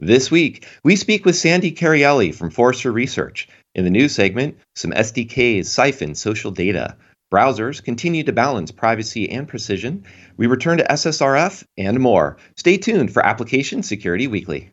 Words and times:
This 0.00 0.28
week, 0.28 0.66
we 0.82 0.96
speak 0.96 1.24
with 1.24 1.36
Sandy 1.36 1.70
Carielli 1.70 2.34
from 2.34 2.50
Forrester 2.50 2.90
Research. 2.90 3.46
In 3.76 3.84
the 3.84 3.90
news 3.90 4.12
segment, 4.12 4.58
some 4.74 4.90
SDKs 4.90 5.66
siphon 5.66 6.16
social 6.16 6.50
data. 6.50 6.96
Browsers 7.32 7.82
continue 7.82 8.24
to 8.24 8.32
balance 8.32 8.72
privacy 8.72 9.30
and 9.30 9.46
precision. 9.46 10.04
We 10.36 10.48
return 10.48 10.78
to 10.78 10.84
SSRF 10.84 11.62
and 11.78 12.00
more. 12.00 12.38
Stay 12.56 12.76
tuned 12.76 13.12
for 13.12 13.24
Application 13.24 13.84
Security 13.84 14.26
Weekly. 14.26 14.72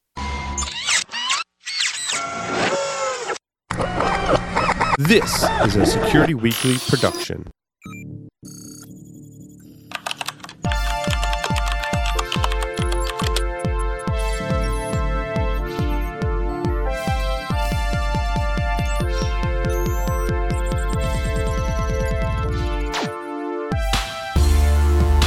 This 4.97 5.43
is 5.65 5.75
a 5.75 5.85
Security 5.85 6.33
Weekly 6.33 6.77
production. 6.87 7.45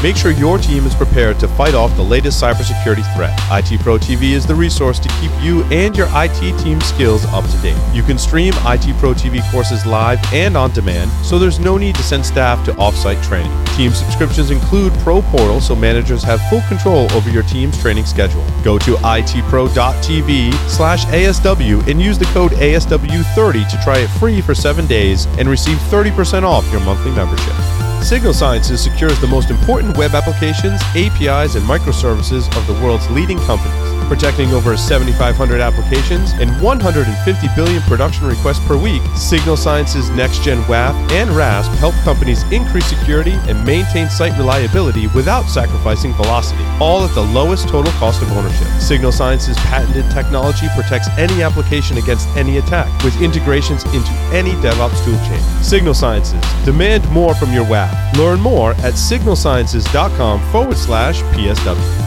Make 0.05 0.19
sure 0.19 0.33
your 0.33 0.59
team 0.59 0.85
is 0.85 0.95
prepared 0.95 1.41
to 1.41 1.49
fight 1.49 1.73
off 1.73 1.97
the 1.97 2.03
latest 2.03 2.39
cybersecurity 2.39 3.11
threat. 3.17 3.33
IT 3.51 3.81
Pro 3.81 3.97
TV 3.97 4.33
is 4.33 4.47
the 4.47 4.55
resource 4.55 4.99
to 4.99 5.09
keep 5.19 5.31
you 5.41 5.63
and 5.73 5.97
your 5.97 6.09
IT 6.11 6.59
team 6.59 6.79
skills 6.83 7.25
up 7.29 7.43
to 7.49 7.57
date. 7.63 7.79
You 7.95 8.03
can 8.03 8.19
stream 8.19 8.53
IT 8.67 8.99
Pro 8.99 9.15
TV 9.15 9.41
courses 9.51 9.87
live 9.87 10.21
and 10.31 10.59
on 10.59 10.73
demand, 10.73 11.11
so 11.25 11.39
there's 11.39 11.59
no 11.59 11.79
need 11.79 11.95
to 11.95 12.03
send 12.03 12.27
staff 12.27 12.63
to 12.67 12.73
offsite 12.73 13.25
training. 13.25 13.51
Team 13.77 13.93
subscriptions 13.93 14.51
include 14.51 14.93
Pro 14.99 15.23
Portal, 15.23 15.59
so 15.59 15.75
managers 15.75 16.23
have 16.23 16.39
full 16.51 16.61
control 16.69 17.11
over 17.15 17.31
your 17.31 17.45
team's 17.45 17.81
training 17.81 18.05
schedule. 18.05 18.45
Go 18.63 18.79
to 18.81 18.97
itpro.tv 18.97 20.53
slash 20.69 21.07
ASW 21.07 21.89
and 21.89 22.03
use 22.03 22.19
the 22.19 22.27
code 22.27 22.53
ASW30 22.53 23.71
to 23.71 23.81
try 23.83 24.01
it 24.01 24.09
free 24.09 24.43
for 24.43 24.55
seven 24.55 24.87
days 24.87 25.25
and 25.39 25.49
receive 25.49 25.79
30% 25.89 26.43
off 26.43 26.71
your 26.71 26.83
monthly 26.83 27.13
membership. 27.13 27.84
Signal 28.05 28.35
Sciences 28.35 28.83
secures 28.83 29.19
the 29.21 29.27
most 29.27 29.49
important 29.49 29.97
web 29.97 30.15
applications, 30.15 30.79
APIs, 30.95 31.55
and 31.55 31.65
microservices 31.65 32.55
of 32.55 32.67
the 32.67 32.75
world's 32.85 33.09
leading 33.09 33.39
companies, 33.39 34.09
protecting 34.09 34.53
over 34.53 34.77
7,500 34.77 35.59
applications 35.59 36.33
and 36.33 36.51
150 36.61 37.49
billion 37.57 37.81
production 37.85 38.27
requests 38.27 38.63
per 38.67 38.77
week. 38.77 39.01
Signal 39.17 39.57
Sciences 39.57 40.11
Next-Gen 40.11 40.63
WAF 40.65 40.93
and 41.13 41.31
RASP 41.31 41.73
help 41.79 41.95
companies 42.05 42.43
increase 42.53 42.85
security 42.85 43.33
and 43.49 43.65
maintain 43.65 44.11
site 44.11 44.37
reliability 44.37 45.07
without 45.09 45.45
sacrificing 45.45 46.13
velocity, 46.13 46.63
all 46.81 47.05
at 47.05 47.15
the 47.15 47.23
lowest 47.23 47.71
total 47.71 47.93
cost 47.95 48.21
of 48.21 48.31
ownership. 48.33 48.69
Signal 48.81 49.13
Sciences 49.13 49.57
patented 49.61 50.05
technology 50.11 50.67
protects 50.75 51.09
any 51.17 51.43
application 51.43 51.97
against 51.97 52.29
any 52.37 52.59
attack 52.59 52.87
with 53.03 53.19
integrations 53.23 53.83
into 53.95 54.13
any 54.31 54.53
DevOps 54.61 55.01
toolchain. 55.07 55.65
Signal 55.65 55.95
Sciences, 55.95 56.43
demand 56.67 57.11
more 57.11 57.35
from 57.35 57.51
your 57.51 57.65
WAF. 57.65 57.94
Learn 58.19 58.41
more 58.41 58.73
at 58.73 58.95
signalsciences.com 58.95 60.53
forward 60.53 60.77
slash 60.77 61.23
PSW. 61.23 62.05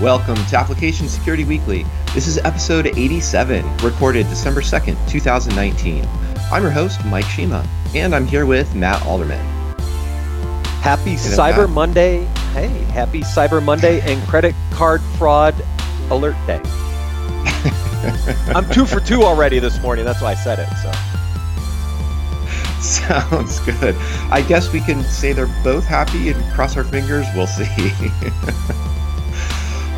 Welcome 0.00 0.36
to 0.46 0.56
Application 0.56 1.08
Security 1.08 1.44
Weekly. 1.44 1.84
This 2.14 2.26
is 2.26 2.38
episode 2.38 2.86
87, 2.86 3.76
recorded 3.78 4.28
December 4.28 4.62
2nd, 4.62 4.96
2019. 5.10 6.08
I'm 6.50 6.62
your 6.62 6.70
host, 6.70 7.04
Mike 7.04 7.26
Shema, 7.26 7.62
and 7.94 8.14
I'm 8.14 8.26
here 8.26 8.46
with 8.46 8.74
Matt 8.74 9.04
Alderman. 9.04 9.38
Happy 10.80 11.16
Cyber 11.16 11.66
Matt. 11.66 11.70
Monday. 11.70 12.24
Hey, 12.54 12.68
happy 12.92 13.20
Cyber 13.20 13.62
Monday 13.62 14.00
and 14.00 14.26
credit 14.26 14.54
card 14.70 15.02
fraud 15.18 15.54
alert 16.10 16.36
day. 16.46 16.62
I'm 18.54 18.68
two 18.70 18.86
for 18.86 19.00
two 19.00 19.22
already 19.22 19.58
this 19.58 19.80
morning. 19.82 20.04
That's 20.06 20.22
why 20.22 20.30
I 20.30 20.34
said 20.34 20.58
it. 20.58 20.68
So 20.78 20.90
Sounds 22.80 23.60
good. 23.60 23.94
I 24.30 24.40
guess 24.40 24.72
we 24.72 24.80
can 24.80 25.02
say 25.04 25.32
they're 25.32 25.54
both 25.62 25.84
happy 25.84 26.30
and 26.30 26.54
cross 26.54 26.76
our 26.76 26.84
fingers. 26.84 27.26
We'll 27.34 27.46
see. 27.46 27.66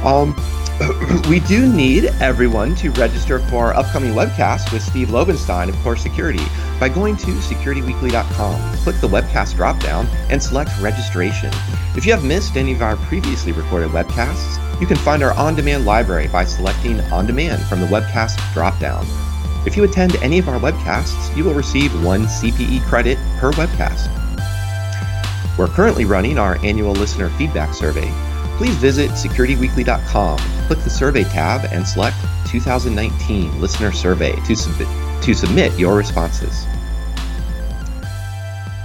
um, 0.04 0.34
we 1.28 1.38
do 1.41 1.72
need 1.72 2.06
everyone 2.21 2.75
to 2.76 2.91
register 2.92 3.38
for 3.38 3.66
our 3.66 3.75
upcoming 3.75 4.15
webcast 4.15 4.72
with 4.72 4.82
Steve 4.82 5.09
Lobenstein 5.09 5.69
of 5.69 5.76
Core 5.76 5.97
Security 5.97 6.42
by 6.81 6.88
going 6.88 7.16
to 7.19 7.26
securityweekly.com. 7.26 8.76
Click 8.78 8.97
the 8.97 9.09
webcast 9.09 9.54
dropdown 9.54 10.06
and 10.28 10.42
select 10.42 10.71
registration. 10.81 11.53
If 11.94 12.04
you 12.04 12.12
have 12.12 12.25
missed 12.25 12.56
any 12.56 12.72
of 12.72 12.82
our 12.82 12.97
previously 12.97 13.53
recorded 13.53 13.91
webcasts, 13.91 14.59
you 14.81 14.88
can 14.88 14.97
find 14.97 15.22
our 15.22 15.34
on 15.34 15.54
demand 15.54 15.84
library 15.84 16.26
by 16.26 16.44
selecting 16.44 17.00
On 17.12 17.26
Demand 17.26 17.62
from 17.62 17.81
the 17.81 17.87
webcast 17.87 18.38
dropdown. 18.53 19.06
If 19.65 19.77
you 19.77 19.84
attend 19.84 20.17
any 20.17 20.39
of 20.39 20.49
our 20.49 20.59
webcasts, 20.59 21.37
you 21.37 21.45
will 21.45 21.55
receive 21.55 21.93
one 22.05 22.25
CPE 22.25 22.83
credit 22.87 23.19
per 23.39 23.53
webcast. 23.53 24.09
We're 25.56 25.69
currently 25.69 26.05
running 26.05 26.39
our 26.39 26.56
annual 26.65 26.93
listener 26.93 27.28
feedback 27.31 27.75
survey. 27.75 28.11
Please 28.56 28.75
visit 28.77 29.11
securityweekly.com, 29.11 30.39
click 30.67 30.78
the 30.81 30.91
survey 30.91 31.25
tab, 31.25 31.65
and 31.72 31.87
select 31.87 32.17
2019 32.47 33.61
Listener 33.61 33.93
Survey 33.93 34.34
to 34.47 34.56
submit, 34.56 34.89
to 35.22 35.34
submit 35.34 35.78
your 35.78 35.97
responses. 35.97 36.67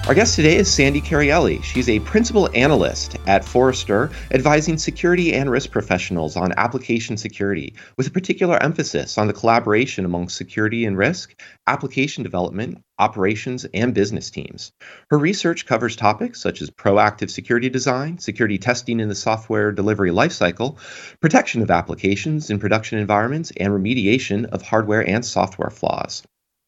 Our 0.08 0.16
guest 0.16 0.36
today 0.36 0.56
is 0.56 0.74
Sandy 0.74 1.02
Carielli. 1.02 1.62
She's 1.62 1.90
a 1.90 2.00
principal 2.00 2.50
analyst 2.56 3.18
at 3.28 3.44
Forrester, 3.44 4.10
advising 4.32 4.78
security 4.78 5.34
and 5.34 5.52
risk 5.52 5.70
professionals 5.70 6.38
on 6.38 6.54
application 6.56 7.18
security, 7.18 7.74
with 7.98 8.08
a 8.08 8.12
particular 8.12 8.58
emphasis 8.64 9.18
on 9.18 9.28
the 9.28 9.34
collaboration 9.34 10.06
among 10.06 10.30
security 10.30 10.86
and 10.86 10.98
risk, 10.98 11.38
application 11.68 12.24
development, 12.24 12.82
operations, 13.00 13.66
and 13.74 13.94
business 13.94 14.30
teams. 14.30 14.72
Her 15.10 15.18
research 15.18 15.66
covers 15.66 15.98
topics 15.98 16.40
such 16.40 16.62
as 16.62 16.72
proactive 16.72 17.30
security 17.30 17.68
design, 17.68 18.18
security 18.18 18.58
testing 18.58 19.02
in 19.02 19.10
the 19.10 19.14
software 19.14 19.74
delivery 19.74 20.12
lifecycle, 20.12 20.78
protection 21.20 21.62
of 21.62 21.70
applications 21.70 22.50
in 22.50 22.60
production 22.60 22.98
environments, 22.98 23.52
and 23.58 23.74
remediation 23.74 24.46
of 24.46 24.62
hardware 24.62 25.06
and 25.06 25.26
software 25.26 25.70
flaws. 25.70 26.24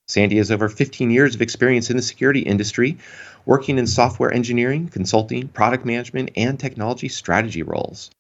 Sandy 0.10 0.38
has 0.38 0.50
over 0.50 0.68
15 0.68 1.12
years 1.12 1.36
of 1.36 1.42
experience 1.44 1.92
in 1.92 1.96
the 1.96 2.02
security 2.02 2.40
industry, 2.40 2.98
working 3.50 3.80
in 3.80 3.88
software 3.88 4.32
engineering, 4.32 4.88
consulting, 4.88 5.48
product 5.48 5.84
management, 5.84 6.30
and 6.36 6.60
technology 6.60 7.10
strategy 7.10 7.64
roles. 7.64 8.12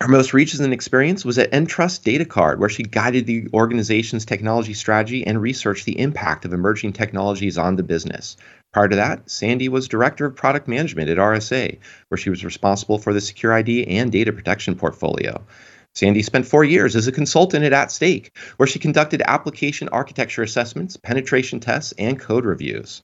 Her 0.00 0.06
most 0.06 0.32
recent 0.32 0.72
experience 0.72 1.24
was 1.24 1.38
at 1.38 1.52
Entrust 1.52 2.04
Data 2.04 2.24
Card, 2.24 2.60
where 2.60 2.68
she 2.68 2.84
guided 2.84 3.26
the 3.26 3.48
organization's 3.52 4.24
technology 4.24 4.74
strategy 4.74 5.26
and 5.26 5.42
researched 5.42 5.86
the 5.86 5.98
impact 5.98 6.44
of 6.44 6.52
emerging 6.52 6.92
technologies 6.92 7.58
on 7.58 7.74
the 7.74 7.82
business. 7.82 8.36
Prior 8.72 8.86
to 8.86 8.94
that, 8.94 9.28
Sandy 9.28 9.68
was 9.68 9.88
Director 9.88 10.24
of 10.24 10.36
Product 10.36 10.68
Management 10.68 11.10
at 11.10 11.18
RSA, 11.18 11.76
where 12.10 12.18
she 12.18 12.30
was 12.30 12.44
responsible 12.44 12.98
for 12.98 13.12
the 13.12 13.18
SecurID 13.18 13.86
and 13.88 14.12
data 14.12 14.32
protection 14.32 14.76
portfolio. 14.76 15.44
Sandy 15.96 16.22
spent 16.22 16.46
four 16.46 16.62
years 16.62 16.94
as 16.94 17.08
a 17.08 17.12
consultant 17.12 17.64
at 17.64 17.72
At 17.72 17.90
Stake, 17.90 18.36
where 18.56 18.68
she 18.68 18.78
conducted 18.78 19.20
application 19.26 19.88
architecture 19.88 20.44
assessments, 20.44 20.96
penetration 20.96 21.58
tests, 21.58 21.92
and 21.98 22.20
code 22.20 22.44
reviews. 22.44 23.02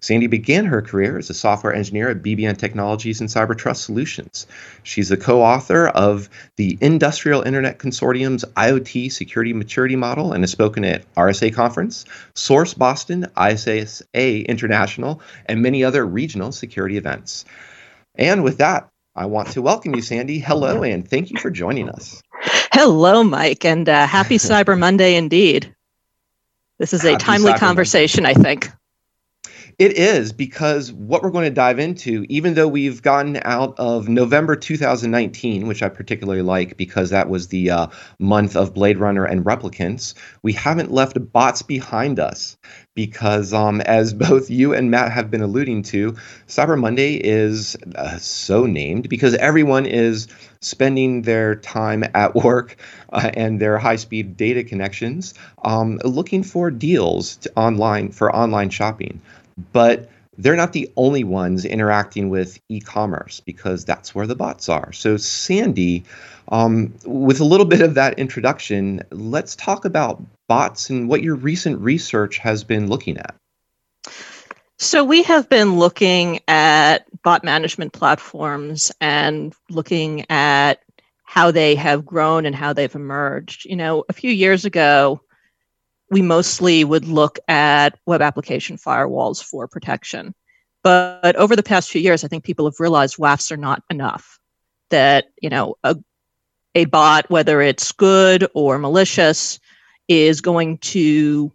Sandy 0.00 0.26
began 0.26 0.64
her 0.64 0.82
career 0.82 1.18
as 1.18 1.30
a 1.30 1.34
software 1.34 1.74
engineer 1.74 2.08
at 2.10 2.22
BBN 2.22 2.58
Technologies 2.58 3.20
and 3.20 3.28
CyberTrust 3.28 3.76
Solutions. 3.76 4.46
She's 4.82 5.08
the 5.08 5.16
co 5.16 5.42
author 5.42 5.88
of 5.88 6.28
the 6.56 6.76
Industrial 6.80 7.42
Internet 7.42 7.78
Consortium's 7.78 8.44
IoT 8.56 9.12
Security 9.12 9.52
Maturity 9.52 9.96
Model 9.96 10.32
and 10.32 10.42
has 10.42 10.50
spoken 10.50 10.84
at 10.84 11.12
RSA 11.14 11.54
Conference, 11.54 12.04
Source 12.34 12.74
Boston, 12.74 13.26
ISA 13.40 13.86
International, 14.48 15.20
and 15.46 15.62
many 15.62 15.84
other 15.84 16.04
regional 16.06 16.52
security 16.52 16.96
events. 16.96 17.44
And 18.16 18.44
with 18.44 18.58
that, 18.58 18.88
I 19.14 19.26
want 19.26 19.48
to 19.48 19.62
welcome 19.62 19.94
you, 19.94 20.02
Sandy. 20.02 20.38
Hello, 20.38 20.82
and 20.82 21.06
thank 21.06 21.30
you 21.30 21.38
for 21.38 21.50
joining 21.50 21.90
us. 21.90 22.22
Hello, 22.72 23.22
Mike, 23.22 23.64
and 23.64 23.88
uh, 23.88 24.06
happy 24.06 24.36
Cyber 24.38 24.78
Monday 24.78 25.16
indeed. 25.16 25.74
This 26.78 26.94
is 26.94 27.04
a 27.04 27.12
Happy 27.12 27.24
timely 27.24 27.52
Cyber 27.52 27.58
conversation, 27.58 28.26
I 28.26 28.34
think. 28.34 28.70
It 29.78 29.96
is 29.96 30.32
because 30.32 30.92
what 30.92 31.22
we're 31.22 31.30
going 31.30 31.44
to 31.44 31.54
dive 31.54 31.78
into, 31.78 32.26
even 32.28 32.54
though 32.54 32.68
we've 32.68 33.00
gotten 33.00 33.38
out 33.42 33.78
of 33.78 34.08
November 34.08 34.54
2019, 34.54 35.66
which 35.66 35.82
I 35.82 35.88
particularly 35.88 36.42
like 36.42 36.76
because 36.76 37.10
that 37.10 37.28
was 37.28 37.48
the 37.48 37.70
uh, 37.70 37.86
month 38.18 38.54
of 38.54 38.74
Blade 38.74 38.98
Runner 38.98 39.24
and 39.24 39.44
Replicants, 39.44 40.14
we 40.42 40.52
haven't 40.52 40.90
left 40.90 41.32
bots 41.32 41.62
behind 41.62 42.20
us. 42.20 42.56
Because, 42.94 43.54
um, 43.54 43.80
as 43.80 44.12
both 44.14 44.50
you 44.50 44.74
and 44.74 44.90
Matt 44.90 45.12
have 45.12 45.30
been 45.30 45.40
alluding 45.40 45.82
to, 45.84 46.12
Cyber 46.46 46.78
Monday 46.78 47.14
is 47.14 47.76
uh, 47.94 48.18
so 48.18 48.66
named 48.66 49.08
because 49.08 49.34
everyone 49.34 49.86
is 49.86 50.28
spending 50.60 51.22
their 51.22 51.54
time 51.56 52.04
at 52.14 52.34
work 52.34 52.76
uh, 53.12 53.30
and 53.34 53.60
their 53.60 53.78
high-speed 53.78 54.36
data 54.36 54.62
connections 54.62 55.34
um, 55.64 55.98
looking 56.04 56.42
for 56.42 56.70
deals 56.70 57.46
online 57.56 58.10
for 58.10 58.34
online 58.34 58.70
shopping 58.70 59.20
but 59.72 60.08
they're 60.38 60.56
not 60.56 60.72
the 60.72 60.90
only 60.96 61.24
ones 61.24 61.64
interacting 61.64 62.30
with 62.30 62.58
e-commerce 62.68 63.40
because 63.40 63.84
that's 63.84 64.14
where 64.14 64.26
the 64.26 64.34
bots 64.34 64.68
are. 64.68 64.92
So 64.92 65.16
Sandy, 65.16 66.04
um, 66.48 66.94
with 67.04 67.40
a 67.40 67.44
little 67.44 67.66
bit 67.66 67.82
of 67.82 67.94
that 67.94 68.18
introduction, 68.18 69.02
let's 69.10 69.54
talk 69.56 69.84
about 69.84 70.22
bots 70.48 70.90
and 70.90 71.08
what 71.08 71.22
your 71.22 71.34
recent 71.34 71.80
research 71.80 72.38
has 72.38 72.64
been 72.64 72.88
looking 72.88 73.18
at. 73.18 73.34
So 74.78 75.04
we 75.04 75.22
have 75.22 75.48
been 75.48 75.78
looking 75.78 76.40
at 76.48 77.04
bot 77.22 77.44
management 77.44 77.92
platforms 77.92 78.90
and 79.00 79.54
looking 79.70 80.28
at 80.28 80.82
how 81.22 81.50
they 81.50 81.76
have 81.76 82.04
grown 82.04 82.46
and 82.46 82.54
how 82.54 82.72
they've 82.72 82.94
emerged. 82.94 83.64
You 83.64 83.76
know, 83.76 84.04
a 84.08 84.12
few 84.12 84.30
years 84.30 84.64
ago, 84.64 85.20
we 86.12 86.20
mostly 86.20 86.84
would 86.84 87.06
look 87.06 87.38
at 87.48 87.98
web 88.04 88.20
application 88.20 88.76
firewalls 88.76 89.42
for 89.42 89.66
protection. 89.66 90.34
But 90.84 91.36
over 91.36 91.56
the 91.56 91.62
past 91.62 91.90
few 91.90 92.02
years, 92.02 92.22
I 92.22 92.28
think 92.28 92.44
people 92.44 92.66
have 92.66 92.78
realized 92.78 93.16
WAFs 93.16 93.50
are 93.50 93.56
not 93.56 93.82
enough. 93.88 94.38
That, 94.90 95.28
you 95.40 95.48
know, 95.48 95.76
a, 95.82 95.96
a 96.74 96.84
bot, 96.84 97.30
whether 97.30 97.62
it's 97.62 97.92
good 97.92 98.46
or 98.52 98.76
malicious, 98.76 99.58
is 100.06 100.42
going 100.42 100.78
to 100.78 101.50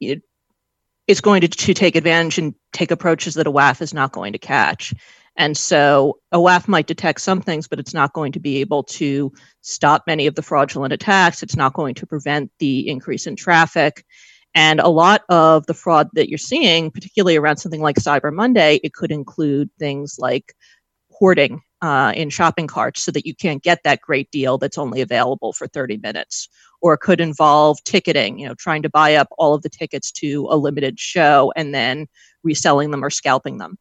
it, 0.00 0.22
it's 1.06 1.20
going 1.20 1.42
to, 1.42 1.48
to 1.48 1.72
take 1.72 1.94
advantage 1.94 2.38
and 2.38 2.54
take 2.72 2.90
approaches 2.90 3.34
that 3.34 3.46
a 3.46 3.52
WAF 3.52 3.80
is 3.80 3.94
not 3.94 4.10
going 4.10 4.32
to 4.32 4.38
catch. 4.38 4.92
And 5.36 5.56
so 5.56 6.18
a 6.32 6.38
WAF 6.38 6.68
might 6.68 6.86
detect 6.86 7.20
some 7.20 7.40
things, 7.40 7.66
but 7.66 7.78
it's 7.78 7.94
not 7.94 8.12
going 8.12 8.32
to 8.32 8.40
be 8.40 8.58
able 8.58 8.82
to 8.84 9.32
stop 9.62 10.04
many 10.06 10.26
of 10.26 10.34
the 10.34 10.42
fraudulent 10.42 10.92
attacks. 10.92 11.42
It's 11.42 11.56
not 11.56 11.72
going 11.72 11.94
to 11.94 12.06
prevent 12.06 12.50
the 12.58 12.88
increase 12.88 13.26
in 13.26 13.36
traffic. 13.36 14.04
And 14.54 14.80
a 14.80 14.88
lot 14.88 15.22
of 15.28 15.66
the 15.66 15.74
fraud 15.74 16.08
that 16.14 16.28
you're 16.28 16.38
seeing, 16.38 16.90
particularly 16.90 17.36
around 17.36 17.58
something 17.58 17.80
like 17.80 17.96
Cyber 17.96 18.32
Monday, 18.32 18.80
it 18.82 18.92
could 18.94 19.12
include 19.12 19.70
things 19.78 20.16
like 20.18 20.54
hoarding 21.10 21.62
uh, 21.82 22.12
in 22.14 22.30
shopping 22.30 22.66
carts 22.66 23.02
so 23.02 23.12
that 23.12 23.26
you 23.26 23.34
can't 23.34 23.62
get 23.62 23.82
that 23.84 24.00
great 24.00 24.30
deal 24.30 24.58
that's 24.58 24.78
only 24.78 25.00
available 25.00 25.52
for 25.52 25.66
30 25.68 25.98
minutes. 25.98 26.48
Or 26.82 26.94
it 26.94 27.00
could 27.00 27.20
involve 27.20 27.82
ticketing, 27.84 28.38
you 28.38 28.48
know, 28.48 28.54
trying 28.54 28.82
to 28.82 28.90
buy 28.90 29.14
up 29.14 29.28
all 29.38 29.54
of 29.54 29.62
the 29.62 29.68
tickets 29.68 30.10
to 30.12 30.48
a 30.50 30.56
limited 30.56 30.98
show 30.98 31.52
and 31.54 31.74
then 31.74 32.06
reselling 32.42 32.90
them 32.90 33.04
or 33.04 33.10
scalping 33.10 33.58
them. 33.58 33.78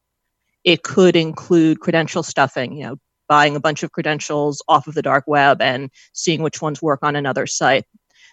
It 0.63 0.83
could 0.83 1.15
include 1.15 1.79
credential 1.79 2.23
stuffing, 2.23 2.73
you 2.73 2.83
know, 2.83 2.95
buying 3.27 3.55
a 3.55 3.59
bunch 3.59 3.83
of 3.83 3.91
credentials 3.91 4.61
off 4.67 4.87
of 4.87 4.95
the 4.95 5.01
dark 5.01 5.23
web 5.27 5.61
and 5.61 5.89
seeing 6.13 6.41
which 6.41 6.61
ones 6.61 6.81
work 6.81 6.99
on 7.03 7.15
another 7.15 7.45
site. 7.45 7.85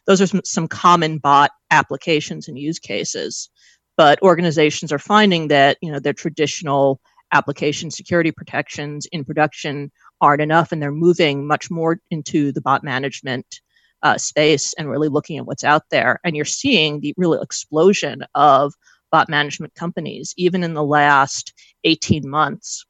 Those 0.07 0.21
are 0.23 0.27
some, 0.27 0.41
some 0.45 0.69
common 0.69 1.19
bot 1.19 1.51
applications 1.71 2.49
and 2.49 2.59
use 2.59 2.79
cases. 2.79 3.51
But 3.97 4.21
organizations 4.23 4.93
are 4.93 4.99
finding 4.99 5.49
that, 5.49 5.79
you 5.81 5.91
know, 5.91 5.99
their 5.99 6.13
traditional 6.13 7.01
application 7.33 7.91
security 7.91 8.31
protections 8.31 9.07
in 9.13 9.25
production 9.25 9.91
aren't 10.21 10.43
enough 10.43 10.73
and 10.73 10.81
they're 10.81 10.93
moving 10.93 11.47
much 11.47 11.71
more 11.71 11.99
into 12.11 12.53
the 12.53 12.61
bot 12.61 12.85
management 12.85 13.61
uh, 14.03 14.17
space 14.19 14.73
and 14.75 14.89
really 14.91 15.09
looking 15.09 15.39
at 15.39 15.47
what's 15.47 15.65
out 15.65 15.83
there. 15.91 16.21
And 16.25 16.37
you're 16.37 16.45
seeing 16.45 17.01
the 17.01 17.15
real 17.17 17.35
explosion 17.35 18.23
of 18.35 18.75
bot 19.17 19.31
management 19.31 19.75
companies, 19.75 20.35
even 20.37 20.63
in 20.63 20.75
the 20.75 20.85
last 20.85 21.55
18 21.85 22.29
months. 22.29 22.85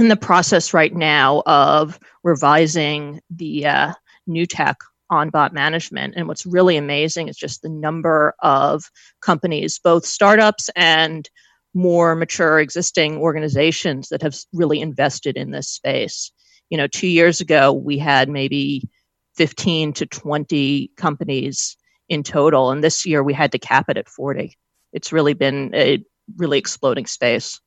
In 0.00 0.08
the 0.08 0.16
process 0.16 0.74
right 0.74 0.92
now 0.92 1.44
of 1.46 2.00
revising 2.24 3.20
the 3.30 3.66
uh, 3.66 3.92
new 4.26 4.46
tech 4.46 4.78
on 5.10 5.30
bot 5.30 5.52
management. 5.52 6.14
And 6.16 6.26
what's 6.26 6.44
really 6.44 6.76
amazing 6.76 7.28
is 7.28 7.36
just 7.36 7.62
the 7.62 7.68
number 7.68 8.34
of 8.40 8.90
companies, 9.20 9.78
both 9.78 10.04
startups 10.04 10.70
and 10.74 11.30
more 11.72 12.16
mature 12.16 12.58
existing 12.58 13.18
organizations 13.18 14.08
that 14.08 14.22
have 14.22 14.34
really 14.52 14.80
invested 14.80 15.36
in 15.36 15.52
this 15.52 15.68
space. 15.68 16.32
You 16.68 16.78
know, 16.78 16.88
two 16.88 17.06
years 17.06 17.40
ago, 17.40 17.72
we 17.72 17.96
had 17.96 18.28
maybe 18.28 18.88
15 19.36 19.92
to 19.92 20.06
20 20.06 20.90
companies 20.96 21.76
in 22.08 22.24
total. 22.24 22.72
And 22.72 22.82
this 22.82 23.06
year 23.06 23.22
we 23.22 23.34
had 23.34 23.52
to 23.52 23.58
cap 23.60 23.88
it 23.88 23.96
at 23.96 24.08
40 24.08 24.56
it's 24.92 25.12
really 25.12 25.34
been 25.34 25.74
a 25.74 26.04
really 26.36 26.58
exploding 26.58 27.06
space. 27.06 27.60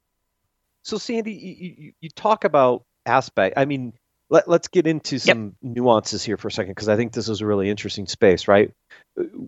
So, 0.83 0.97
Sandy, 0.97 1.33
you, 1.33 1.93
you 1.99 2.09
talk 2.09 2.43
about 2.43 2.83
aspect. 3.05 3.57
I 3.57 3.65
mean, 3.65 3.93
let, 4.29 4.47
us 4.47 4.67
get 4.67 4.87
into 4.87 5.19
some 5.19 5.55
yep. 5.61 5.75
nuances 5.75 6.23
here 6.23 6.37
for 6.37 6.47
a 6.47 6.51
second 6.51 6.71
because 6.71 6.89
I 6.89 6.95
think 6.95 7.13
this 7.13 7.29
is 7.29 7.41
a 7.41 7.45
really 7.45 7.69
interesting 7.69 8.07
space, 8.07 8.47
right? 8.47 8.71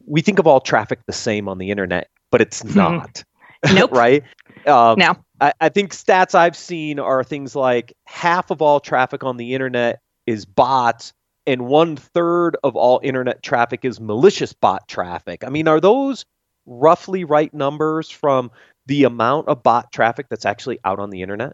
We 0.06 0.22
think 0.22 0.40
of 0.40 0.48
all 0.48 0.60
traffic 0.60 1.00
the 1.08 1.14
same 1.14 1.48
on 1.48 1.58
the 1.58 1.72
internet, 1.72 2.10
but 2.32 2.42
it's 2.42 2.64
not. 2.64 3.24
nope. 3.74 3.92
right? 3.92 4.24
Um, 4.68 5.00
no. 5.00 5.16
I, 5.40 5.54
I 5.60 5.70
think 5.70 5.94
stats 5.94 6.36
I've 6.36 6.58
seen 6.58 7.00
are 7.00 7.24
things 7.24 7.56
like 7.56 7.94
half 8.06 8.52
of 8.52 8.62
all 8.62 8.80
traffic 8.80 9.24
on 9.24 9.38
the 9.38 9.54
internet 9.54 10.00
is 10.28 10.46
bots, 10.46 11.14
and 11.48 11.66
one 11.66 11.96
third 11.96 12.58
of 12.64 12.76
all 12.76 13.00
internet 13.04 13.42
traffic 13.42 13.86
is 13.86 14.00
malicious 14.00 14.54
bot 14.54 14.88
traffic. 14.88 15.44
I 15.44 15.50
mean, 15.50 15.68
are 15.68 15.80
those 15.80 16.26
roughly 16.66 17.24
right 17.24 17.54
numbers 17.54 18.10
from 18.10 18.52
the 18.86 19.04
amount 19.04 19.48
of 19.48 19.64
bot 19.64 19.92
traffic 19.92 20.28
that's 20.30 20.46
actually 20.46 20.80
out 20.84 21.00
on 21.00 21.10
the 21.10 21.22
internet? 21.22 21.54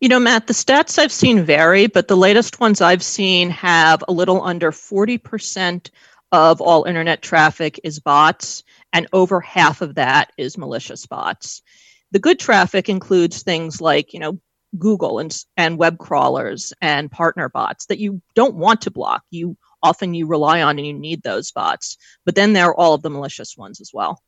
You 0.00 0.08
know, 0.08 0.18
Matt, 0.18 0.46
the 0.46 0.52
stats 0.52 0.98
I've 0.98 1.12
seen 1.12 1.44
vary, 1.44 1.86
but 1.86 2.08
the 2.08 2.16
latest 2.16 2.60
ones 2.60 2.80
I've 2.80 3.02
seen 3.02 3.50
have 3.50 4.04
a 4.06 4.12
little 4.12 4.42
under 4.42 4.70
40% 4.70 5.90
of 6.32 6.60
all 6.60 6.84
internet 6.84 7.22
traffic 7.22 7.78
is 7.84 8.00
bots, 8.00 8.62
and 8.92 9.06
over 9.12 9.40
half 9.40 9.80
of 9.82 9.94
that 9.94 10.32
is 10.36 10.58
malicious 10.58 11.06
bots. 11.06 11.62
The 12.10 12.18
good 12.18 12.38
traffic 12.38 12.88
includes 12.88 13.42
things 13.42 13.80
like, 13.80 14.12
you 14.12 14.20
know, 14.20 14.38
Google 14.78 15.18
and, 15.20 15.36
and 15.56 15.78
web 15.78 15.98
crawlers 15.98 16.72
and 16.80 17.10
partner 17.10 17.48
bots 17.48 17.86
that 17.86 17.98
you 17.98 18.20
don't 18.34 18.56
want 18.56 18.80
to 18.82 18.90
block. 18.90 19.22
You 19.30 19.56
often 19.84 20.14
you 20.14 20.26
rely 20.26 20.62
on 20.62 20.78
and 20.78 20.86
you 20.86 20.92
need 20.92 21.22
those 21.22 21.52
bots. 21.52 21.96
But 22.24 22.34
then 22.34 22.54
there 22.54 22.66
are 22.66 22.74
all 22.74 22.94
of 22.94 23.02
the 23.02 23.10
malicious 23.10 23.56
ones 23.56 23.80
as 23.80 23.90
well. 23.94 24.20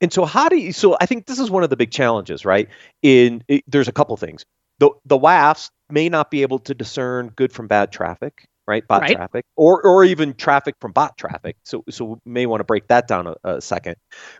And 0.00 0.12
so 0.12 0.24
how 0.26 0.48
do 0.48 0.56
you 0.56 0.72
so 0.72 0.96
I 1.00 1.06
think 1.06 1.26
this 1.26 1.38
is 1.38 1.50
one 1.50 1.62
of 1.62 1.70
the 1.70 1.76
big 1.76 1.90
challenges, 1.90 2.44
right? 2.44 2.68
In 3.02 3.42
it, 3.48 3.64
there's 3.66 3.88
a 3.88 3.92
couple 3.92 4.16
things. 4.16 4.44
The 4.80 4.90
the 5.06 5.18
WAFs 5.18 5.70
may 5.88 6.08
not 6.08 6.30
be 6.30 6.42
able 6.42 6.58
to 6.58 6.74
discern 6.74 7.28
good 7.36 7.52
from 7.52 7.68
bad 7.68 7.92
traffic, 7.92 8.46
right? 8.66 8.86
Bot 8.86 9.02
right. 9.02 9.16
traffic 9.16 9.46
or 9.56 9.82
or 9.82 10.04
even 10.04 10.34
traffic 10.34 10.74
from 10.80 10.92
bot 10.92 11.16
traffic. 11.16 11.56
So 11.62 11.84
so 11.88 12.04
we 12.04 12.16
may 12.26 12.46
want 12.46 12.60
to 12.60 12.64
break 12.64 12.88
that 12.88 13.06
down 13.06 13.28
a, 13.28 13.36
a 13.44 13.60
second. 13.60 13.96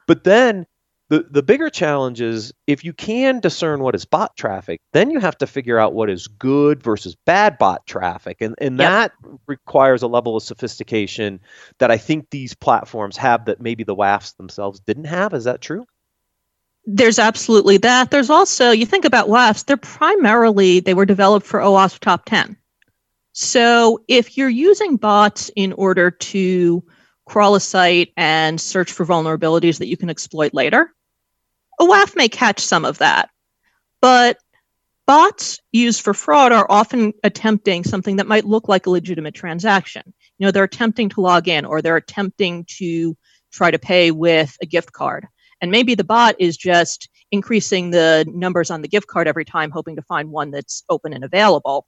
But 0.06 0.24
then 0.24 0.66
the, 1.14 1.26
the 1.30 1.42
bigger 1.44 1.70
challenge 1.70 2.20
is 2.20 2.52
if 2.66 2.84
you 2.84 2.92
can 2.92 3.38
discern 3.38 3.80
what 3.80 3.94
is 3.94 4.04
bot 4.04 4.36
traffic, 4.36 4.80
then 4.92 5.12
you 5.12 5.20
have 5.20 5.38
to 5.38 5.46
figure 5.46 5.78
out 5.78 5.94
what 5.94 6.10
is 6.10 6.26
good 6.26 6.82
versus 6.82 7.14
bad 7.24 7.56
bot 7.56 7.86
traffic. 7.86 8.38
And, 8.40 8.56
and 8.58 8.78
yep. 8.78 8.90
that 8.90 9.12
requires 9.46 10.02
a 10.02 10.08
level 10.08 10.36
of 10.36 10.42
sophistication 10.42 11.38
that 11.78 11.92
I 11.92 11.98
think 11.98 12.30
these 12.30 12.54
platforms 12.54 13.16
have 13.16 13.44
that 13.44 13.60
maybe 13.60 13.84
the 13.84 13.94
WAFs 13.94 14.36
themselves 14.36 14.80
didn't 14.80 15.04
have. 15.04 15.34
Is 15.34 15.44
that 15.44 15.60
true? 15.60 15.86
There's 16.84 17.20
absolutely 17.20 17.76
that. 17.78 18.10
There's 18.10 18.30
also, 18.30 18.72
you 18.72 18.84
think 18.84 19.04
about 19.04 19.28
WAFs, 19.28 19.64
they're 19.66 19.76
primarily, 19.76 20.80
they 20.80 20.94
were 20.94 21.06
developed 21.06 21.46
for 21.46 21.60
OWASP 21.60 22.00
top 22.00 22.24
10. 22.24 22.56
So 23.32 24.02
if 24.08 24.36
you're 24.36 24.48
using 24.48 24.96
bots 24.96 25.48
in 25.54 25.72
order 25.74 26.10
to 26.10 26.84
crawl 27.26 27.54
a 27.54 27.60
site 27.60 28.12
and 28.16 28.60
search 28.60 28.92
for 28.92 29.06
vulnerabilities 29.06 29.78
that 29.78 29.86
you 29.86 29.96
can 29.96 30.10
exploit 30.10 30.52
later. 30.54 30.92
A 31.80 31.84
WAF 31.84 32.16
may 32.16 32.28
catch 32.28 32.60
some 32.60 32.84
of 32.84 32.98
that, 32.98 33.30
but 34.00 34.38
bots 35.06 35.60
used 35.72 36.02
for 36.02 36.14
fraud 36.14 36.52
are 36.52 36.66
often 36.68 37.12
attempting 37.22 37.84
something 37.84 38.16
that 38.16 38.26
might 38.26 38.44
look 38.44 38.68
like 38.68 38.86
a 38.86 38.90
legitimate 38.90 39.34
transaction. 39.34 40.02
You 40.38 40.46
know, 40.46 40.50
they're 40.50 40.64
attempting 40.64 41.08
to 41.10 41.20
log 41.20 41.48
in 41.48 41.64
or 41.64 41.82
they're 41.82 41.96
attempting 41.96 42.64
to 42.78 43.16
try 43.52 43.70
to 43.70 43.78
pay 43.78 44.10
with 44.10 44.56
a 44.62 44.66
gift 44.66 44.92
card. 44.92 45.26
And 45.60 45.70
maybe 45.70 45.94
the 45.94 46.04
bot 46.04 46.36
is 46.38 46.56
just 46.56 47.08
increasing 47.30 47.90
the 47.90 48.24
numbers 48.28 48.70
on 48.70 48.82
the 48.82 48.88
gift 48.88 49.06
card 49.06 49.28
every 49.28 49.44
time, 49.44 49.70
hoping 49.70 49.96
to 49.96 50.02
find 50.02 50.30
one 50.30 50.50
that's 50.50 50.84
open 50.88 51.12
and 51.12 51.24
available 51.24 51.86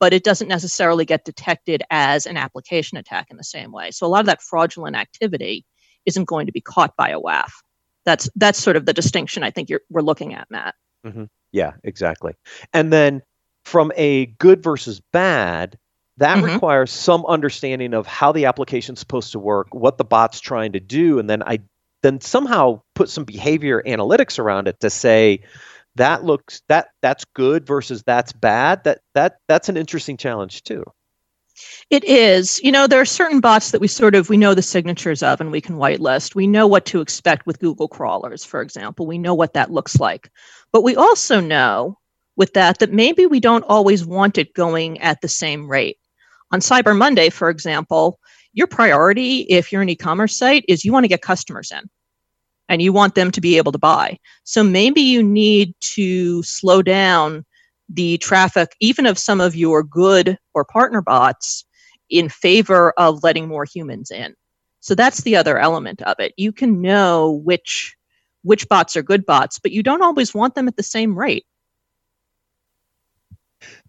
but 0.00 0.14
it 0.14 0.24
doesn't 0.24 0.48
necessarily 0.48 1.04
get 1.04 1.24
detected 1.24 1.82
as 1.90 2.26
an 2.26 2.38
application 2.38 2.96
attack 2.96 3.26
in 3.30 3.36
the 3.36 3.44
same 3.44 3.70
way. 3.70 3.90
So 3.90 4.06
a 4.06 4.08
lot 4.08 4.20
of 4.20 4.26
that 4.26 4.42
fraudulent 4.42 4.96
activity 4.96 5.66
isn't 6.06 6.24
going 6.24 6.46
to 6.46 6.52
be 6.52 6.62
caught 6.62 6.96
by 6.96 7.10
a 7.10 7.20
WAF. 7.20 7.50
That's 8.04 8.28
that's 8.36 8.58
sort 8.58 8.76
of 8.76 8.86
the 8.86 8.92
distinction 8.92 9.42
I 9.42 9.50
think 9.50 9.68
you're, 9.68 9.82
we're 9.90 10.02
looking 10.02 10.34
at, 10.34 10.50
Matt. 10.50 10.74
Mm-hmm. 11.06 11.24
Yeah, 11.52 11.72
exactly. 11.84 12.34
And 12.72 12.92
then 12.92 13.22
from 13.64 13.92
a 13.96 14.26
good 14.26 14.62
versus 14.62 15.00
bad, 15.12 15.78
that 16.16 16.36
mm-hmm. 16.36 16.52
requires 16.52 16.90
some 16.90 17.24
understanding 17.26 17.94
of 17.94 18.06
how 18.06 18.32
the 18.32 18.46
application's 18.46 19.00
supposed 19.00 19.32
to 19.32 19.38
work, 19.38 19.74
what 19.74 19.98
the 19.98 20.04
bot's 20.04 20.40
trying 20.40 20.72
to 20.72 20.80
do, 20.80 21.18
and 21.18 21.28
then 21.28 21.42
I 21.42 21.60
then 22.02 22.20
somehow 22.20 22.80
put 22.94 23.10
some 23.10 23.24
behavior 23.24 23.82
analytics 23.86 24.38
around 24.38 24.68
it 24.68 24.80
to 24.80 24.88
say, 24.88 25.40
that 25.96 26.24
looks 26.24 26.62
that 26.68 26.88
that's 27.02 27.24
good 27.34 27.66
versus 27.66 28.02
that's 28.04 28.32
bad 28.32 28.84
that 28.84 29.00
that 29.14 29.38
that's 29.48 29.68
an 29.68 29.76
interesting 29.76 30.16
challenge 30.16 30.62
too 30.62 30.84
It 31.90 32.04
is. 32.04 32.60
You 32.62 32.72
know, 32.72 32.86
there 32.86 33.00
are 33.00 33.06
certain 33.06 33.40
bots 33.40 33.70
that 33.70 33.80
we 33.80 33.88
sort 33.88 34.14
of 34.14 34.28
we 34.28 34.36
know 34.36 34.54
the 34.54 34.62
signatures 34.62 35.22
of 35.22 35.40
and 35.40 35.50
we 35.50 35.60
can 35.60 35.76
whitelist. 35.76 36.34
We 36.34 36.46
know 36.46 36.66
what 36.66 36.86
to 36.86 37.00
expect 37.00 37.46
with 37.46 37.58
Google 37.58 37.88
crawlers, 37.88 38.44
for 38.44 38.60
example. 38.60 39.06
We 39.06 39.18
know 39.18 39.34
what 39.34 39.54
that 39.54 39.72
looks 39.72 39.98
like. 39.98 40.30
But 40.72 40.84
we 40.84 40.96
also 40.96 41.40
know 41.40 41.98
with 42.36 42.52
that 42.54 42.78
that 42.78 42.92
maybe 42.92 43.26
we 43.26 43.40
don't 43.40 43.64
always 43.68 44.06
want 44.06 44.38
it 44.38 44.54
going 44.54 45.00
at 45.00 45.20
the 45.20 45.28
same 45.28 45.68
rate. 45.68 45.98
On 46.52 46.60
Cyber 46.60 46.96
Monday, 46.96 47.28
for 47.28 47.50
example, 47.50 48.18
your 48.52 48.66
priority 48.66 49.40
if 49.42 49.70
you're 49.70 49.82
an 49.82 49.88
e-commerce 49.88 50.36
site 50.36 50.64
is 50.68 50.84
you 50.84 50.92
want 50.92 51.04
to 51.04 51.08
get 51.08 51.22
customers 51.22 51.70
in 51.70 51.88
and 52.68 52.80
you 52.80 52.92
want 52.92 53.14
them 53.14 53.30
to 53.32 53.40
be 53.40 53.56
able 53.56 53.72
to 53.72 53.78
buy. 53.78 54.18
So 54.44 54.62
maybe 54.62 55.00
you 55.00 55.22
need 55.22 55.74
to 55.80 56.42
slow 56.44 56.82
down 56.82 57.44
the 57.92 58.18
traffic, 58.18 58.74
even 58.80 59.06
of 59.06 59.18
some 59.18 59.40
of 59.40 59.56
your 59.56 59.82
good 59.82 60.38
or 60.54 60.64
partner 60.64 61.02
bots, 61.02 61.64
in 62.08 62.28
favor 62.28 62.92
of 62.96 63.22
letting 63.22 63.48
more 63.48 63.64
humans 63.64 64.10
in. 64.10 64.34
So 64.80 64.94
that's 64.94 65.22
the 65.22 65.36
other 65.36 65.58
element 65.58 66.02
of 66.02 66.18
it. 66.18 66.32
You 66.36 66.52
can 66.52 66.80
know 66.80 67.40
which 67.44 67.94
which 68.42 68.68
bots 68.68 68.96
are 68.96 69.02
good 69.02 69.26
bots, 69.26 69.58
but 69.58 69.70
you 69.70 69.82
don't 69.82 70.02
always 70.02 70.32
want 70.32 70.54
them 70.54 70.66
at 70.66 70.76
the 70.76 70.82
same 70.82 71.18
rate. 71.18 71.44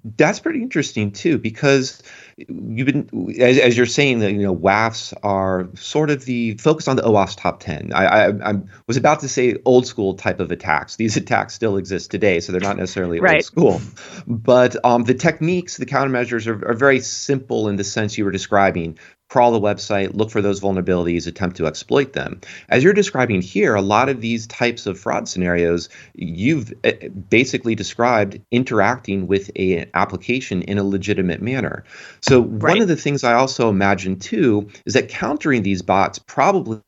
That's 0.04 0.40
pretty 0.40 0.62
interesting 0.62 1.12
too, 1.12 1.38
because 1.38 2.02
you've 2.38 2.88
been 2.88 3.36
as, 3.40 3.60
as 3.60 3.78
you're 3.78 3.86
saying 3.86 4.20
that 4.20 4.32
you 4.32 4.42
know 4.42 4.56
WAFs 4.56 5.14
are 5.22 5.70
sort 5.76 6.10
of 6.10 6.26
the 6.26 6.56
focus 6.56 6.88
on 6.88 6.96
the 6.96 7.04
OWASP 7.04 7.38
top 7.38 7.60
10. 7.60 7.92
I, 7.94 8.06
I, 8.06 8.52
I 8.52 8.54
was 8.88 8.98
about 8.98 9.20
to 9.20 9.30
say 9.30 9.58
old 9.66 9.86
school 9.86 10.16
type 10.16 10.40
of 10.40 10.52
attacks. 10.52 10.96
These 10.96 11.18
attacks 11.22 11.54
still 11.54 11.78
exist 11.78 12.10
today, 12.10 12.40
so 12.40 12.52
they're 12.52 12.62
not 12.62 12.78
necessarily 12.78 13.20
right. 13.20 13.36
old 13.36 13.44
school. 13.44 13.82
But 14.26 14.84
um, 14.84 15.04
the 15.04 15.14
techniques, 15.14 15.78
the 15.78 15.86
countermeasures 15.86 16.48
are, 16.48 16.68
are 16.68 16.74
very 16.74 17.00
simple 17.00 17.70
in 17.70 17.76
the 17.76 17.84
sense 17.84 18.18
you 18.18 18.26
were 18.26 18.32
describing 18.32 18.98
crawl 19.32 19.54
the 19.54 19.62
website, 19.62 20.14
look 20.14 20.30
for 20.30 20.42
those 20.42 20.60
vulnerabilities, 20.60 21.26
attempt 21.26 21.56
to 21.56 21.66
exploit 21.66 22.12
them. 22.12 22.42
As 22.68 22.84
you're 22.84 22.92
describing 22.92 23.42
here, 23.42 23.76
a 23.76 23.82
lot 23.82 24.10
of 24.10 24.20
these 24.20 24.46
types 24.46 24.86
of 24.86 25.00
fraud 25.00 25.26
scenarios, 25.30 25.88
you've 26.16 26.74
eh, 26.84 27.08
basically 27.08 27.74
described 27.74 28.42
interacting 28.52 29.28
with 29.28 29.50
a, 29.56 29.78
an 29.78 29.90
application 29.94 30.64
in 30.64 30.78
a 30.78 30.84
legitimate 30.84 31.42
manner. 31.42 31.86
So, 32.20 32.42
right. 32.42 32.74
one 32.74 32.82
of 32.82 32.90
the 32.90 32.98
things 32.98 33.24
I 33.24 33.34
also 33.34 33.70
imagine 33.70 34.20
too 34.20 34.70
is 34.86 34.96
that 34.96 35.08
countering 35.08 35.64
these 35.64 35.82
bots 35.82 36.20
probably 36.20 36.82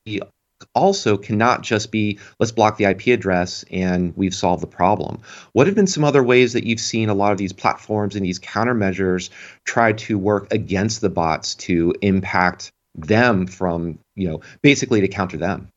also 0.75 1.17
cannot 1.17 1.61
just 1.61 1.91
be 1.91 2.19
let's 2.39 2.51
block 2.51 2.77
the 2.77 2.85
IP 2.85 3.07
address 3.07 3.63
and 3.71 4.15
we've 4.15 4.35
solved 4.35 4.63
the 4.63 4.67
problem. 4.67 5.21
What 5.53 5.67
have 5.67 5.75
been 5.75 5.87
some 5.87 6.03
other 6.03 6.23
ways 6.23 6.53
that 6.53 6.65
you've 6.65 6.79
seen 6.79 7.09
a 7.09 7.13
lot 7.13 7.31
of 7.31 7.37
these 7.37 7.53
platforms 7.53 8.15
and 8.15 8.25
these 8.25 8.39
countermeasures 8.39 9.29
try 9.65 9.93
to 9.93 10.17
work 10.17 10.51
against 10.51 11.01
the 11.01 11.09
bots 11.09 11.55
to 11.55 11.93
impact 12.01 12.71
them 12.95 13.47
from, 13.47 13.99
you 14.15 14.27
know, 14.27 14.41
basically 14.61 15.01
to 15.01 15.07
counter 15.07 15.37
them? 15.37 15.69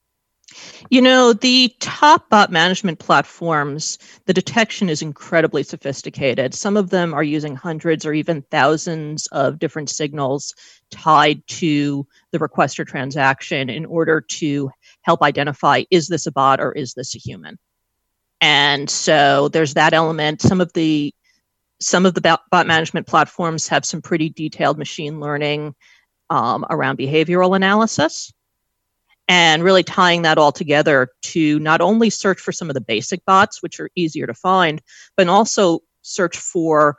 You 0.91 1.03
know, 1.03 1.33
the 1.33 1.75
top 1.81 2.31
bot 2.31 2.53
management 2.53 3.01
platforms, 3.01 3.99
the 4.27 4.33
detection 4.33 4.89
is 4.89 5.03
incredibly 5.03 5.65
sophisticated. 5.65 6.55
Some 6.55 6.77
of 6.77 6.91
them 6.91 7.13
are 7.13 7.23
using 7.23 7.57
hundreds 7.57 8.07
or 8.07 8.13
even 8.13 8.43
thousands 8.43 9.27
of 9.29 9.59
different 9.59 9.91
signals 9.91 10.55
tied 10.91 11.45
to 11.49 12.07
the 12.31 12.39
requester 12.39 12.87
transaction 12.87 13.69
in 13.69 13.85
order 13.87 14.21
to 14.21 14.71
help 15.07 15.23
identify 15.23 15.85
is 15.91 16.09
this 16.09 16.27
a 16.27 16.33
bot 16.33 16.61
or 16.61 16.73
is 16.73 16.95
this 16.95 17.15
a 17.15 17.19
human? 17.19 17.59
And 18.41 18.91
so 18.91 19.49
there's 19.49 19.75
that 19.75 19.95
element. 19.95 20.43
Some 20.43 20.61
of 20.61 20.73
the 20.75 21.15
some 21.81 22.07
of 22.07 22.15
the 22.15 22.21
bot 22.21 22.67
management 22.67 23.07
platforms 23.07 23.69
have 23.69 23.85
some 23.85 24.03
pretty 24.03 24.31
detailed 24.31 24.79
machine 24.79 25.21
learning 25.21 25.75
um, 26.31 26.65
around 26.71 26.99
behavioral 26.99 27.55
analysis 27.55 28.33
and 29.29 29.63
really 29.63 29.83
tying 29.83 30.23
that 30.23 30.39
all 30.39 30.53
together 30.53 31.09
to 31.21 31.59
not 31.59 31.81
only 31.81 32.09
search 32.11 32.41
for 32.41 32.53
some 32.53 32.71
of 32.71 32.75
the 32.75 32.81
basic 32.81 33.25
bots, 33.27 33.63
which 33.63 33.79
are 33.81 33.91
easier 33.95 34.27
to 34.27 34.35
find, 34.35 34.81
but 35.17 35.29
also 35.29 35.81
search 36.03 36.39
for 36.39 36.97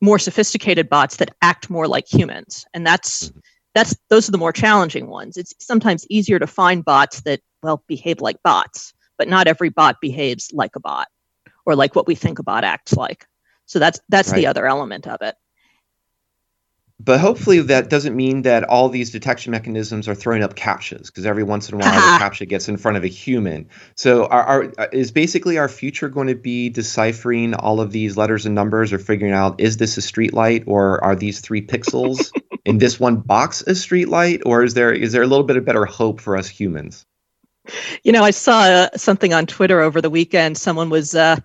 more 0.00 0.18
sophisticated 0.18 0.88
bots 0.88 1.16
that 1.16 1.34
act 1.42 1.70
more 1.70 1.86
like 1.86 2.06
humans. 2.10 2.64
And 2.74 2.86
that's 2.86 3.28
mm-hmm. 3.28 3.38
That's 3.78 3.96
those 4.08 4.28
are 4.28 4.32
the 4.32 4.38
more 4.38 4.52
challenging 4.52 5.08
ones. 5.08 5.36
It's 5.36 5.54
sometimes 5.60 6.04
easier 6.10 6.38
to 6.38 6.46
find 6.46 6.84
bots 6.84 7.20
that 7.22 7.40
well 7.62 7.84
behave 7.86 8.20
like 8.20 8.42
bots, 8.42 8.92
but 9.16 9.28
not 9.28 9.46
every 9.46 9.68
bot 9.68 10.00
behaves 10.00 10.50
like 10.52 10.74
a 10.74 10.80
bot 10.80 11.06
or 11.64 11.76
like 11.76 11.94
what 11.94 12.06
we 12.06 12.16
think 12.16 12.40
a 12.40 12.42
bot 12.42 12.64
acts 12.64 12.94
like. 12.94 13.26
So 13.66 13.78
that's 13.78 14.00
that's 14.08 14.30
right. 14.30 14.36
the 14.36 14.46
other 14.48 14.66
element 14.66 15.06
of 15.06 15.22
it 15.22 15.36
but 17.00 17.20
hopefully 17.20 17.60
that 17.60 17.88
doesn't 17.88 18.16
mean 18.16 18.42
that 18.42 18.64
all 18.64 18.88
these 18.88 19.10
detection 19.10 19.52
mechanisms 19.52 20.08
are 20.08 20.14
throwing 20.14 20.42
up 20.42 20.56
captchas 20.56 21.06
because 21.06 21.26
every 21.26 21.44
once 21.44 21.68
in 21.68 21.76
a 21.76 21.78
while 21.78 21.94
the 21.94 22.24
captcha 22.24 22.48
gets 22.48 22.68
in 22.68 22.76
front 22.76 22.96
of 22.96 23.04
a 23.04 23.08
human 23.08 23.68
so 23.94 24.26
our, 24.26 24.42
our, 24.42 24.88
is 24.92 25.12
basically 25.12 25.58
our 25.58 25.68
future 25.68 26.08
going 26.08 26.26
to 26.26 26.34
be 26.34 26.68
deciphering 26.68 27.54
all 27.54 27.80
of 27.80 27.92
these 27.92 28.16
letters 28.16 28.46
and 28.46 28.54
numbers 28.54 28.92
or 28.92 28.98
figuring 28.98 29.32
out 29.32 29.60
is 29.60 29.76
this 29.76 29.96
a 29.96 30.02
street 30.02 30.34
light 30.34 30.64
or 30.66 31.02
are 31.04 31.14
these 31.14 31.40
three 31.40 31.64
pixels 31.64 32.32
in 32.68 32.78
this 32.78 33.00
one 33.00 33.16
box 33.16 33.62
a 33.66 33.74
street 33.74 34.08
light 34.08 34.40
or 34.46 34.62
is 34.62 34.74
there 34.74 34.92
is 34.92 35.12
there 35.12 35.22
a 35.22 35.26
little 35.26 35.44
bit 35.44 35.56
of 35.56 35.64
better 35.64 35.84
hope 35.84 36.20
for 36.20 36.36
us 36.36 36.48
humans 36.48 37.06
you 38.02 38.12
know 38.12 38.22
i 38.22 38.30
saw 38.30 38.60
uh, 38.60 38.88
something 38.96 39.32
on 39.32 39.46
twitter 39.46 39.80
over 39.80 40.00
the 40.00 40.10
weekend 40.10 40.56
someone 40.56 40.90
was 40.90 41.14
uh, 41.14 41.36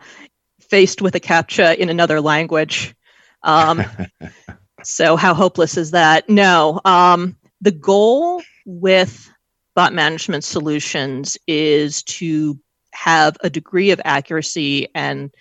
faced 0.61 1.01
with 1.01 1.15
a 1.15 1.19
captcha 1.19 1.75
in 1.77 1.89
another 1.89 2.21
language 2.21 2.95
um, 3.43 3.83
So, 4.83 5.15
how 5.15 5.33
hopeless 5.33 5.77
is 5.77 5.91
that? 5.91 6.29
No. 6.29 6.81
Um, 6.85 7.37
the 7.61 7.71
goal 7.71 8.41
with 8.65 9.31
bot 9.75 9.93
management 9.93 10.43
solutions 10.43 11.37
is 11.47 12.03
to 12.03 12.59
have 12.93 13.37
a 13.41 13.49
degree 13.49 13.91
of 13.91 14.01
accuracy 14.03 14.87
and 14.93 15.31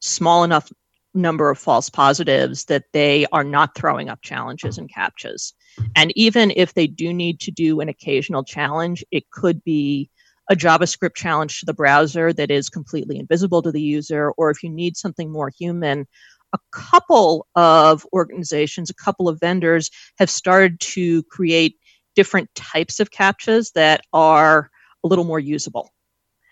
small 0.00 0.44
enough 0.44 0.70
number 1.14 1.50
of 1.50 1.58
false 1.58 1.88
positives 1.90 2.64
that 2.66 2.84
they 2.92 3.26
are 3.32 3.44
not 3.44 3.74
throwing 3.74 4.08
up 4.08 4.22
challenges 4.22 4.78
and 4.78 4.90
captchas. 4.90 5.52
And 5.94 6.12
even 6.16 6.52
if 6.56 6.74
they 6.74 6.86
do 6.86 7.12
need 7.12 7.40
to 7.40 7.50
do 7.50 7.80
an 7.80 7.88
occasional 7.88 8.44
challenge, 8.44 9.04
it 9.10 9.30
could 9.30 9.62
be 9.64 10.10
a 10.50 10.56
JavaScript 10.56 11.14
challenge 11.14 11.60
to 11.60 11.66
the 11.66 11.74
browser 11.74 12.32
that 12.32 12.50
is 12.50 12.68
completely 12.68 13.18
invisible 13.18 13.62
to 13.62 13.72
the 13.72 13.80
user, 13.80 14.32
or 14.32 14.50
if 14.50 14.62
you 14.62 14.70
need 14.70 14.96
something 14.96 15.30
more 15.30 15.50
human, 15.50 16.06
a 16.52 16.58
couple 16.70 17.46
of 17.54 18.06
organizations, 18.12 18.90
a 18.90 18.94
couple 18.94 19.28
of 19.28 19.40
vendors 19.40 19.90
have 20.18 20.28
started 20.28 20.78
to 20.80 21.22
create 21.24 21.78
different 22.14 22.54
types 22.54 23.00
of 23.00 23.10
captchas 23.10 23.72
that 23.72 24.02
are 24.12 24.70
a 25.04 25.08
little 25.08 25.24
more 25.24 25.40
usable 25.40 25.90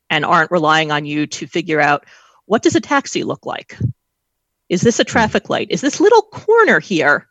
and 0.09 0.25
aren't 0.25 0.51
relying 0.51 0.91
on 0.91 1.05
you 1.05 1.27
to 1.27 1.47
figure 1.47 1.81
out 1.81 2.07
what 2.47 2.63
does 2.63 2.75
a 2.75 2.81
taxi 2.81 3.23
look 3.23 3.45
like? 3.45 3.77
Is 4.71 4.81
this 4.81 4.99
a 4.99 5.03
hmm. 5.03 5.09
traffic 5.09 5.51
light? 5.51 5.67
Is 5.71 5.83
this 5.83 6.01
little 6.01 6.23
corner 6.23 6.81
here 6.81 7.27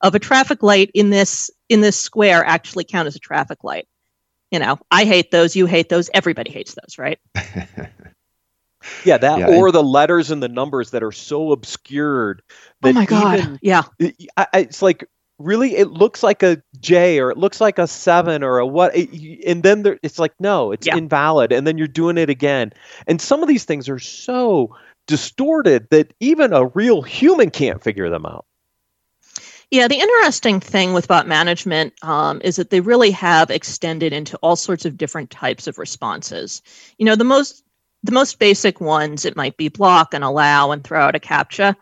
of 0.00 0.14
a 0.14 0.18
traffic 0.18 0.62
light 0.62 0.90
in 0.94 1.10
this 1.10 1.50
in 1.68 1.82
this 1.82 1.98
square 2.00 2.44
actually 2.44 2.84
count 2.84 3.06
as 3.06 3.16
a 3.16 3.20
traffic 3.20 3.62
light? 3.62 3.86
You 4.50 4.60
know, 4.60 4.78
I 4.90 5.04
hate 5.04 5.30
those, 5.32 5.56
you 5.56 5.66
hate 5.66 5.88
those, 5.88 6.08
everybody 6.14 6.50
hates 6.52 6.74
those, 6.74 6.96
right? 6.96 7.18
Yeah, 9.04 9.18
that 9.18 9.38
yeah, 9.38 9.46
or 9.48 9.68
and, 9.68 9.74
the 9.74 9.82
letters 9.82 10.30
and 10.30 10.42
the 10.42 10.48
numbers 10.48 10.90
that 10.90 11.02
are 11.02 11.12
so 11.12 11.52
obscured. 11.52 12.42
Oh 12.50 12.52
that 12.82 12.90
oh 12.90 12.92
my 12.92 13.06
god! 13.06 13.38
Even, 13.38 13.58
yeah, 13.62 13.82
I, 14.36 14.46
it's 14.54 14.82
like 14.82 15.08
really 15.38 15.76
it 15.76 15.90
looks 15.90 16.22
like 16.22 16.42
a 16.42 16.62
J 16.80 17.18
or 17.18 17.30
it 17.30 17.38
looks 17.38 17.60
like 17.60 17.78
a 17.78 17.86
seven 17.86 18.42
or 18.42 18.58
a 18.58 18.66
what, 18.66 18.94
and 18.94 19.62
then 19.62 19.82
there, 19.82 19.98
it's 20.02 20.18
like 20.18 20.32
no, 20.38 20.72
it's 20.72 20.86
yeah. 20.86 20.96
invalid, 20.96 21.52
and 21.52 21.66
then 21.66 21.78
you're 21.78 21.88
doing 21.88 22.18
it 22.18 22.30
again. 22.30 22.72
And 23.06 23.20
some 23.20 23.42
of 23.42 23.48
these 23.48 23.64
things 23.64 23.88
are 23.88 23.98
so 23.98 24.76
distorted 25.06 25.88
that 25.90 26.14
even 26.20 26.52
a 26.52 26.66
real 26.66 27.02
human 27.02 27.50
can't 27.50 27.82
figure 27.82 28.10
them 28.10 28.26
out. 28.26 28.46
Yeah, 29.70 29.88
the 29.88 29.98
interesting 29.98 30.60
thing 30.60 30.92
with 30.92 31.08
bot 31.08 31.26
management 31.26 31.94
um, 32.02 32.40
is 32.44 32.56
that 32.56 32.70
they 32.70 32.80
really 32.80 33.10
have 33.12 33.50
extended 33.50 34.12
into 34.12 34.36
all 34.36 34.56
sorts 34.56 34.84
of 34.84 34.96
different 34.96 35.30
types 35.30 35.66
of 35.66 35.78
responses. 35.78 36.62
You 36.98 37.06
know, 37.06 37.16
the 37.16 37.24
most 37.24 37.64
the 38.04 38.12
most 38.12 38.38
basic 38.38 38.80
ones, 38.82 39.24
it 39.24 39.34
might 39.34 39.56
be 39.56 39.68
block 39.68 40.12
and 40.12 40.22
allow 40.22 40.70
and 40.70 40.84
throw 40.84 41.00
out 41.00 41.16
a 41.16 41.18
CAPTCHA. 41.18 41.74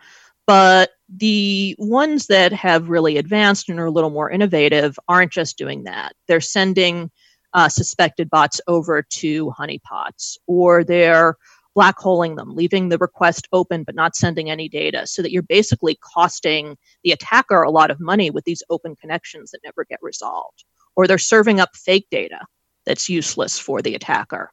But 0.47 0.91
the 1.09 1.75
ones 1.79 2.29
that 2.29 2.53
have 2.53 2.89
really 2.89 3.19
advanced 3.19 3.69
and 3.69 3.81
are 3.81 3.87
a 3.87 3.91
little 3.91 4.11
more 4.11 4.31
innovative 4.31 4.99
aren't 5.09 5.33
just 5.33 5.59
doing 5.59 5.85
that. 5.85 6.15
They're 6.29 6.41
sending 6.41 7.11
uh, 7.53 7.69
suspected 7.69 8.31
bots 8.31 8.61
over 8.67 9.03
to 9.03 9.51
honeypots, 9.51 10.39
or 10.47 10.85
they're 10.85 11.37
black 11.75 11.99
holing 11.99 12.37
them, 12.37 12.55
leaving 12.55 12.89
the 12.89 12.99
request 12.99 13.49
open 13.53 13.85
but 13.85 13.95
not 13.95 14.17
sending 14.17 14.51
any 14.51 14.69
data, 14.69 15.07
so 15.07 15.23
that 15.23 15.33
you're 15.33 15.43
basically 15.43 15.99
costing 16.15 16.77
the 17.05 17.13
attacker 17.13 17.63
a 17.63 17.71
lot 17.71 17.91
of 17.91 18.01
money 18.01 18.31
with 18.31 18.45
these 18.45 18.63
open 18.71 18.97
connections 18.97 19.51
that 19.51 19.61
never 19.65 19.85
get 19.85 19.99
resolved. 20.03 20.65
Or 20.97 21.07
they're 21.07 21.19
serving 21.19 21.61
up 21.61 21.71
fake 21.75 22.07
data 22.11 22.41
that's 22.85 23.09
useless 23.09 23.59
for 23.59 23.81
the 23.81 23.95
attacker 23.95 24.51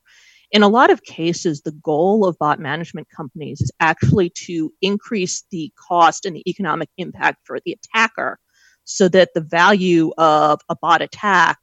in 0.51 0.63
a 0.63 0.67
lot 0.67 0.89
of 0.89 1.03
cases, 1.03 1.61
the 1.61 1.71
goal 1.71 2.25
of 2.25 2.37
bot 2.39 2.59
management 2.59 3.07
companies 3.15 3.61
is 3.61 3.71
actually 3.79 4.31
to 4.31 4.73
increase 4.81 5.43
the 5.51 5.71
cost 5.75 6.25
and 6.25 6.35
the 6.35 6.49
economic 6.49 6.89
impact 6.97 7.45
for 7.45 7.59
the 7.65 7.77
attacker 7.77 8.39
so 8.83 9.07
that 9.09 9.29
the 9.35 9.41
value 9.41 10.11
of 10.17 10.59
a 10.69 10.75
bot 10.75 11.01
attack 11.01 11.59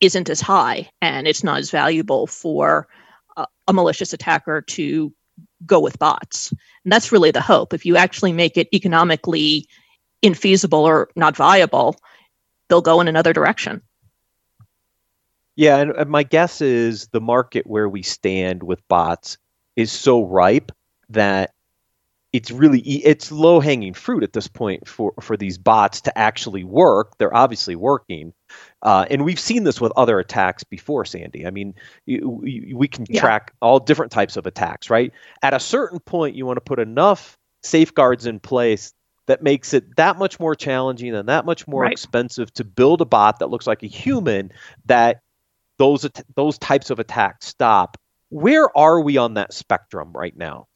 isn't 0.00 0.30
as 0.30 0.40
high 0.40 0.88
and 1.02 1.28
it's 1.28 1.44
not 1.44 1.58
as 1.58 1.70
valuable 1.70 2.26
for 2.26 2.88
a, 3.68 3.72
malicious 3.72 4.12
attacker 4.12 4.62
to 4.62 5.12
go 5.64 5.78
with 5.78 5.98
bots. 5.98 6.50
And 6.84 6.92
that's 6.92 7.12
really 7.12 7.30
the 7.30 7.40
hope. 7.40 7.72
If 7.72 7.86
you 7.86 7.96
actually 7.96 8.32
make 8.32 8.56
it 8.56 8.68
economically 8.74 9.68
infeasible 10.22 10.82
or 10.82 11.08
not 11.16 11.36
viable, 11.36 11.96
they'll 12.68 12.80
go 12.80 13.00
in 13.00 13.08
another 13.08 13.32
direction. 13.32 13.82
Yeah, 15.56 15.76
and, 15.78 15.90
and 15.92 16.10
my 16.10 16.22
guess 16.22 16.60
is 16.60 17.08
the 17.08 17.20
market 17.20 17.66
where 17.66 17.88
we 17.88 18.02
stand 18.02 18.62
with 18.62 18.86
bots 18.88 19.38
is 19.76 19.92
so 19.92 20.24
ripe 20.24 20.72
that 21.10 21.52
it's 22.32 22.50
really 22.50 22.80
it's 22.80 23.32
low 23.32 23.58
hanging 23.58 23.92
fruit 23.92 24.22
at 24.22 24.32
this 24.32 24.46
point 24.46 24.86
for 24.86 25.12
for 25.20 25.36
these 25.36 25.58
bots 25.58 26.02
to 26.02 26.16
actually 26.16 26.64
work. 26.64 27.18
They're 27.18 27.34
obviously 27.34 27.74
working, 27.74 28.32
uh, 28.82 29.06
and 29.10 29.24
we've 29.24 29.40
seen 29.40 29.64
this 29.64 29.80
with 29.80 29.92
other 29.96 30.18
attacks 30.18 30.64
before, 30.64 31.04
Sandy. 31.04 31.46
I 31.46 31.50
mean, 31.50 31.74
you, 32.06 32.40
you, 32.44 32.76
we 32.76 32.88
can 32.88 33.06
yeah. 33.08 33.20
track 33.20 33.52
all 33.60 33.78
different 33.78 34.10
types 34.10 34.36
of 34.36 34.46
attacks, 34.46 34.88
right? 34.88 35.12
At 35.42 35.52
a 35.52 35.60
certain 35.60 36.00
point, 36.00 36.34
you 36.34 36.46
want 36.46 36.56
to 36.56 36.62
put 36.62 36.78
enough 36.78 37.36
safeguards 37.62 38.26
in 38.26 38.40
place 38.40 38.94
that 39.26 39.42
makes 39.42 39.74
it 39.74 39.96
that 39.96 40.18
much 40.18 40.40
more 40.40 40.54
challenging 40.54 41.14
and 41.14 41.28
that 41.28 41.44
much 41.44 41.68
more 41.68 41.82
right. 41.82 41.92
expensive 41.92 42.52
to 42.54 42.64
build 42.64 43.00
a 43.02 43.04
bot 43.04 43.38
that 43.40 43.50
looks 43.50 43.66
like 43.66 43.82
a 43.82 43.86
human 43.86 44.50
that 44.86 45.20
those 45.76 46.08
those 46.34 46.58
types 46.58 46.90
of 46.90 46.98
attacks 46.98 47.46
stop. 47.46 47.98
Where 48.30 48.76
are 48.76 49.00
we 49.00 49.18
on 49.18 49.34
that 49.34 49.52
spectrum 49.52 50.12
right 50.14 50.36
now? 50.36 50.68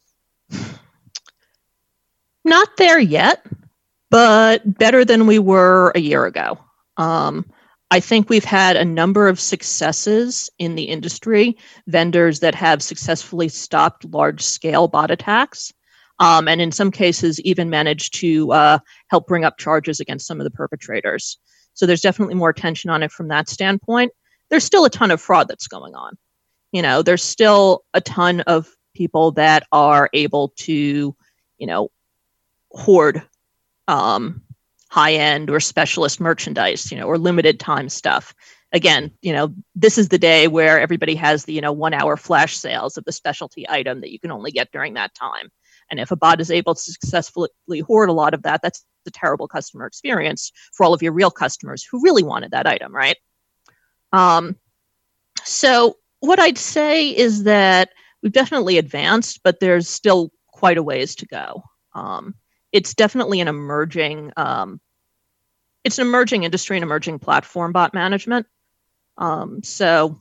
Not 2.43 2.77
there 2.77 2.99
yet, 2.99 3.43
but 4.11 4.77
better 4.77 5.03
than 5.03 5.25
we 5.25 5.39
were 5.39 5.91
a 5.95 5.99
year 5.99 6.25
ago. 6.25 6.59
Um, 6.97 7.45
I 7.91 7.99
think 7.99 8.29
we've 8.29 8.43
had 8.43 8.75
a 8.75 8.85
number 8.85 9.27
of 9.27 9.39
successes 9.39 10.49
in 10.57 10.75
the 10.75 10.85
industry, 10.85 11.57
vendors 11.87 12.39
that 12.39 12.55
have 12.55 12.81
successfully 12.81 13.47
stopped 13.47 14.05
large 14.05 14.41
scale 14.41 14.87
bot 14.87 15.11
attacks, 15.11 15.71
um, 16.19 16.47
and 16.47 16.61
in 16.61 16.71
some 16.71 16.91
cases, 16.91 17.39
even 17.41 17.69
managed 17.69 18.15
to 18.15 18.51
uh, 18.51 18.79
help 19.09 19.27
bring 19.27 19.43
up 19.43 19.57
charges 19.57 19.99
against 19.99 20.25
some 20.25 20.39
of 20.39 20.45
the 20.45 20.51
perpetrators. 20.51 21.37
So 21.73 21.85
there's 21.85 22.01
definitely 22.01 22.35
more 22.35 22.49
attention 22.49 22.89
on 22.89 23.03
it 23.03 23.11
from 23.11 23.27
that 23.27 23.49
standpoint. 23.49 24.11
There's 24.49 24.63
still 24.63 24.85
a 24.85 24.89
ton 24.89 25.11
of 25.11 25.21
fraud 25.21 25.47
that's 25.47 25.67
going 25.67 25.93
on. 25.93 26.17
You 26.71 26.81
know, 26.81 27.01
there's 27.01 27.23
still 27.23 27.83
a 27.93 28.01
ton 28.01 28.41
of 28.41 28.69
people 28.95 29.31
that 29.33 29.67
are 29.71 30.09
able 30.13 30.53
to, 30.57 31.15
you 31.57 31.67
know, 31.67 31.91
hoard 32.71 33.21
um, 33.87 34.41
high 34.95 35.11
end 35.11 35.49
or 35.49 35.59
specialist 35.59 36.21
merchandise, 36.21 36.89
you 36.89 36.97
know, 36.97 37.05
or 37.05 37.17
limited 37.17 37.59
time 37.59 37.89
stuff. 37.89 38.33
Again, 38.71 39.11
you 39.21 39.33
know, 39.33 39.53
this 39.75 39.97
is 39.97 40.07
the 40.07 40.17
day 40.17 40.47
where 40.47 40.79
everybody 40.79 41.15
has 41.15 41.43
the, 41.43 41.51
you 41.51 41.59
know, 41.59 41.73
one 41.73 41.93
hour 41.93 42.15
flash 42.15 42.55
sales 42.55 42.95
of 42.95 43.03
the 43.03 43.11
specialty 43.11 43.67
item 43.67 43.99
that 43.99 44.11
you 44.13 44.19
can 44.21 44.31
only 44.31 44.51
get 44.51 44.71
during 44.71 44.93
that 44.93 45.13
time. 45.13 45.51
And 45.91 45.99
if 45.99 46.11
a 46.11 46.15
bot 46.15 46.39
is 46.39 46.49
able 46.49 46.75
to 46.75 46.81
successfully 46.81 47.49
hoard 47.85 48.07
a 48.07 48.13
lot 48.13 48.33
of 48.33 48.43
that, 48.43 48.61
that's 48.63 48.85
a 49.05 49.11
terrible 49.11 49.49
customer 49.49 49.85
experience 49.85 50.53
for 50.71 50.85
all 50.85 50.93
of 50.93 51.01
your 51.01 51.11
real 51.11 51.29
customers 51.29 51.83
who 51.83 52.01
really 52.01 52.23
wanted 52.23 52.51
that 52.51 52.65
item, 52.65 52.95
right? 52.95 53.17
Um, 54.13 54.55
so, 55.43 55.97
what 56.21 56.39
I'd 56.39 56.57
say 56.57 57.09
is 57.09 57.43
that 57.43 57.89
we've 58.23 58.31
definitely 58.31 58.77
advanced, 58.77 59.41
but 59.43 59.59
there's 59.59 59.89
still 59.89 60.31
quite 60.53 60.77
a 60.77 60.83
ways 60.83 61.15
to 61.15 61.25
go. 61.25 61.63
Um, 61.93 62.35
it's 62.75 62.93
definitely 62.93 63.39
an 63.39 63.47
emerging 63.47 64.33
um, 64.35 64.81
it's 65.85 65.97
an 65.97 66.07
emerging 66.07 66.43
industry 66.43 66.75
and 66.75 66.83
emerging 66.83 67.19
platform 67.19 67.71
bot 67.71 67.93
management. 67.93 68.47
Um, 69.17 69.63
so 69.63 70.17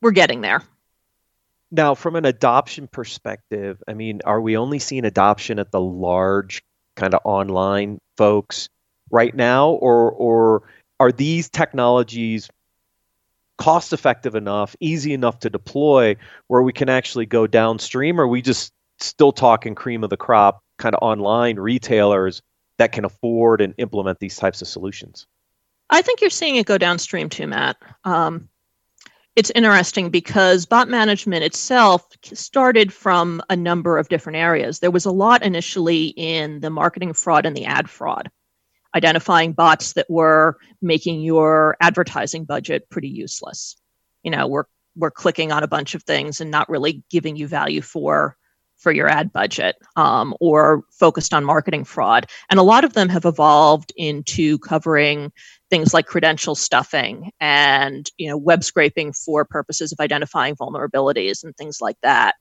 we're 0.00 0.12
getting 0.12 0.40
there. 0.40 0.62
Now 1.70 1.94
from 1.94 2.16
an 2.16 2.24
adoption 2.24 2.88
perspective 2.88 3.82
i 3.86 3.92
mean 3.92 4.20
are 4.24 4.40
we 4.40 4.56
only 4.56 4.78
seeing 4.78 5.04
adoption 5.04 5.58
at 5.58 5.70
the 5.70 5.80
large 5.80 6.62
kind 6.94 7.12
of 7.12 7.20
online 7.24 7.98
folks 8.16 8.70
right 9.10 9.34
now 9.34 9.70
or 9.70 10.12
or 10.12 10.62
are 10.98 11.12
these 11.12 11.50
technologies 11.50 12.48
cost 13.58 13.92
effective 13.92 14.36
enough 14.36 14.76
easy 14.80 15.12
enough 15.12 15.40
to 15.40 15.50
deploy 15.50 16.16
where 16.46 16.62
we 16.62 16.72
can 16.72 16.88
actually 16.88 17.26
go 17.26 17.46
downstream 17.48 18.18
or 18.18 18.28
we 18.28 18.40
just 18.40 18.72
still 18.98 19.32
talking 19.32 19.74
cream 19.74 20.04
of 20.04 20.08
the 20.08 20.16
crop 20.16 20.62
kind 20.78 20.94
of 20.94 21.02
online 21.02 21.56
retailers 21.58 22.42
that 22.78 22.92
can 22.92 23.04
afford 23.04 23.60
and 23.60 23.74
implement 23.78 24.18
these 24.18 24.36
types 24.36 24.62
of 24.62 24.68
solutions? 24.68 25.26
I 25.90 26.02
think 26.02 26.20
you're 26.20 26.30
seeing 26.30 26.56
it 26.56 26.66
go 26.66 26.78
downstream 26.78 27.28
too, 27.28 27.46
Matt. 27.46 27.76
Um, 28.04 28.48
it's 29.36 29.52
interesting 29.54 30.08
because 30.08 30.64
bot 30.64 30.88
management 30.88 31.44
itself 31.44 32.06
started 32.22 32.92
from 32.92 33.42
a 33.50 33.56
number 33.56 33.98
of 33.98 34.08
different 34.08 34.36
areas. 34.36 34.78
There 34.78 34.90
was 34.90 35.04
a 35.04 35.10
lot 35.10 35.42
initially 35.42 36.06
in 36.16 36.60
the 36.60 36.70
marketing 36.70 37.12
fraud 37.12 37.44
and 37.44 37.54
the 37.54 37.66
ad 37.66 37.88
fraud, 37.90 38.30
identifying 38.94 39.52
bots 39.52 39.92
that 39.92 40.06
were 40.08 40.56
making 40.80 41.20
your 41.20 41.76
advertising 41.80 42.46
budget 42.46 42.88
pretty 42.88 43.08
useless. 43.08 43.76
You 44.22 44.30
know, 44.30 44.46
we're 44.46 44.64
we're 44.96 45.10
clicking 45.10 45.52
on 45.52 45.62
a 45.62 45.68
bunch 45.68 45.94
of 45.94 46.02
things 46.04 46.40
and 46.40 46.50
not 46.50 46.70
really 46.70 47.04
giving 47.10 47.36
you 47.36 47.46
value 47.46 47.82
for 47.82 48.38
for 48.76 48.92
your 48.92 49.08
ad 49.08 49.32
budget 49.32 49.76
um, 49.96 50.34
or 50.40 50.82
focused 50.90 51.32
on 51.34 51.44
marketing 51.44 51.84
fraud. 51.84 52.26
And 52.50 52.60
a 52.60 52.64
lot 52.64 52.84
of 52.84 52.92
them 52.92 53.08
have 53.08 53.24
evolved 53.24 53.92
into 53.96 54.58
covering 54.58 55.32
things 55.70 55.92
like 55.92 56.06
credential 56.06 56.54
stuffing 56.54 57.32
and 57.40 58.08
you 58.18 58.28
know 58.28 58.36
web 58.36 58.62
scraping 58.62 59.12
for 59.12 59.44
purposes 59.44 59.92
of 59.92 60.00
identifying 60.00 60.54
vulnerabilities 60.54 61.42
and 61.42 61.56
things 61.56 61.78
like 61.80 61.96
that. 62.02 62.34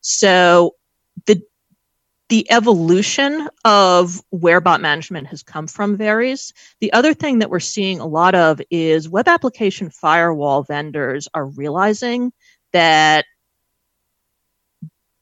So 0.00 0.76
the 1.26 1.42
the 2.30 2.50
evolution 2.50 3.48
of 3.64 4.22
where 4.30 4.60
bot 4.60 4.80
management 4.80 5.26
has 5.26 5.42
come 5.42 5.66
from 5.66 5.96
varies. 5.96 6.52
The 6.80 6.92
other 6.92 7.12
thing 7.12 7.40
that 7.40 7.50
we're 7.50 7.58
seeing 7.58 7.98
a 7.98 8.06
lot 8.06 8.36
of 8.36 8.62
is 8.70 9.08
web 9.08 9.26
application 9.26 9.90
firewall 9.90 10.62
vendors 10.62 11.26
are 11.34 11.46
realizing 11.46 12.32
that 12.72 13.24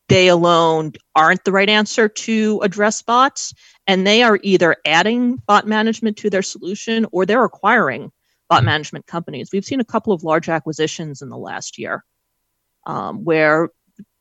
they 0.08 0.28
alone 0.28 0.92
aren't 1.14 1.44
the 1.44 1.52
right 1.52 1.68
answer 1.68 2.08
to 2.08 2.60
address 2.62 3.02
bots. 3.02 3.54
And 3.86 4.06
they 4.06 4.22
are 4.22 4.38
either 4.42 4.76
adding 4.84 5.36
bot 5.46 5.66
management 5.66 6.16
to 6.18 6.30
their 6.30 6.42
solution 6.42 7.06
or 7.12 7.24
they're 7.24 7.44
acquiring 7.44 8.10
bot 8.48 8.64
management 8.64 9.06
companies. 9.06 9.50
We've 9.52 9.64
seen 9.64 9.80
a 9.80 9.84
couple 9.84 10.12
of 10.12 10.24
large 10.24 10.48
acquisitions 10.48 11.22
in 11.22 11.28
the 11.28 11.36
last 11.36 11.78
year 11.78 12.04
um, 12.86 13.24
where 13.24 13.70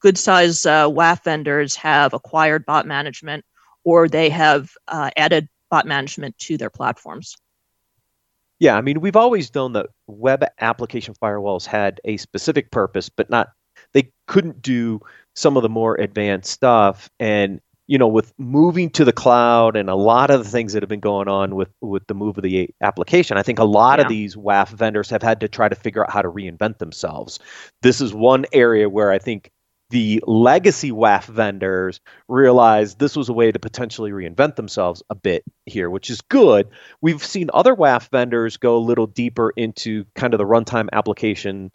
good 0.02 0.18
size 0.18 0.66
uh, 0.66 0.90
WAF 0.90 1.24
vendors 1.24 1.76
have 1.76 2.14
acquired 2.14 2.66
bot 2.66 2.86
management 2.86 3.46
or 3.84 4.10
they 4.10 4.30
have 4.30 4.72
uh, 4.90 5.10
added 5.16 5.48
bot 5.70 5.86
management 5.86 6.38
to 6.40 6.58
their 6.58 6.70
platforms. 6.70 7.38
Yeah, 8.60 8.76
I 8.76 8.82
mean, 8.82 9.02
we've 9.02 9.16
always 9.16 9.54
known 9.54 9.74
that 9.74 9.88
web 10.08 10.44
application 10.60 11.14
firewalls 11.14 11.66
had 11.66 12.02
a 12.04 12.18
specific 12.18 12.72
purpose, 12.72 13.08
but 13.08 13.30
not 13.30 13.50
they 13.94 14.12
couldn't 14.28 14.62
do 14.62 15.00
some 15.38 15.56
of 15.56 15.62
the 15.62 15.70
more 15.70 15.96
advanced 15.96 16.52
stuff 16.52 17.12
and 17.20 17.62
you 17.86 17.98
know 17.98 18.08
with 18.08 18.34
moving 18.40 18.90
to 18.90 19.06
the 19.06 19.14
cloud 19.14 19.78
and 19.78 19.88
a 19.88 19.96
lot 19.96 20.32
of 20.32 20.44
the 20.44 20.50
things 20.50 20.74
that 20.74 20.82
have 20.82 20.90
been 20.90 21.00
going 21.00 21.28
on 21.28 21.56
with 21.56 21.70
with 21.80 22.06
the 22.08 22.16
move 22.16 22.38
of 22.38 22.44
the 22.44 22.70
application 22.82 23.38
i 23.38 23.44
think 23.44 23.60
a 23.60 23.64
lot 23.64 24.00
yeah. 24.00 24.04
of 24.04 24.10
these 24.10 24.36
waf 24.36 24.70
vendors 24.70 25.12
have 25.12 25.22
had 25.22 25.40
to 25.40 25.48
try 25.48 25.70
to 25.70 25.76
figure 25.76 26.04
out 26.04 26.12
how 26.12 26.24
to 26.24 26.30
reinvent 26.30 26.80
themselves 26.80 27.38
this 27.84 28.02
is 28.02 28.16
one 28.16 28.46
area 28.52 28.90
where 28.90 29.12
i 29.12 29.20
think 29.20 29.52
the 29.90 30.22
legacy 30.28 30.92
WAF 30.92 31.26
vendors 31.26 32.02
realized 32.28 33.00
this 33.00 33.16
was 33.16 33.30
a 33.30 33.34
way 33.34 33.52
to 33.52 33.60
potentially 33.60 34.12
reinvent 34.12 34.56
themselves 34.56 35.02
a 35.10 35.16
bit 35.16 35.44
here, 35.66 35.90
which 35.90 36.10
is 36.10 36.20
good. 36.22 36.68
We've 37.02 37.24
seen 37.24 37.50
other 37.54 37.74
WAF 37.74 38.10
vendors 38.10 38.58
go 38.58 38.76
a 38.76 38.80
little 38.80 39.08
deeper 39.08 39.54
into 39.56 40.06
kind 40.16 40.34
of 40.34 40.40
the 40.40 40.46
runtime 40.46 40.90
application 40.92 41.72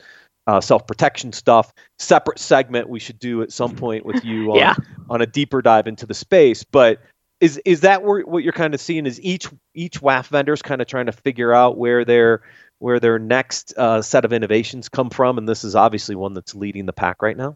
uh, 0.46 0.60
self 0.60 0.86
protection 0.86 1.32
stuff. 1.32 1.72
Separate 1.98 2.38
segment 2.38 2.88
we 2.88 2.98
should 2.98 3.18
do 3.18 3.42
at 3.42 3.52
some 3.52 3.74
point 3.76 4.04
with 4.04 4.24
you 4.24 4.50
on, 4.52 4.58
yeah. 4.58 4.74
on 5.08 5.22
a 5.22 5.26
deeper 5.26 5.62
dive 5.62 5.86
into 5.86 6.06
the 6.06 6.14
space. 6.14 6.64
But 6.64 7.00
is 7.40 7.58
is 7.64 7.80
that 7.80 8.02
where, 8.02 8.20
what 8.22 8.44
you're 8.44 8.52
kind 8.52 8.74
of 8.74 8.80
seeing? 8.80 9.06
Is 9.06 9.20
each 9.20 9.48
each 9.74 10.00
WAF 10.00 10.28
vendor 10.28 10.52
is 10.52 10.62
kind 10.62 10.80
of 10.80 10.86
trying 10.86 11.06
to 11.06 11.12
figure 11.12 11.52
out 11.52 11.76
where 11.76 12.04
their 12.04 12.42
where 12.78 13.00
their 13.00 13.18
next 13.18 13.74
uh, 13.76 14.02
set 14.02 14.24
of 14.24 14.32
innovations 14.32 14.88
come 14.88 15.10
from? 15.10 15.38
And 15.38 15.48
this 15.48 15.64
is 15.64 15.74
obviously 15.74 16.14
one 16.14 16.34
that's 16.34 16.54
leading 16.54 16.86
the 16.86 16.92
pack 16.92 17.22
right 17.22 17.36
now. 17.36 17.54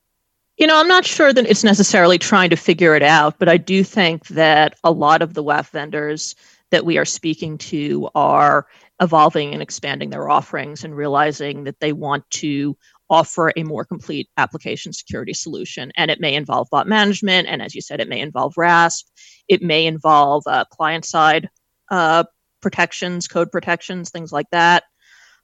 You 0.57 0.67
know, 0.67 0.81
I'm 0.81 0.89
not 0.89 1.05
sure 1.05 1.33
that 1.33 1.47
it's 1.47 1.65
necessarily 1.65 2.19
trying 2.19 2.49
to 2.51 2.57
figure 2.57 2.97
it 2.97 3.03
out, 3.03 3.39
but 3.39 3.49
I 3.49 3.59
do 3.59 3.85
think 3.85 4.27
that 4.29 4.75
a 4.83 4.91
lot 4.91 5.21
of 5.21 5.35
the 5.35 5.45
WAF 5.45 5.69
vendors 5.69 6.35
that 6.71 6.85
we 6.85 6.99
are 6.99 7.05
speaking 7.05 7.59
to 7.59 8.09
are 8.15 8.67
evolving 9.01 9.53
and 9.53 9.63
expanding 9.63 10.11
their 10.11 10.29
offerings 10.29 10.85
and 10.85 10.97
realizing 10.97 11.65
that 11.65 11.79
they 11.81 11.93
want 11.93 12.29
to 12.31 12.77
offer 13.09 13.53
a 13.57 13.63
more 13.63 13.85
complete 13.85 14.29
application 14.37 14.93
security 14.93 15.33
solution. 15.33 15.93
And 15.97 16.11
it 16.11 16.21
may 16.21 16.35
involve 16.35 16.69
bot 16.71 16.89
management. 16.89 17.47
And 17.49 17.63
as 17.63 17.75
you 17.75 17.81
said, 17.81 18.01
it 18.01 18.09
may 18.09 18.21
involve 18.21 18.55
RASP. 18.57 19.07
It 19.49 19.63
may 19.63 19.87
involve 19.87 20.43
uh, 20.47 20.65
client 20.71 21.05
side 21.05 21.49
uh, 21.91 22.25
protections, 22.61 23.29
code 23.29 23.53
protections, 23.53 24.11
things 24.11 24.33
like 24.33 24.51
that. 24.51 24.85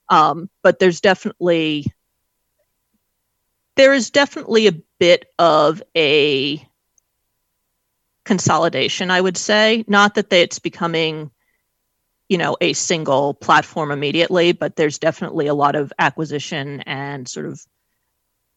Um, 0.09 0.49
but 0.61 0.79
there's 0.79 0.99
definitely 0.99 1.85
there 3.75 3.93
is 3.93 4.11
definitely 4.11 4.67
a 4.67 4.79
bit 4.99 5.25
of 5.39 5.81
a 5.95 6.63
consolidation, 8.25 9.11
I 9.11 9.21
would 9.21 9.37
say. 9.37 9.83
Not 9.87 10.15
that 10.15 10.31
it's 10.31 10.59
becoming, 10.59 11.31
you 12.29 12.37
know, 12.37 12.57
a 12.61 12.73
single 12.73 13.33
platform 13.33 13.91
immediately, 13.91 14.51
but 14.51 14.75
there's 14.75 14.99
definitely 14.99 15.47
a 15.47 15.53
lot 15.53 15.75
of 15.75 15.91
acquisition 15.99 16.81
and 16.81 17.27
sort 17.27 17.45
of 17.45 17.61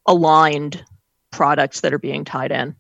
aligned 0.07 0.85
products 1.31 1.81
that 1.81 1.93
are 1.93 1.99
being 1.99 2.25
tied 2.25 2.53
in. 2.53 2.77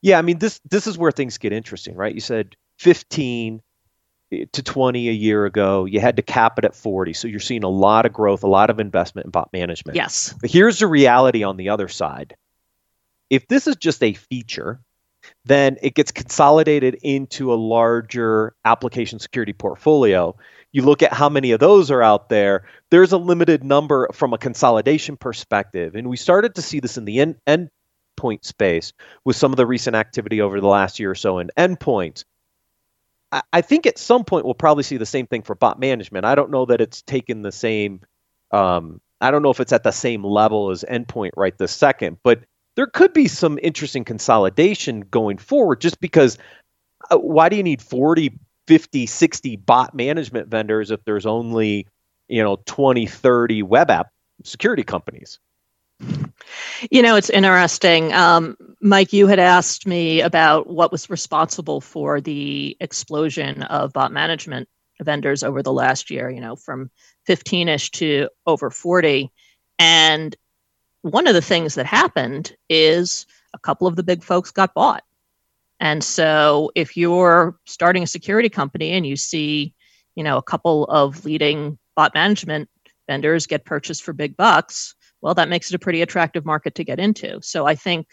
Yeah, 0.00 0.18
I 0.18 0.22
mean 0.22 0.38
this 0.38 0.60
this 0.70 0.86
is 0.86 0.96
where 0.96 1.10
things 1.10 1.38
get 1.38 1.52
interesting, 1.52 1.96
right? 1.96 2.14
You 2.14 2.20
said 2.20 2.54
15 2.78 3.60
to 4.30 4.62
20 4.62 5.08
a 5.08 5.12
year 5.12 5.46
ago. 5.46 5.84
You 5.84 6.00
had 6.00 6.16
to 6.16 6.22
cap 6.22 6.58
it 6.58 6.64
at 6.64 6.76
40. 6.76 7.12
So 7.14 7.28
you're 7.28 7.40
seeing 7.40 7.64
a 7.64 7.68
lot 7.68 8.06
of 8.06 8.12
growth, 8.12 8.42
a 8.42 8.48
lot 8.48 8.70
of 8.70 8.78
investment 8.78 9.24
in 9.24 9.30
bot 9.30 9.50
management. 9.52 9.96
Yes. 9.96 10.34
But 10.40 10.50
here's 10.50 10.78
the 10.78 10.86
reality 10.86 11.42
on 11.42 11.56
the 11.56 11.70
other 11.70 11.88
side. 11.88 12.36
If 13.30 13.48
this 13.48 13.66
is 13.66 13.76
just 13.76 14.02
a 14.02 14.12
feature, 14.12 14.80
then 15.44 15.76
it 15.82 15.94
gets 15.94 16.10
consolidated 16.10 16.98
into 17.02 17.52
a 17.52 17.56
larger 17.56 18.54
application 18.64 19.18
security 19.18 19.52
portfolio. 19.52 20.36
You 20.72 20.82
look 20.82 21.02
at 21.02 21.12
how 21.12 21.28
many 21.28 21.52
of 21.52 21.60
those 21.60 21.90
are 21.90 22.02
out 22.02 22.28
there, 22.28 22.66
there's 22.90 23.12
a 23.12 23.18
limited 23.18 23.64
number 23.64 24.08
from 24.12 24.34
a 24.34 24.38
consolidation 24.38 25.16
perspective. 25.16 25.94
And 25.94 26.08
we 26.08 26.16
started 26.16 26.54
to 26.56 26.62
see 26.62 26.80
this 26.80 26.98
in 26.98 27.06
the 27.06 27.20
end, 27.20 27.36
endpoint 27.46 28.44
space 28.44 28.92
with 29.24 29.36
some 29.36 29.52
of 29.52 29.56
the 29.56 29.66
recent 29.66 29.96
activity 29.96 30.40
over 30.40 30.60
the 30.60 30.68
last 30.68 30.98
year 30.98 31.10
or 31.10 31.14
so 31.14 31.38
in 31.38 31.50
endpoints. 31.56 32.24
I, 33.52 33.60
think 33.60 33.86
at 33.86 33.98
some 33.98 34.24
point 34.24 34.46
we'll 34.46 34.54
probably 34.54 34.84
see 34.84 34.96
the 34.96 35.04
same 35.04 35.26
thing 35.26 35.42
for 35.42 35.54
bot 35.54 35.78
management. 35.78 36.24
I 36.24 36.34
don't 36.34 36.50
know 36.50 36.64
that 36.66 36.80
it's 36.80 37.02
taken 37.02 37.42
the 37.42 37.52
same. 37.52 38.00
Um, 38.52 39.02
I 39.20 39.30
don't 39.30 39.42
know 39.42 39.50
if 39.50 39.60
it's 39.60 39.72
at 39.72 39.82
the 39.82 39.90
same 39.90 40.24
level 40.24 40.70
as 40.70 40.82
endpoint 40.88 41.32
right 41.36 41.56
this 41.58 41.72
second, 41.72 42.18
but 42.22 42.40
there 42.78 42.86
could 42.86 43.12
be 43.12 43.26
some 43.26 43.58
interesting 43.60 44.04
consolidation 44.04 45.00
going 45.00 45.36
forward 45.36 45.80
just 45.80 45.98
because 45.98 46.38
uh, 47.10 47.18
why 47.18 47.48
do 47.48 47.56
you 47.56 47.64
need 47.64 47.82
40 47.82 48.38
50 48.68 49.06
60 49.06 49.56
bot 49.56 49.96
management 49.96 50.46
vendors 50.46 50.92
if 50.92 51.02
there's 51.04 51.26
only 51.26 51.88
you 52.28 52.40
know 52.40 52.60
20 52.66 53.04
30 53.04 53.64
web 53.64 53.90
app 53.90 54.12
security 54.44 54.84
companies 54.84 55.40
you 56.92 57.02
know, 57.02 57.16
it's 57.16 57.28
interesting. 57.28 58.12
Um, 58.12 58.56
Mike, 58.80 59.12
you 59.12 59.26
had 59.26 59.40
asked 59.40 59.84
me 59.84 60.20
about 60.20 60.68
what 60.68 60.92
was 60.92 61.10
responsible 61.10 61.80
for 61.80 62.20
the 62.20 62.76
explosion 62.78 63.64
of 63.64 63.92
bot 63.92 64.12
management 64.12 64.68
vendors 65.02 65.42
over 65.42 65.60
the 65.60 65.72
last 65.72 66.08
year, 66.08 66.30
you 66.30 66.40
know, 66.40 66.54
from 66.54 66.88
15 67.26 67.68
ish 67.68 67.90
to 67.90 68.28
over 68.46 68.70
40. 68.70 69.32
And 69.80 70.36
one 71.02 71.26
of 71.26 71.34
the 71.34 71.42
things 71.42 71.74
that 71.74 71.86
happened 71.86 72.56
is 72.68 73.26
a 73.54 73.58
couple 73.58 73.86
of 73.86 73.96
the 73.96 74.02
big 74.02 74.22
folks 74.22 74.50
got 74.50 74.74
bought. 74.74 75.04
And 75.80 76.02
so 76.02 76.72
if 76.74 76.96
you're 76.96 77.56
starting 77.66 78.02
a 78.02 78.06
security 78.06 78.48
company 78.48 78.92
and 78.92 79.06
you 79.06 79.16
see, 79.16 79.74
you 80.16 80.24
know, 80.24 80.36
a 80.36 80.42
couple 80.42 80.84
of 80.86 81.24
leading 81.24 81.78
bot 81.94 82.14
management 82.14 82.68
vendors 83.06 83.46
get 83.46 83.64
purchased 83.64 84.02
for 84.02 84.12
big 84.12 84.36
bucks, 84.36 84.94
well, 85.20 85.34
that 85.34 85.48
makes 85.48 85.70
it 85.70 85.74
a 85.74 85.78
pretty 85.78 86.02
attractive 86.02 86.44
market 86.44 86.74
to 86.76 86.84
get 86.84 86.98
into. 86.98 87.40
So 87.42 87.66
I 87.66 87.74
think, 87.74 88.08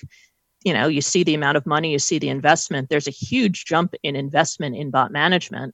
you 0.64 0.74
know, 0.74 0.88
you 0.88 1.02
see 1.02 1.24
the 1.24 1.36
amount 1.36 1.58
of 1.58 1.66
money, 1.66 1.92
you 1.92 2.00
see 2.00 2.20
the 2.20 2.30
investment. 2.30 2.90
There's 2.90 3.08
a 3.08 3.12
huge 3.12 3.66
jump 3.66 3.94
in 4.04 4.16
investment 4.16 4.76
in 4.76 4.92
bot 4.92 5.12
management. 5.12 5.74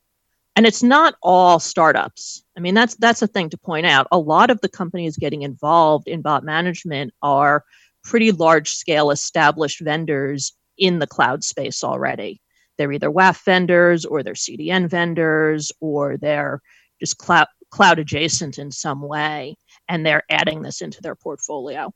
And 0.56 0.66
it's 0.66 0.84
not 0.84 1.16
all 1.22 1.60
startups. 1.60 2.44
I 2.58 2.60
mean, 2.60 2.74
that's 2.74 2.96
that's 2.96 3.22
a 3.22 3.28
thing 3.28 3.50
to 3.52 3.58
point 3.58 3.86
out. 3.86 4.08
A 4.12 4.20
lot 4.20 4.50
of 4.50 4.60
the 4.62 4.70
companies 4.70 5.18
getting 5.18 5.44
involved 5.44 6.08
in 6.08 6.22
bot 6.22 6.44
management 6.44 7.14
are 7.22 7.64
pretty 8.04 8.32
large 8.32 8.74
scale 8.74 9.12
established 9.12 9.80
vendors 9.80 10.54
in 10.78 11.00
the 11.00 11.08
cloud 11.08 11.44
space 11.44 11.84
already. 11.84 12.42
They're 12.78 12.92
either 12.92 13.12
WAF 13.12 13.44
vendors 13.46 14.06
or 14.06 14.24
they're 14.24 14.34
CDN 14.34 14.90
vendors 14.90 15.72
or 15.80 16.18
they're 16.18 16.62
just 17.00 17.18
cloud 17.18 17.48
cloud 17.70 18.00
adjacent 18.00 18.58
in 18.58 18.72
some 18.72 19.02
way 19.02 19.56
and 19.88 20.06
they're 20.06 20.24
adding 20.30 20.62
this 20.62 20.82
into 20.82 21.02
their 21.02 21.16
portfolio. 21.16 21.94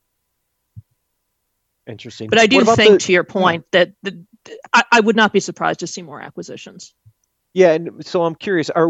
Interesting. 1.86 2.28
But 2.28 2.38
I 2.38 2.46
do 2.46 2.64
think, 2.64 2.92
the, 2.92 2.98
to 2.98 3.12
your 3.12 3.24
point, 3.24 3.64
that 3.72 3.92
the, 4.02 4.24
I, 4.72 4.84
I, 4.90 5.00
would 5.00 5.14
not 5.14 5.32
be 5.32 5.38
surprised 5.38 5.80
to 5.80 5.86
see 5.86 6.02
more 6.02 6.20
acquisitions. 6.20 6.94
Yeah, 7.56 7.72
and 7.72 8.04
so 8.04 8.22
I'm 8.22 8.34
curious: 8.34 8.68
Are 8.68 8.86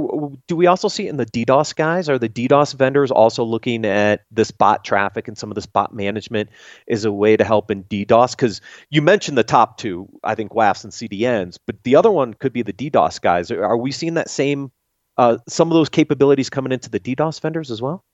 do 0.48 0.56
we 0.56 0.66
also 0.66 0.88
see 0.88 1.06
it 1.06 1.10
in 1.10 1.18
the 1.18 1.26
DDoS 1.26 1.76
guys? 1.76 2.08
Are 2.08 2.18
the 2.18 2.28
DDoS 2.28 2.74
vendors 2.74 3.12
also 3.12 3.44
looking 3.44 3.84
at 3.84 4.24
this 4.32 4.50
bot 4.50 4.84
traffic 4.84 5.28
and 5.28 5.38
some 5.38 5.52
of 5.52 5.54
this 5.54 5.66
bot 5.66 5.94
management 5.94 6.50
as 6.90 7.04
a 7.04 7.12
way 7.12 7.36
to 7.36 7.44
help 7.44 7.70
in 7.70 7.84
DDoS? 7.84 8.32
Because 8.32 8.60
you 8.90 9.02
mentioned 9.02 9.38
the 9.38 9.44
top 9.44 9.78
two, 9.78 10.08
I 10.24 10.34
think 10.34 10.50
WAFs 10.50 10.82
and 10.82 10.92
CDNs, 10.92 11.60
but 11.64 11.80
the 11.84 11.94
other 11.94 12.10
one 12.10 12.34
could 12.34 12.52
be 12.52 12.62
the 12.62 12.72
DDoS 12.72 13.20
guys. 13.20 13.52
Are 13.52 13.76
we 13.76 13.92
seeing 13.92 14.14
that 14.14 14.28
same 14.28 14.72
uh, 15.16 15.38
some 15.46 15.70
of 15.70 15.74
those 15.76 15.88
capabilities 15.88 16.50
coming 16.50 16.72
into 16.72 16.90
the 16.90 16.98
DDoS 16.98 17.40
vendors 17.40 17.70
as 17.70 17.80
well? 17.80 18.04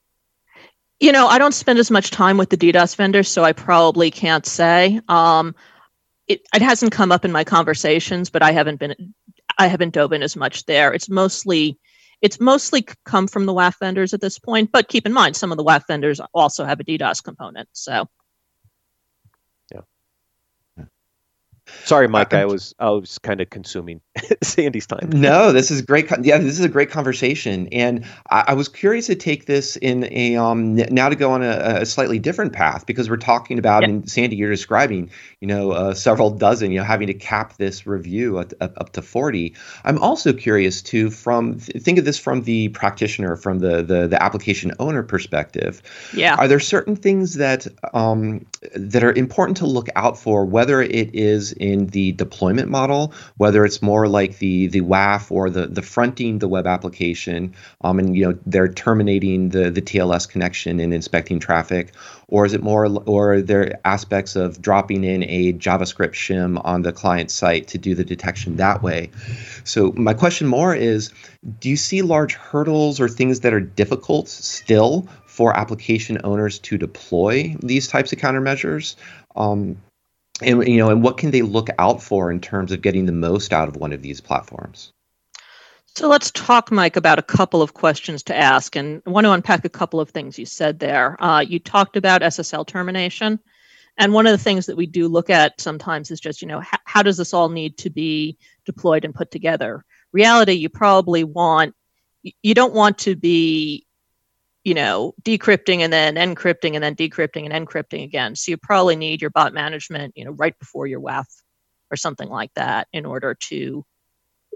You 1.00 1.12
know, 1.12 1.28
I 1.28 1.38
don't 1.38 1.54
spend 1.54 1.78
as 1.78 1.90
much 1.90 2.10
time 2.10 2.36
with 2.36 2.50
the 2.50 2.58
DDoS 2.58 2.94
vendors, 2.96 3.30
so 3.30 3.42
I 3.42 3.54
probably 3.54 4.10
can't 4.10 4.44
say. 4.44 5.00
Um, 5.08 5.54
it, 6.28 6.46
it 6.54 6.62
hasn't 6.62 6.92
come 6.92 7.10
up 7.10 7.24
in 7.24 7.32
my 7.32 7.42
conversations, 7.42 8.30
but 8.30 8.42
I 8.42 8.52
haven't 8.52 8.78
been 8.78 9.14
I 9.58 9.66
haven't 9.66 9.94
dove 9.94 10.12
in 10.12 10.22
as 10.22 10.36
much 10.36 10.64
there. 10.66 10.92
It's 10.92 11.08
mostly 11.08 11.78
it's 12.20 12.38
mostly 12.38 12.86
come 13.04 13.26
from 13.26 13.46
the 13.46 13.52
WAF 13.52 13.78
vendors 13.80 14.14
at 14.14 14.20
this 14.20 14.38
point, 14.38 14.70
but 14.70 14.88
keep 14.88 15.06
in 15.06 15.12
mind 15.12 15.36
some 15.36 15.50
of 15.50 15.58
the 15.58 15.64
WAF 15.64 15.86
vendors 15.88 16.20
also 16.32 16.64
have 16.64 16.78
a 16.78 16.84
DDoS 16.84 17.22
component. 17.22 17.68
So 17.72 18.06
Yeah. 19.72 19.80
Sorry, 21.84 22.08
Mike. 22.08 22.34
I 22.34 22.44
was 22.44 22.74
I 22.78 22.90
was 22.90 23.18
kind 23.18 23.40
of 23.40 23.50
consuming 23.50 24.00
Sandy's 24.42 24.86
time. 24.86 25.08
no, 25.10 25.52
this 25.52 25.70
is 25.70 25.80
great. 25.80 26.10
Yeah, 26.20 26.36
this 26.36 26.58
is 26.58 26.64
a 26.64 26.68
great 26.68 26.90
conversation, 26.90 27.68
and 27.72 28.04
I, 28.28 28.44
I 28.48 28.54
was 28.54 28.68
curious 28.68 29.06
to 29.06 29.14
take 29.14 29.46
this 29.46 29.76
in 29.76 30.06
a 30.12 30.36
um 30.36 30.76
now 30.76 31.08
to 31.08 31.16
go 31.16 31.32
on 31.32 31.42
a, 31.42 31.80
a 31.80 31.86
slightly 31.86 32.18
different 32.18 32.52
path 32.52 32.84
because 32.84 33.08
we're 33.08 33.16
talking 33.16 33.58
about, 33.58 33.84
and 33.84 34.10
Sandy, 34.10 34.36
you're 34.36 34.50
describing, 34.50 35.10
you 35.40 35.48
know, 35.48 35.70
uh, 35.70 35.94
several 35.94 36.30
dozen, 36.30 36.72
you 36.72 36.78
know, 36.78 36.84
having 36.84 37.06
to 37.06 37.14
cap 37.14 37.56
this 37.56 37.86
review 37.86 38.38
at, 38.38 38.52
at, 38.60 38.78
up 38.78 38.92
to 38.92 39.02
forty. 39.02 39.54
I'm 39.82 39.98
also 39.98 40.34
curious 40.34 40.82
to 40.82 41.10
from 41.10 41.58
think 41.58 41.98
of 41.98 42.04
this 42.04 42.18
from 42.18 42.42
the 42.42 42.68
practitioner, 42.68 43.36
from 43.36 43.60
the 43.60 43.82
the 43.82 44.08
the 44.08 44.22
application 44.22 44.72
owner 44.78 45.02
perspective. 45.02 45.80
Yeah. 46.12 46.36
Are 46.36 46.48
there 46.48 46.60
certain 46.60 46.96
things 46.96 47.34
that 47.36 47.66
um 47.94 48.44
that 48.74 49.02
are 49.02 49.12
important 49.12 49.56
to 49.58 49.66
look 49.66 49.88
out 49.96 50.18
for, 50.18 50.44
whether 50.44 50.82
it 50.82 51.14
is 51.14 51.52
in 51.52 51.86
the 51.86 52.12
deployment 52.12 52.68
model, 52.68 53.14
whether 53.38 53.64
it's 53.64 53.80
more 53.80 54.01
like 54.08 54.38
the 54.38 54.66
the 54.68 54.80
WAF 54.80 55.30
or 55.30 55.50
the 55.50 55.66
the 55.66 55.82
fronting 55.82 56.38
the 56.38 56.48
web 56.48 56.66
application, 56.66 57.54
um, 57.82 57.98
and 57.98 58.16
you 58.16 58.26
know 58.26 58.38
they're 58.46 58.68
terminating 58.68 59.50
the 59.50 59.70
the 59.70 59.82
TLS 59.82 60.28
connection 60.28 60.80
and 60.80 60.92
inspecting 60.94 61.38
traffic, 61.40 61.92
or 62.28 62.46
is 62.46 62.54
it 62.54 62.62
more 62.62 62.86
or 63.06 63.34
are 63.34 63.42
there 63.42 63.78
aspects 63.84 64.36
of 64.36 64.60
dropping 64.60 65.04
in 65.04 65.22
a 65.24 65.52
JavaScript 65.52 66.12
shim 66.12 66.60
on 66.64 66.82
the 66.82 66.92
client 66.92 67.30
site 67.30 67.68
to 67.68 67.78
do 67.78 67.94
the 67.94 68.04
detection 68.04 68.56
that 68.56 68.82
way? 68.82 69.10
So 69.64 69.92
my 69.96 70.14
question 70.14 70.46
more 70.46 70.74
is, 70.74 71.10
do 71.60 71.68
you 71.68 71.76
see 71.76 72.02
large 72.02 72.34
hurdles 72.34 73.00
or 73.00 73.08
things 73.08 73.40
that 73.40 73.52
are 73.52 73.60
difficult 73.60 74.28
still 74.28 75.08
for 75.26 75.56
application 75.56 76.20
owners 76.24 76.58
to 76.58 76.78
deploy 76.78 77.56
these 77.60 77.88
types 77.88 78.12
of 78.12 78.18
countermeasures? 78.18 78.96
Um, 79.34 79.76
and 80.44 80.66
you 80.66 80.78
know 80.78 80.90
and 80.90 81.02
what 81.02 81.18
can 81.18 81.30
they 81.30 81.42
look 81.42 81.68
out 81.78 82.02
for 82.02 82.30
in 82.30 82.40
terms 82.40 82.72
of 82.72 82.82
getting 82.82 83.06
the 83.06 83.12
most 83.12 83.52
out 83.52 83.68
of 83.68 83.76
one 83.76 83.92
of 83.92 84.02
these 84.02 84.20
platforms? 84.20 84.92
So 85.94 86.08
let's 86.08 86.30
talk 86.30 86.70
mike 86.70 86.96
about 86.96 87.18
a 87.18 87.22
couple 87.22 87.62
of 87.62 87.74
questions 87.74 88.22
to 88.24 88.36
ask 88.36 88.76
and 88.76 89.02
i 89.06 89.10
want 89.10 89.26
to 89.26 89.32
unpack 89.32 89.64
a 89.64 89.70
couple 89.70 90.00
of 90.00 90.10
things 90.10 90.38
you 90.38 90.46
said 90.46 90.78
there. 90.78 91.22
Uh, 91.22 91.40
you 91.40 91.58
talked 91.58 91.96
about 91.96 92.22
ssl 92.22 92.66
termination 92.66 93.38
and 93.98 94.12
one 94.12 94.26
of 94.26 94.32
the 94.32 94.42
things 94.42 94.66
that 94.66 94.76
we 94.76 94.86
do 94.86 95.08
look 95.08 95.30
at 95.30 95.60
sometimes 95.60 96.10
is 96.10 96.20
just 96.20 96.42
you 96.42 96.48
know 96.48 96.60
how, 96.60 96.78
how 96.84 97.02
does 97.02 97.16
this 97.16 97.34
all 97.34 97.48
need 97.48 97.76
to 97.78 97.90
be 97.90 98.38
deployed 98.64 99.04
and 99.04 99.14
put 99.14 99.30
together? 99.30 99.84
Reality 100.12 100.52
you 100.52 100.68
probably 100.68 101.24
want 101.24 101.74
you 102.22 102.54
don't 102.54 102.74
want 102.74 102.98
to 102.98 103.16
be 103.16 103.86
you 104.64 104.74
know, 104.74 105.14
decrypting 105.22 105.80
and 105.80 105.92
then 105.92 106.14
encrypting 106.14 106.74
and 106.74 106.82
then 106.84 106.94
decrypting 106.94 107.50
and 107.50 107.66
encrypting 107.68 108.04
again. 108.04 108.36
So 108.36 108.50
you 108.50 108.56
probably 108.56 108.96
need 108.96 109.20
your 109.20 109.30
bot 109.30 109.52
management, 109.52 110.16
you 110.16 110.24
know, 110.24 110.30
right 110.32 110.56
before 110.58 110.86
your 110.86 111.00
WAF 111.00 111.26
or 111.90 111.96
something 111.96 112.28
like 112.28 112.52
that 112.54 112.88
in 112.92 113.04
order 113.04 113.34
to 113.34 113.84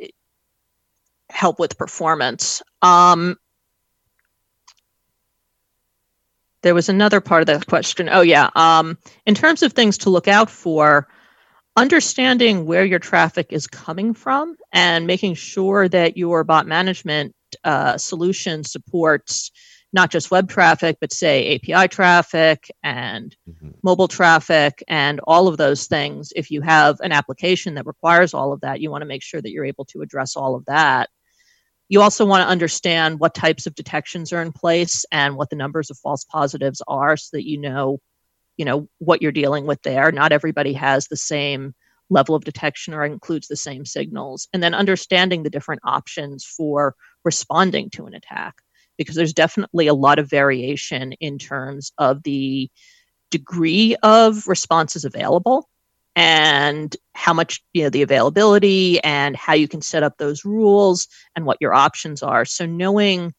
eh, 0.00 0.08
help 1.28 1.58
with 1.58 1.76
performance. 1.76 2.62
Um, 2.82 3.36
there 6.62 6.74
was 6.74 6.88
another 6.88 7.20
part 7.20 7.42
of 7.42 7.46
the 7.46 7.64
question. 7.66 8.08
Oh 8.10 8.22
yeah, 8.22 8.50
um, 8.54 8.98
in 9.26 9.34
terms 9.34 9.62
of 9.62 9.72
things 9.72 9.98
to 9.98 10.10
look 10.10 10.28
out 10.28 10.50
for, 10.50 11.08
understanding 11.76 12.64
where 12.64 12.84
your 12.84 12.98
traffic 12.98 13.46
is 13.50 13.66
coming 13.66 14.14
from 14.14 14.56
and 14.72 15.06
making 15.06 15.34
sure 15.34 15.88
that 15.88 16.16
your 16.16 16.42
bot 16.42 16.66
management 16.66 17.34
uh, 17.64 17.98
solution 17.98 18.64
supports 18.64 19.50
not 19.92 20.10
just 20.10 20.30
web 20.30 20.48
traffic, 20.48 20.98
but 21.00 21.12
say 21.12 21.54
API 21.54 21.88
traffic 21.88 22.70
and 22.82 23.36
mm-hmm. 23.48 23.70
mobile 23.82 24.08
traffic 24.08 24.82
and 24.88 25.20
all 25.24 25.48
of 25.48 25.56
those 25.56 25.86
things. 25.86 26.32
If 26.34 26.50
you 26.50 26.60
have 26.62 27.00
an 27.00 27.12
application 27.12 27.74
that 27.74 27.86
requires 27.86 28.34
all 28.34 28.52
of 28.52 28.60
that, 28.60 28.80
you 28.80 28.90
want 28.90 29.02
to 29.02 29.06
make 29.06 29.22
sure 29.22 29.40
that 29.40 29.50
you're 29.50 29.64
able 29.64 29.84
to 29.86 30.02
address 30.02 30.36
all 30.36 30.54
of 30.54 30.64
that. 30.66 31.08
You 31.88 32.02
also 32.02 32.26
want 32.26 32.42
to 32.42 32.48
understand 32.48 33.20
what 33.20 33.34
types 33.34 33.66
of 33.66 33.76
detections 33.76 34.32
are 34.32 34.42
in 34.42 34.52
place 34.52 35.04
and 35.12 35.36
what 35.36 35.50
the 35.50 35.56
numbers 35.56 35.88
of 35.90 35.98
false 35.98 36.24
positives 36.24 36.82
are 36.88 37.16
so 37.16 37.36
that 37.36 37.48
you 37.48 37.58
know, 37.58 38.00
you 38.56 38.64
know, 38.64 38.88
what 38.98 39.22
you're 39.22 39.32
dealing 39.32 39.66
with 39.66 39.80
there. 39.82 40.10
Not 40.10 40.32
everybody 40.32 40.72
has 40.72 41.06
the 41.06 41.16
same 41.16 41.74
level 42.10 42.34
of 42.34 42.44
detection 42.44 42.92
or 42.92 43.04
includes 43.04 43.48
the 43.48 43.56
same 43.56 43.84
signals. 43.84 44.48
And 44.52 44.62
then 44.62 44.74
understanding 44.74 45.42
the 45.42 45.50
different 45.50 45.82
options 45.84 46.44
for 46.44 46.94
responding 47.24 47.90
to 47.90 48.06
an 48.06 48.14
attack 48.14 48.56
because 48.96 49.14
there's 49.14 49.32
definitely 49.32 49.86
a 49.86 49.94
lot 49.94 50.18
of 50.18 50.28
variation 50.28 51.12
in 51.14 51.38
terms 51.38 51.92
of 51.98 52.22
the 52.22 52.70
degree 53.30 53.96
of 54.02 54.46
responses 54.46 55.04
available 55.04 55.68
and 56.14 56.96
how 57.14 57.34
much 57.34 57.62
you 57.74 57.82
know 57.82 57.90
the 57.90 58.02
availability 58.02 59.02
and 59.02 59.36
how 59.36 59.52
you 59.52 59.68
can 59.68 59.82
set 59.82 60.02
up 60.02 60.16
those 60.16 60.44
rules 60.44 61.08
and 61.34 61.44
what 61.44 61.58
your 61.60 61.74
options 61.74 62.22
are. 62.22 62.44
So 62.44 62.64
knowing 62.64 63.34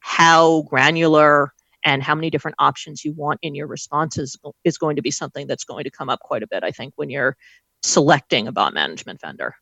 how 0.00 0.62
granular 0.62 1.52
and 1.84 2.02
how 2.02 2.14
many 2.14 2.30
different 2.30 2.56
options 2.58 3.04
you 3.04 3.12
want 3.12 3.38
in 3.42 3.54
your 3.54 3.66
responses 3.66 4.36
is 4.64 4.78
going 4.78 4.96
to 4.96 5.02
be 5.02 5.10
something 5.10 5.46
that's 5.46 5.64
going 5.64 5.84
to 5.84 5.90
come 5.90 6.08
up 6.08 6.20
quite 6.20 6.42
a 6.42 6.46
bit 6.46 6.64
i 6.64 6.70
think 6.70 6.92
when 6.96 7.10
you're 7.10 7.36
selecting 7.82 8.48
a 8.48 8.52
bot 8.52 8.74
management 8.74 9.20
vendor 9.20 9.54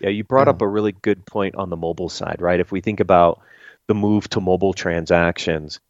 yeah, 0.00 0.10
you 0.10 0.24
brought 0.24 0.48
up 0.48 0.62
a 0.62 0.68
really 0.68 0.92
good 0.92 1.24
point 1.26 1.54
on 1.56 1.70
the 1.70 1.76
mobile 1.76 2.08
side, 2.08 2.40
right? 2.40 2.60
If 2.60 2.72
we 2.72 2.80
think 2.80 3.00
about 3.00 3.40
the 3.88 3.94
move 3.94 4.28
to 4.30 4.40
mobile 4.40 4.72
transactions, 4.72 5.80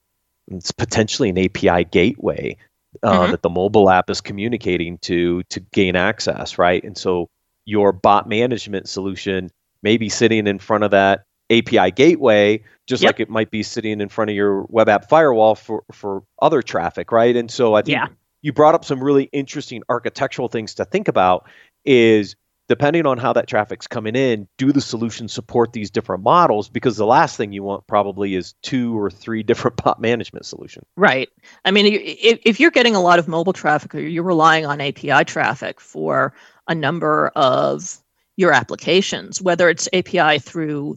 it's 0.49 0.73
potentially 0.73 1.31
an 1.31 1.39
API 1.39 1.85
gateway 1.85 2.57
uh, 3.03 3.13
mm-hmm. 3.13 3.31
that 3.31 3.43
the 3.43 3.51
mobile 3.51 3.89
app 3.91 4.11
is 4.11 4.21
communicating 4.21 4.99
to 4.99 5.43
to 5.45 5.61
gain 5.73 5.97
access, 5.97 6.59
right? 6.59 6.83
And 6.83 6.97
so 6.97 7.29
your 7.65 7.93
bot 7.93 8.29
management 8.29 8.89
solution 8.89 9.51
may 9.83 9.97
be 9.97 10.09
sitting 10.09 10.47
in 10.47 10.59
front 10.59 10.85
of 10.85 10.91
that 10.91 11.25
API 11.51 11.91
gateway, 11.91 12.63
just 12.87 13.03
yep. 13.03 13.11
like 13.11 13.21
it 13.21 13.31
might 13.31 13.51
be 13.51 13.63
sitting 13.63 14.01
in 14.01 14.09
front 14.09 14.31
of 14.31 14.37
your 14.37 14.63
web 14.69 14.89
app 14.89 15.09
firewall 15.09 15.55
for 15.55 15.85
for 15.93 16.23
other 16.41 16.63
traffic, 16.63 17.13
right? 17.13 17.37
And 17.37 17.51
so 17.51 17.75
I 17.75 17.83
think 17.83 17.97
yeah. 17.97 18.09
you 18.43 18.53
brought 18.53 18.75
up 18.75 18.85
some 18.85 19.03
really 19.03 19.25
interesting 19.33 19.83
architectural 19.89 20.49
things 20.49 20.75
to 20.75 20.85
think 20.85 21.09
about. 21.09 21.49
Is 21.85 22.37
depending 22.71 23.05
on 23.05 23.19
how 23.19 23.33
that 23.33 23.49
traffic's 23.49 23.89
coming 23.89 24.15
in, 24.15 24.47
do 24.57 24.71
the 24.71 24.81
solutions 24.81 25.33
support 25.33 25.73
these 25.73 25.91
different 25.91 26.23
models? 26.23 26.69
Because 26.69 26.97
the 26.97 27.05
last 27.05 27.37
thing 27.37 27.53
you 27.53 27.65
want 27.65 27.85
probably 27.89 28.37
is 28.37 28.55
two 28.63 28.97
or 28.97 29.11
three 29.11 29.43
different 29.51 29.77
bot 29.77 30.01
management 30.01 30.47
solutions. 30.47 30.87
Right. 30.97 31.29
I 31.65 31.73
mean, 31.73 31.87
if, 31.91 32.61
you're 32.61 32.71
getting 32.71 32.95
a 32.95 33.01
lot 33.01 33.19
of 33.19 33.27
mobile 33.27 33.53
traffic 33.53 33.93
or 33.97 33.99
you're 33.99 34.23
relying 34.23 34.67
on 34.67 34.81
API 34.81 35.25
traffic 35.25 35.81
for 35.81 36.33
a 36.69 36.75
number 36.75 37.33
of 37.35 37.99
your 38.37 38.53
applications, 38.53 39.43
whether 39.43 39.69
it's 39.69 39.89
API 39.93 40.39
through 40.39 40.97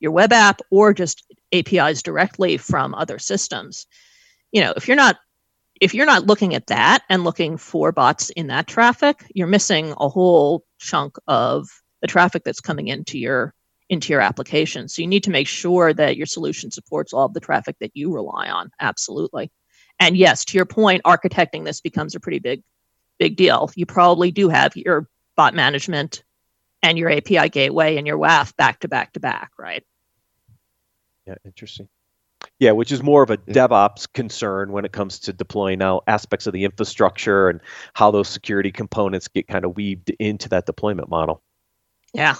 your 0.00 0.12
web 0.12 0.30
app 0.30 0.60
or 0.70 0.92
just 0.92 1.24
APIs 1.52 2.02
directly 2.02 2.58
from 2.58 2.94
other 2.94 3.18
systems, 3.18 3.86
you 4.52 4.60
know, 4.60 4.74
if 4.76 4.86
you're 4.88 4.96
not 4.96 5.16
if 5.80 5.92
you're 5.92 6.06
not 6.06 6.26
looking 6.26 6.54
at 6.54 6.68
that 6.68 7.02
and 7.08 7.24
looking 7.24 7.56
for 7.56 7.92
bots 7.92 8.30
in 8.30 8.46
that 8.46 8.66
traffic, 8.66 9.24
you're 9.34 9.46
missing 9.46 9.92
a 9.98 10.08
whole 10.08 10.64
chunk 10.84 11.16
of 11.26 11.68
the 12.00 12.06
traffic 12.06 12.44
that's 12.44 12.60
coming 12.60 12.88
into 12.88 13.18
your 13.18 13.54
into 13.90 14.12
your 14.12 14.22
application. 14.22 14.88
So 14.88 15.02
you 15.02 15.08
need 15.08 15.24
to 15.24 15.30
make 15.30 15.46
sure 15.46 15.92
that 15.92 16.16
your 16.16 16.26
solution 16.26 16.70
supports 16.70 17.12
all 17.12 17.26
of 17.26 17.34
the 17.34 17.40
traffic 17.40 17.76
that 17.80 17.90
you 17.94 18.12
rely 18.12 18.48
on. 18.48 18.70
Absolutely. 18.80 19.50
And 20.00 20.16
yes, 20.16 20.44
to 20.46 20.56
your 20.58 20.64
point, 20.64 21.02
architecting 21.04 21.64
this 21.64 21.80
becomes 21.80 22.14
a 22.14 22.20
pretty 22.20 22.38
big 22.38 22.62
big 23.18 23.36
deal. 23.36 23.70
You 23.74 23.86
probably 23.86 24.30
do 24.30 24.48
have 24.48 24.76
your 24.76 25.08
bot 25.36 25.54
management 25.54 26.24
and 26.82 26.98
your 26.98 27.10
API 27.10 27.48
gateway 27.48 27.96
and 27.96 28.06
your 28.06 28.18
WAF 28.18 28.54
back 28.56 28.80
to 28.80 28.88
back 28.88 29.12
to 29.14 29.20
back, 29.20 29.52
right? 29.58 29.84
Yeah, 31.26 31.36
interesting. 31.44 31.88
Yeah, 32.60 32.70
which 32.70 32.92
is 32.92 33.02
more 33.02 33.22
of 33.22 33.30
a 33.30 33.36
DevOps 33.36 34.10
concern 34.12 34.70
when 34.70 34.84
it 34.84 34.92
comes 34.92 35.18
to 35.20 35.32
deploying 35.32 35.80
now 35.80 36.02
aspects 36.06 36.46
of 36.46 36.52
the 36.52 36.64
infrastructure 36.64 37.48
and 37.48 37.60
how 37.94 38.10
those 38.10 38.28
security 38.28 38.70
components 38.70 39.26
get 39.28 39.48
kind 39.48 39.64
of 39.64 39.76
weaved 39.76 40.10
into 40.20 40.48
that 40.50 40.64
deployment 40.64 41.08
model. 41.08 41.42
Yeah. 42.12 42.36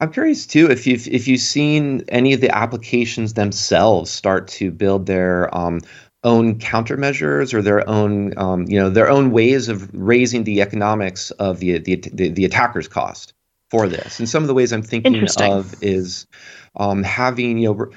I'm 0.00 0.12
curious 0.12 0.46
too 0.46 0.70
if 0.70 0.86
you've 0.86 1.08
if 1.08 1.26
you've 1.26 1.40
seen 1.40 2.04
any 2.08 2.32
of 2.32 2.40
the 2.40 2.54
applications 2.54 3.34
themselves 3.34 4.10
start 4.10 4.48
to 4.48 4.70
build 4.70 5.06
their 5.06 5.54
um, 5.56 5.80
own 6.22 6.58
countermeasures 6.58 7.54
or 7.54 7.62
their 7.62 7.88
own 7.88 8.36
um, 8.38 8.64
you 8.68 8.78
know 8.78 8.90
their 8.90 9.08
own 9.08 9.30
ways 9.30 9.68
of 9.68 9.88
raising 9.92 10.44
the 10.44 10.60
economics 10.60 11.30
of 11.32 11.60
the 11.60 11.78
the, 11.78 11.96
the, 12.12 12.28
the 12.28 12.44
attacker's 12.44 12.88
cost 12.88 13.32
for 13.70 13.88
this. 13.88 14.18
And 14.18 14.28
some 14.28 14.42
of 14.42 14.46
the 14.46 14.54
ways 14.54 14.72
I'm 14.72 14.82
thinking 14.82 15.26
of 15.40 15.82
is 15.82 16.26
um, 16.76 17.02
having 17.02 17.58
you 17.58 17.74
know 17.74 17.90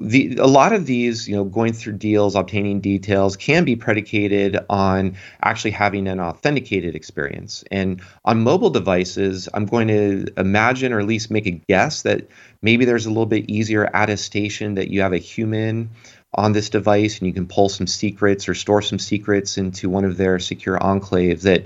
the 0.00 0.36
a 0.38 0.46
lot 0.46 0.72
of 0.72 0.86
these 0.86 1.28
you 1.28 1.36
know 1.36 1.44
going 1.44 1.72
through 1.72 1.94
deals 1.94 2.34
obtaining 2.34 2.80
details 2.80 3.36
can 3.36 3.64
be 3.64 3.76
predicated 3.76 4.58
on 4.68 5.16
actually 5.42 5.70
having 5.70 6.08
an 6.08 6.20
authenticated 6.20 6.94
experience. 6.94 7.64
And 7.70 8.02
on 8.24 8.42
mobile 8.42 8.70
devices 8.70 9.48
i'm 9.54 9.66
going 9.66 9.88
to 9.88 10.26
imagine 10.36 10.92
or 10.92 11.00
at 11.00 11.06
least 11.06 11.30
make 11.30 11.46
a 11.46 11.50
guess 11.68 12.02
that 12.02 12.28
maybe 12.62 12.84
there's 12.84 13.06
a 13.06 13.10
little 13.10 13.26
bit 13.26 13.48
easier 13.48 13.88
attestation 13.94 14.74
that 14.74 14.88
you 14.88 15.00
have 15.00 15.12
a 15.12 15.18
human 15.18 15.90
on 16.34 16.52
this 16.52 16.68
device 16.68 17.18
and 17.18 17.26
you 17.26 17.32
can 17.32 17.46
pull 17.46 17.68
some 17.68 17.86
secrets 17.86 18.48
or 18.48 18.54
store 18.54 18.82
some 18.82 18.98
secrets 18.98 19.56
into 19.56 19.88
one 19.88 20.04
of 20.04 20.16
their 20.16 20.38
secure 20.38 20.78
enclaves 20.78 21.42
that 21.42 21.64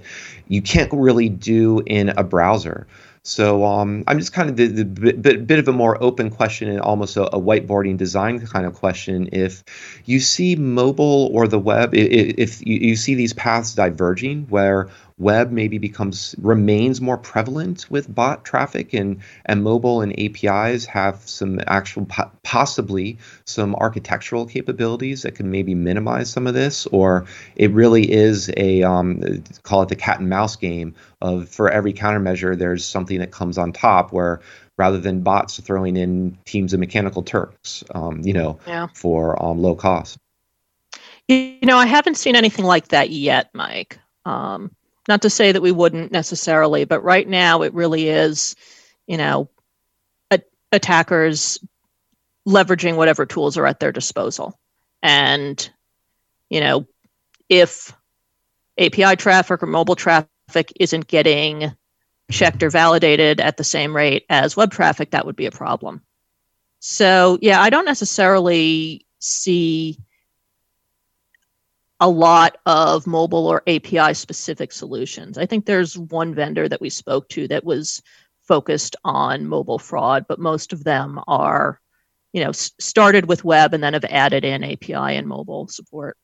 you 0.49 0.63
can't 0.63 0.93
really 0.93 1.29
do 1.29 1.81
in 1.85 2.11
a 2.11 2.23
browser 2.23 2.87
so 3.25 3.65
um, 3.65 4.03
I'm 4.09 4.19
just 4.19 4.33
kind 4.33 4.51
of 4.51 4.57
the, 4.57 4.67
the 4.67 4.85
bit, 4.85 5.47
bit 5.47 5.59
of 5.61 5.69
a 5.69 5.73
more 5.73 6.03
open 6.03 6.29
question 6.29 6.69
and 6.69 6.81
almost 6.81 7.17
a, 7.17 7.25
a, 7.35 7.41
whiteboarding 7.41 7.97
design 7.97 8.45
kind 8.45 8.67
of 8.67 8.75
question. 8.75 9.29
If 9.31 9.63
you 10.07 10.19
see 10.19 10.57
mobile 10.57 11.31
or 11.33 11.47
the 11.47 11.59
web, 11.59 11.95
if, 11.95 12.67
you, 12.67 12.79
you 12.79 12.97
see 12.97 13.15
these 13.15 13.33
paths 13.33 13.75
diverging 13.75 14.47
where 14.49 14.89
web 15.23 15.53
maybe 15.53 15.79
becomes 15.79 16.35
remains 16.39 17.01
more 17.01 17.17
prevalent 17.17 17.89
with 17.91 18.13
bot 18.13 18.45
traffic 18.45 18.93
and 18.93 19.21
and 19.47 19.63
mobile 19.63 20.01
and 20.01 20.19
APIs 20.19 20.85
have 20.85 21.17
some 21.29 21.61
actual 21.67 22.07
possibly 22.43 23.17
some 23.45 23.75
architectural 23.77 24.45
capabilities 24.45 25.23
that 25.23 25.35
can 25.37 25.51
maybe 25.51 25.75
minimize 25.75 26.29
some 26.29 26.47
of 26.47 26.55
this 26.55 26.87
or 26.87 27.25
it 27.57 27.71
really 27.71 28.11
is 28.11 28.51
a 28.57 28.83
um, 28.83 29.43
call 29.63 29.83
it 29.83 29.89
the 29.89 29.97
cat 29.97 30.19
and 30.19 30.29
mouse 30.29 30.57
game 30.57 30.95
of 31.21 31.49
for 31.49 31.71
every 31.71 31.93
countermeasure 31.93 32.59
there's 32.59 32.85
something 32.85 33.21
that 33.21 33.31
comes 33.31 33.57
on 33.57 33.73
top 33.73 34.13
where 34.13 34.41
rather 34.77 34.99
than 34.99 35.21
bots 35.21 35.61
throwing 35.61 35.97
in 35.97 36.37
teams 36.45 36.75
of 36.75 36.81
mechanical 36.81 37.23
turks 37.23 37.85
um, 37.95 38.21
you 38.23 38.33
know 38.33 38.59
yeah. 38.67 38.89
for 38.93 39.41
um, 39.43 39.63
low 39.63 39.77
cost 39.77 40.19
you 41.29 41.59
know 41.63 41.77
i 41.77 41.87
haven't 41.87 42.17
seen 42.17 42.35
anything 42.35 42.65
like 42.65 42.89
that 42.89 43.11
yet 43.11 43.49
mike 43.55 43.99
um, 44.25 44.71
not 45.09 45.23
to 45.23 45.31
say 45.31 45.53
that 45.53 45.63
we 45.63 45.73
wouldn't 45.73 46.13
necessarily, 46.13 46.85
but 46.85 47.03
right 47.03 47.27
now 47.27 47.63
it 47.63 47.75
really 47.75 48.09
is, 48.09 48.55
you 49.07 49.17
know, 49.17 49.49
a- 50.31 50.43
attackers 50.71 51.59
leveraging 52.47 52.97
whatever 52.97 53.27
tools 53.27 53.57
are 53.57 53.67
at 53.67 53.81
their 53.81 53.93
disposal. 53.93 54.59
And, 55.03 55.71
you 56.51 56.61
know, 56.61 56.87
if 57.49 57.93
API 58.79 59.17
traffic 59.17 59.63
or 59.63 59.67
mobile 59.67 59.97
traffic 59.97 60.73
isn't 60.79 61.07
getting 61.07 61.73
checked 62.31 62.63
or 62.63 62.71
validated 62.71 63.41
at 63.41 63.57
the 63.57 63.65
same 63.65 63.95
rate 63.95 64.25
as 64.29 64.57
web 64.57 64.71
traffic, 64.71 65.11
that 65.11 65.27
would 65.27 65.37
be 65.37 65.47
a 65.47 65.51
problem. 65.53 66.03
So, 66.81 67.39
yeah, 67.41 67.61
I 67.61 67.71
don't 67.71 67.85
necessarily 67.85 69.07
see 69.19 69.99
a 72.03 72.09
lot 72.09 72.59
of 72.67 73.07
mobile 73.07 73.47
or 73.47 73.63
API 73.69 74.13
specific 74.13 74.73
solutions. 74.73 75.39
I 75.39 75.47
think 75.47 75.67
there's 75.67 75.97
one 75.97 76.35
vendor 76.35 76.69
that 76.69 76.81
we 76.81 76.91
spoke 76.91 77.29
to 77.29 77.47
that 77.47 77.65
was 77.65 78.03
focused 78.43 78.97
on 79.05 79.47
mobile 79.47 79.79
fraud, 79.79 80.27
but 80.29 80.41
most 80.41 80.73
of 80.73 80.83
them 80.83 81.21
are, 81.29 81.81
you 82.33 82.43
know, 82.43 82.51
started 82.51 83.29
with 83.29 83.45
web 83.45 83.73
and 83.73 83.85
then 83.85 83.93
have 83.93 84.05
added 84.07 84.45
in 84.45 84.65
API 84.65 84.95
and 85.17 85.29
mobile 85.29 85.69
support. 85.69 86.17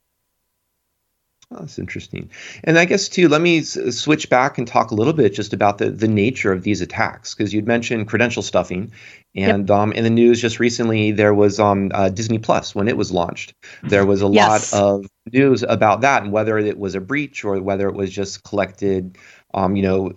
Oh, 1.51 1.61
that's 1.61 1.79
interesting. 1.79 2.31
And 2.65 2.79
I 2.79 2.85
guess 2.85 3.09
too, 3.09 3.27
let 3.27 3.41
me 3.41 3.61
s- 3.61 3.79
switch 3.97 4.29
back 4.29 4.59
and 4.59 4.69
talk 4.69 4.91
a 4.91 4.95
little 4.95 5.15
bit 5.15 5.33
just 5.33 5.55
about 5.55 5.79
the, 5.79 5.91
the 5.91 6.07
nature 6.07 6.53
of 6.53 6.63
these 6.63 6.83
attacks 6.83 7.35
because 7.35 7.55
you'd 7.55 7.67
mentioned 7.67 8.07
credential 8.07 8.43
stuffing, 8.43 8.93
and 9.35 9.67
yep. 9.67 9.79
um, 9.79 9.93
in 9.93 10.05
the 10.05 10.11
news 10.11 10.43
just 10.43 10.61
recently 10.61 11.11
there 11.11 11.33
was 11.33 11.59
um, 11.59 11.91
uh, 11.95 12.11
Disney 12.11 12.39
Plus 12.39 12.75
when 12.75 12.87
it 12.87 12.99
was 12.99 13.13
launched. 13.13 13.55
There 13.83 14.05
was 14.05 14.21
a 14.21 14.29
yes. 14.29 14.73
lot 14.75 14.79
of 14.79 15.07
news 15.33 15.63
about 15.63 16.03
that 16.03 16.23
and 16.23 16.33
whether 16.33 16.59
it 16.59 16.79
was 16.79 16.95
a 16.95 17.01
breach 17.01 17.45
or 17.45 17.61
whether 17.63 17.89
it 17.89 17.95
was 17.95 18.11
just 18.11 18.45
collected 18.45 19.17
um, 19.55 19.77
you 19.77 19.83
know, 19.83 20.11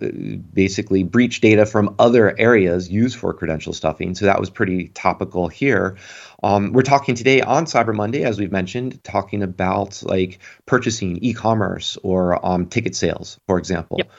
basically 0.52 1.02
breach 1.02 1.40
data 1.40 1.64
from 1.64 1.94
other 1.98 2.38
areas 2.38 2.90
used 2.90 3.16
for 3.16 3.32
credential 3.32 3.72
stuffing. 3.72 4.14
So 4.14 4.26
that 4.26 4.38
was 4.38 4.50
pretty 4.50 4.88
topical 4.88 5.48
here. 5.48 5.96
Um, 6.42 6.72
we're 6.72 6.82
talking 6.82 7.14
today 7.14 7.40
on 7.40 7.64
Cyber 7.64 7.94
Monday, 7.94 8.24
as 8.24 8.38
we've 8.38 8.52
mentioned, 8.52 9.02
talking 9.04 9.42
about 9.42 10.02
like 10.02 10.40
purchasing, 10.66 11.18
e-commerce, 11.18 11.96
or 12.02 12.44
um, 12.44 12.66
ticket 12.66 12.94
sales, 12.96 13.38
for 13.46 13.58
example. 13.58 13.98
Yep. 13.98 14.10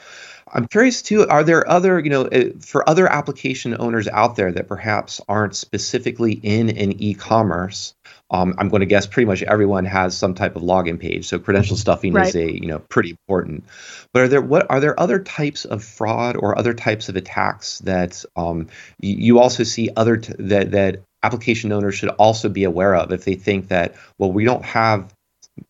I'm 0.52 0.66
curious 0.68 1.02
too. 1.02 1.26
Are 1.26 1.42
there 1.42 1.68
other, 1.68 1.98
you 1.98 2.10
know, 2.10 2.22
uh, 2.26 2.50
for 2.60 2.88
other 2.88 3.10
application 3.10 3.76
owners 3.78 4.06
out 4.08 4.36
there 4.36 4.52
that 4.52 4.68
perhaps 4.68 5.20
aren't 5.28 5.56
specifically 5.56 6.32
in 6.32 6.70
an 6.70 7.00
e-commerce? 7.02 7.94
Um, 8.30 8.54
I'm 8.58 8.68
going 8.68 8.80
to 8.80 8.86
guess 8.86 9.06
pretty 9.06 9.26
much 9.26 9.42
everyone 9.42 9.84
has 9.84 10.16
some 10.16 10.34
type 10.34 10.56
of 10.56 10.62
login 10.62 10.98
page. 10.98 11.26
So 11.26 11.38
credential 11.38 11.76
stuffing 11.76 12.14
right. 12.14 12.28
is 12.28 12.34
a, 12.34 12.52
you 12.52 12.66
know, 12.66 12.78
pretty 12.78 13.10
important. 13.10 13.64
But 14.12 14.22
are 14.22 14.28
there 14.28 14.42
what 14.42 14.70
are 14.70 14.80
there 14.80 14.98
other 14.98 15.18
types 15.22 15.64
of 15.64 15.84
fraud 15.84 16.36
or 16.36 16.58
other 16.58 16.74
types 16.74 17.08
of 17.08 17.16
attacks 17.16 17.80
that 17.80 18.24
um, 18.34 18.68
you 18.98 19.38
also 19.38 19.62
see 19.62 19.90
other 19.94 20.16
t- 20.16 20.32
that 20.38 20.70
that 20.72 21.02
application 21.22 21.70
owners 21.72 21.94
should 21.94 22.10
also 22.10 22.48
be 22.48 22.64
aware 22.64 22.94
of 22.94 23.12
if 23.12 23.24
they 23.24 23.34
think 23.34 23.68
that 23.68 23.94
well 24.18 24.32
we 24.32 24.44
don't 24.44 24.64
have 24.64 25.14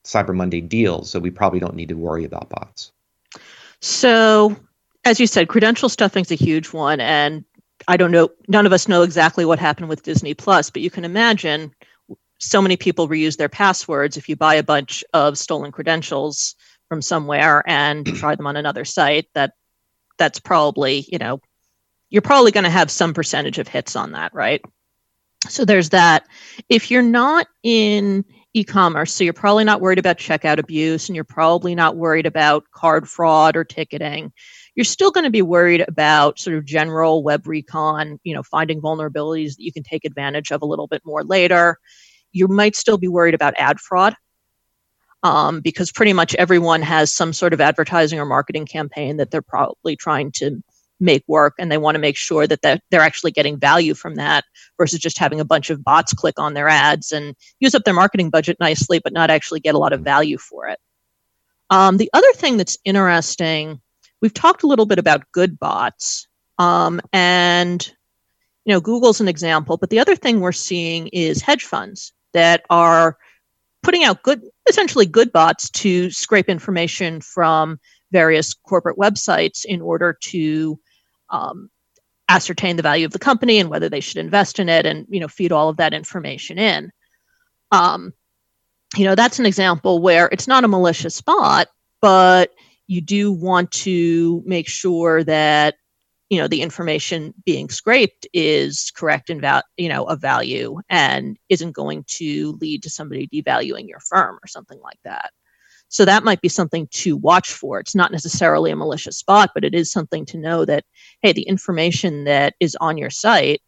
Cyber 0.04 0.34
Monday 0.34 0.60
deals, 0.60 1.10
so 1.10 1.20
we 1.20 1.30
probably 1.30 1.60
don't 1.60 1.74
need 1.74 1.90
to 1.90 1.96
worry 1.96 2.24
about 2.24 2.48
bots. 2.48 2.92
So, 3.80 4.56
as 5.04 5.20
you 5.20 5.26
said, 5.26 5.48
credential 5.48 5.88
stuffing 5.88 6.22
is 6.22 6.30
a 6.30 6.36
huge 6.36 6.72
one, 6.72 7.00
and 7.00 7.44
I 7.86 7.96
don't 7.96 8.10
know. 8.10 8.30
None 8.48 8.66
of 8.66 8.72
us 8.72 8.88
know 8.88 9.02
exactly 9.02 9.44
what 9.44 9.58
happened 9.58 9.88
with 9.88 10.02
Disney 10.02 10.34
Plus, 10.34 10.70
but 10.70 10.82
you 10.82 10.90
can 10.90 11.04
imagine 11.04 11.74
so 12.44 12.61
many 12.61 12.76
people 12.76 13.09
reuse 13.09 13.37
their 13.37 13.48
passwords. 13.48 14.16
If 14.16 14.28
you 14.28 14.37
buy 14.37 14.54
a 14.54 14.62
bunch 14.62 15.04
of 15.12 15.38
stolen 15.38 15.72
credentials 15.72 16.54
from 16.88 17.02
somewhere 17.02 17.62
and 17.66 18.07
try 18.16 18.35
them 18.35 18.46
on 18.46 18.57
another 18.57 18.85
site, 18.85 19.28
that 19.35 19.52
that's 20.18 20.38
probably 20.38 21.07
you 21.09 21.18
know 21.18 21.40
you're 22.11 22.22
probably 22.22 22.52
going 22.52 22.64
to 22.64 22.70
have 22.70 22.90
some 22.90 23.14
percentage 23.14 23.59
of 23.59 23.66
hits 23.66 23.96
on 23.96 24.12
that, 24.12 24.33
right? 24.35 24.62
So 25.48 25.64
there's 25.64 25.90
that. 25.90 26.26
If 26.68 26.90
you're 26.90 27.02
not 27.02 27.46
in 27.62 28.24
e-commerce, 28.54 29.12
so 29.12 29.24
you're 29.24 29.33
probably 29.33 29.64
not 29.64 29.80
worried 29.80 29.98
about 29.98 30.18
checkout 30.18 30.59
abuse 30.59 31.09
and 31.09 31.16
you're 31.16 31.24
probably 31.24 31.74
not 31.74 31.96
worried 31.96 32.24
about 32.24 32.64
card 32.70 33.09
fraud 33.09 33.57
or 33.57 33.64
ticketing. 33.64 34.33
You're 34.76 34.85
still 34.85 35.11
going 35.11 35.24
to 35.24 35.30
be 35.30 35.42
worried 35.42 35.85
about 35.87 36.38
sort 36.38 36.57
of 36.57 36.64
general 36.64 37.22
web 37.24 37.46
recon, 37.46 38.20
you 38.22 38.35
know, 38.35 38.44
finding 38.44 38.80
vulnerabilities 38.80 39.57
that 39.57 39.64
you 39.64 39.72
can 39.72 39.83
take 39.83 40.04
advantage 40.04 40.52
of 40.52 40.62
a 40.62 40.66
little 40.66 40.87
bit 40.87 41.02
more 41.04 41.24
later. 41.24 41.78
You 42.34 42.48
might 42.48 42.76
still 42.76 42.98
be 42.98 43.08
worried 43.08 43.34
about 43.34 43.54
ad 43.56 43.80
fraud. 43.80 44.14
Um, 45.22 45.62
because 45.62 45.90
pretty 45.90 46.12
much 46.12 46.34
everyone 46.34 46.82
has 46.82 47.10
some 47.10 47.32
sort 47.32 47.54
of 47.54 47.60
advertising 47.62 48.20
or 48.20 48.26
marketing 48.26 48.66
campaign 48.66 49.16
that 49.16 49.30
they're 49.30 49.40
probably 49.40 49.96
trying 49.96 50.32
to 50.32 50.62
make 51.00 51.24
work 51.26 51.54
and 51.58 51.70
they 51.70 51.78
want 51.78 51.94
to 51.94 52.00
make 52.00 52.16
sure 52.16 52.46
that 52.46 52.60
they're 52.62 53.00
actually 53.00 53.30
getting 53.30 53.58
value 53.58 53.94
from 53.94 54.16
that 54.16 54.44
versus 54.78 54.98
just 54.98 55.18
having 55.18 55.40
a 55.40 55.44
bunch 55.44 55.70
of 55.70 55.82
bots 55.82 56.12
click 56.12 56.38
on 56.38 56.54
their 56.54 56.68
ads 56.68 57.12
and 57.12 57.34
use 57.60 57.74
up 57.74 57.84
their 57.84 57.94
marketing 57.94 58.30
budget 58.30 58.56
nicely 58.60 58.98
but 58.98 59.12
not 59.12 59.30
actually 59.30 59.60
get 59.60 59.74
a 59.74 59.78
lot 59.78 59.92
of 59.92 60.00
value 60.00 60.38
for 60.38 60.68
it 60.68 60.78
um, 61.70 61.96
the 61.96 62.10
other 62.12 62.32
thing 62.34 62.56
that's 62.56 62.78
interesting 62.84 63.80
we've 64.20 64.34
talked 64.34 64.62
a 64.62 64.66
little 64.66 64.86
bit 64.86 64.98
about 64.98 65.30
good 65.32 65.58
bots 65.58 66.28
um, 66.58 67.00
and 67.12 67.92
you 68.64 68.72
know 68.72 68.80
google's 68.80 69.20
an 69.20 69.28
example 69.28 69.76
but 69.76 69.90
the 69.90 69.98
other 69.98 70.16
thing 70.16 70.40
we're 70.40 70.52
seeing 70.52 71.08
is 71.08 71.42
hedge 71.42 71.64
funds 71.64 72.12
that 72.34 72.64
are 72.70 73.16
putting 73.82 74.04
out 74.04 74.22
good 74.22 74.42
essentially 74.68 75.06
good 75.06 75.32
bots 75.32 75.70
to 75.70 76.10
scrape 76.10 76.48
information 76.48 77.20
from 77.20 77.78
various 78.12 78.54
corporate 78.54 78.96
websites 78.98 79.64
in 79.64 79.80
order 79.80 80.16
to 80.20 80.78
um, 81.30 81.68
ascertain 82.28 82.76
the 82.76 82.82
value 82.82 83.04
of 83.04 83.12
the 83.12 83.18
company 83.18 83.58
and 83.58 83.68
whether 83.68 83.88
they 83.88 84.00
should 84.00 84.16
invest 84.16 84.58
in 84.58 84.68
it 84.68 84.86
and 84.86 85.06
you 85.08 85.20
know 85.20 85.28
feed 85.28 85.52
all 85.52 85.68
of 85.68 85.76
that 85.78 85.94
information 85.94 86.58
in. 86.58 86.90
Um, 87.72 88.12
you 88.96 89.04
know 89.04 89.14
that's 89.14 89.38
an 89.38 89.46
example 89.46 90.00
where 90.00 90.28
it's 90.32 90.48
not 90.48 90.64
a 90.64 90.68
malicious 90.68 91.20
bot 91.20 91.68
but 92.00 92.50
you 92.86 93.00
do 93.00 93.32
want 93.32 93.70
to 93.70 94.42
make 94.44 94.68
sure 94.68 95.24
that 95.24 95.76
you 96.34 96.40
know 96.40 96.48
the 96.48 96.62
information 96.62 97.32
being 97.46 97.68
scraped 97.68 98.26
is 98.32 98.90
correct 98.96 99.30
and 99.30 99.40
val- 99.40 99.62
you 99.76 99.88
know 99.88 100.04
of 100.04 100.20
value 100.20 100.80
and 100.88 101.38
isn't 101.48 101.72
going 101.72 102.04
to 102.08 102.58
lead 102.60 102.82
to 102.82 102.90
somebody 102.90 103.28
devaluing 103.28 103.88
your 103.88 104.00
firm 104.00 104.36
or 104.42 104.48
something 104.48 104.80
like 104.80 104.98
that 105.04 105.30
so 105.88 106.04
that 106.04 106.24
might 106.24 106.40
be 106.40 106.48
something 106.48 106.88
to 106.90 107.16
watch 107.16 107.52
for. 107.52 107.78
It's 107.78 107.94
not 107.94 108.10
necessarily 108.10 108.72
a 108.72 108.76
malicious 108.76 109.22
bot, 109.22 109.50
but 109.54 109.64
it 109.64 109.76
is 109.76 109.92
something 109.92 110.26
to 110.26 110.38
know 110.38 110.64
that, 110.64 110.84
hey, 111.22 111.32
the 111.32 111.42
information 111.42 112.24
that 112.24 112.54
is 112.58 112.76
on 112.80 112.98
your 112.98 113.10
site, 113.10 113.62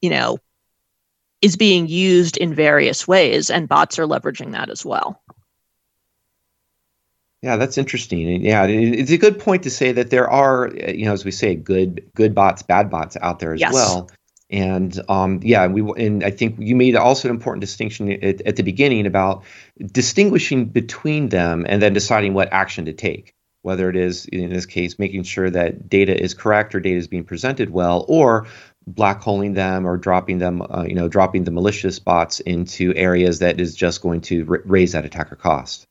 you 0.00 0.10
know, 0.10 0.38
is 1.40 1.56
being 1.56 1.86
used 1.86 2.36
in 2.36 2.52
various 2.52 3.06
ways, 3.06 3.48
and 3.48 3.68
bots 3.68 4.00
are 4.00 4.06
leveraging 4.06 4.50
that 4.52 4.70
as 4.70 4.84
well. 4.84 5.22
Yeah, 7.42 7.56
that's 7.56 7.78
interesting. 7.78 8.44
Yeah, 8.44 8.64
it's 8.66 9.12
a 9.12 9.18
good 9.18 9.38
point 9.38 9.62
to 9.62 9.70
say 9.70 9.92
that 9.92 10.10
there 10.10 10.28
are, 10.28 10.72
you 10.74 11.04
know, 11.04 11.12
as 11.12 11.24
we 11.24 11.30
say, 11.30 11.54
good 11.54 12.10
good 12.14 12.34
bots, 12.34 12.62
bad 12.62 12.90
bots 12.90 13.16
out 13.20 13.38
there 13.38 13.54
as 13.54 13.60
yes. 13.60 13.72
well. 13.72 14.10
And 14.50 14.98
um, 15.08 15.40
yeah, 15.42 15.66
we 15.66 15.82
and 16.04 16.24
I 16.24 16.30
think 16.30 16.56
you 16.58 16.74
made 16.74 16.96
also 16.96 17.28
an 17.28 17.34
important 17.34 17.60
distinction 17.60 18.10
at, 18.10 18.40
at, 18.40 18.56
the 18.56 18.62
beginning 18.62 19.06
about 19.06 19.44
distinguishing 19.92 20.64
between 20.64 21.28
them 21.28 21.66
and 21.68 21.82
then 21.82 21.92
deciding 21.92 22.34
what 22.34 22.52
action 22.52 22.86
to 22.86 22.92
take. 22.92 23.34
Whether 23.62 23.90
it 23.90 23.96
is 23.96 24.24
in 24.26 24.50
this 24.50 24.66
case 24.66 24.98
making 24.98 25.24
sure 25.24 25.50
that 25.50 25.88
data 25.88 26.18
is 26.18 26.32
correct 26.32 26.74
or 26.74 26.80
data 26.80 26.96
is 26.96 27.08
being 27.08 27.24
presented 27.24 27.70
well, 27.70 28.04
or 28.08 28.46
black 28.86 29.20
holing 29.20 29.52
them 29.52 29.86
or 29.86 29.96
dropping 29.96 30.38
them, 30.38 30.62
uh, 30.62 30.84
you 30.88 30.94
know, 30.94 31.08
dropping 31.08 31.44
the 31.44 31.50
malicious 31.50 31.98
bots 31.98 32.40
into 32.40 32.94
areas 32.94 33.40
that 33.40 33.60
is 33.60 33.74
just 33.74 34.00
going 34.00 34.22
to 34.22 34.46
r- 34.48 34.62
raise 34.64 34.92
that 34.92 35.04
attacker 35.04 35.36
cost. 35.36 35.86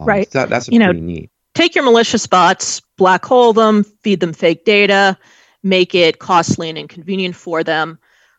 Um, 0.00 0.06
right. 0.06 0.30
So 0.30 0.46
that's 0.46 0.68
you 0.68 0.78
pretty 0.78 1.00
know, 1.00 1.06
neat. 1.06 1.30
Take 1.54 1.74
your 1.74 1.84
malicious 1.84 2.26
bots, 2.26 2.80
black 2.96 3.24
hole 3.24 3.52
them, 3.52 3.84
feed 3.84 4.20
them 4.20 4.32
fake 4.32 4.64
data 4.64 5.18
make 5.62 5.94
it 5.94 6.18
costly 6.18 6.68
and 6.68 6.78
inconvenient 6.78 7.36
for 7.36 7.64
them. 7.64 7.98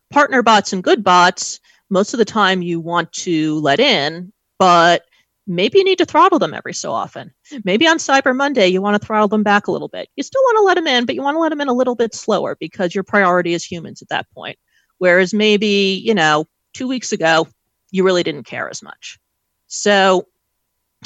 Partner 0.09 0.41
bots 0.41 0.73
and 0.73 0.83
good 0.83 1.03
bots, 1.03 1.59
most 1.89 2.13
of 2.13 2.17
the 2.17 2.25
time 2.25 2.61
you 2.61 2.79
want 2.79 3.11
to 3.11 3.59
let 3.59 3.79
in, 3.79 4.31
but 4.57 5.03
maybe 5.47 5.79
you 5.79 5.83
need 5.83 5.97
to 5.97 6.05
throttle 6.05 6.39
them 6.39 6.53
every 6.53 6.73
so 6.73 6.91
often. 6.91 7.31
Maybe 7.63 7.87
on 7.87 7.97
Cyber 7.97 8.35
Monday, 8.35 8.67
you 8.67 8.81
want 8.81 8.99
to 8.99 9.05
throttle 9.05 9.27
them 9.27 9.43
back 9.43 9.67
a 9.67 9.71
little 9.71 9.87
bit. 9.87 10.09
You 10.15 10.23
still 10.23 10.41
want 10.41 10.57
to 10.57 10.63
let 10.63 10.75
them 10.75 10.87
in, 10.87 11.05
but 11.05 11.15
you 11.15 11.21
want 11.21 11.35
to 11.35 11.39
let 11.39 11.49
them 11.49 11.61
in 11.61 11.67
a 11.67 11.73
little 11.73 11.95
bit 11.95 12.13
slower 12.13 12.55
because 12.59 12.93
your 12.93 13.03
priority 13.03 13.53
is 13.53 13.63
humans 13.63 14.01
at 14.01 14.09
that 14.09 14.29
point. 14.31 14.57
Whereas 14.97 15.33
maybe, 15.33 16.01
you 16.03 16.13
know, 16.13 16.45
two 16.73 16.87
weeks 16.87 17.11
ago, 17.11 17.47
you 17.91 18.03
really 18.03 18.23
didn't 18.23 18.43
care 18.43 18.69
as 18.69 18.83
much. 18.83 19.19
So, 19.67 20.27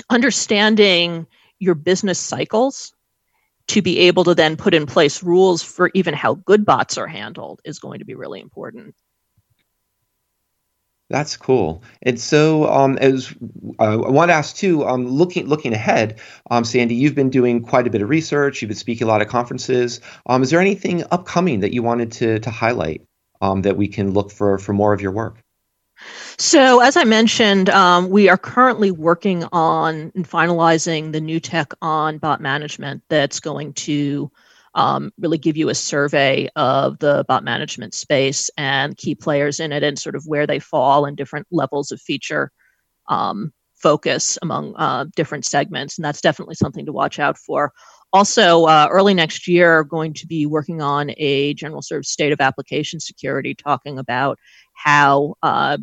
understanding 0.09 1.27
your 1.59 1.75
business 1.75 2.19
cycles 2.19 2.93
to 3.67 3.81
be 3.81 3.99
able 3.99 4.23
to 4.25 4.35
then 4.35 4.57
put 4.57 4.73
in 4.73 4.85
place 4.85 5.23
rules 5.23 5.63
for 5.63 5.89
even 5.93 6.13
how 6.13 6.35
good 6.35 6.65
bots 6.65 6.97
are 6.97 7.07
handled 7.07 7.61
is 7.63 7.79
going 7.79 7.99
to 7.99 8.05
be 8.05 8.15
really 8.15 8.41
important. 8.41 8.93
That's 11.09 11.37
cool. 11.37 11.83
And 12.01 12.19
so, 12.19 12.67
um, 12.71 12.97
as 12.97 13.33
uh, 13.79 14.01
I 14.01 14.09
want 14.09 14.29
to 14.29 14.33
ask 14.33 14.55
too, 14.55 14.83
um, 14.87 15.05
looking 15.05 15.47
looking 15.47 15.73
ahead, 15.73 16.19
um, 16.49 16.63
Sandy, 16.63 16.95
you've 16.95 17.13
been 17.13 17.29
doing 17.29 17.61
quite 17.61 17.85
a 17.85 17.89
bit 17.91 18.01
of 18.01 18.09
research. 18.09 18.61
You've 18.61 18.69
been 18.69 18.77
speaking 18.77 19.05
a 19.05 19.11
lot 19.11 19.21
of 19.21 19.27
conferences. 19.27 20.01
Um, 20.25 20.41
is 20.41 20.49
there 20.49 20.59
anything 20.59 21.03
upcoming 21.11 21.59
that 21.59 21.71
you 21.71 21.83
wanted 21.83 22.11
to 22.13 22.39
to 22.39 22.49
highlight 22.49 23.03
um, 23.41 23.61
that 23.61 23.77
we 23.77 23.87
can 23.87 24.11
look 24.11 24.31
for 24.31 24.57
for 24.57 24.73
more 24.73 24.91
of 24.91 25.01
your 25.01 25.11
work? 25.11 25.42
So, 26.37 26.81
as 26.81 26.97
I 26.97 27.03
mentioned, 27.03 27.69
um, 27.69 28.09
we 28.09 28.27
are 28.29 28.37
currently 28.37 28.91
working 28.91 29.43
on 29.51 30.11
and 30.15 30.27
finalizing 30.27 31.11
the 31.11 31.21
new 31.21 31.39
tech 31.39 31.73
on 31.81 32.17
bot 32.17 32.41
management 32.41 33.03
that's 33.07 33.39
going 33.39 33.73
to 33.73 34.31
um, 34.75 35.11
really 35.19 35.37
give 35.37 35.57
you 35.57 35.69
a 35.69 35.75
survey 35.75 36.49
of 36.55 36.97
the 36.99 37.23
bot 37.27 37.43
management 37.43 37.93
space 37.93 38.49
and 38.57 38.97
key 38.97 39.15
players 39.15 39.59
in 39.59 39.71
it 39.71 39.83
and 39.83 39.99
sort 39.99 40.15
of 40.15 40.25
where 40.25 40.47
they 40.47 40.59
fall 40.59 41.05
in 41.05 41.15
different 41.15 41.47
levels 41.51 41.91
of 41.91 42.01
feature 42.01 42.51
um, 43.07 43.53
focus 43.75 44.39
among 44.41 44.75
uh, 44.77 45.05
different 45.15 45.45
segments. 45.45 45.97
And 45.97 46.05
that's 46.05 46.21
definitely 46.21 46.55
something 46.55 46.85
to 46.85 46.93
watch 46.93 47.19
out 47.19 47.37
for. 47.37 47.73
Also, 48.13 48.65
uh, 48.65 48.87
early 48.91 49.13
next 49.13 49.47
year, 49.47 49.83
going 49.83 50.13
to 50.13 50.27
be 50.27 50.45
working 50.45 50.81
on 50.81 51.11
a 51.17 51.53
general 51.55 51.81
sort 51.81 51.99
of 51.99 52.05
state 52.05 52.31
of 52.31 52.39
application 52.39 52.99
security, 52.99 53.53
talking 53.55 53.99
about 53.99 54.39
how 54.73 55.35
uh, 55.43 55.77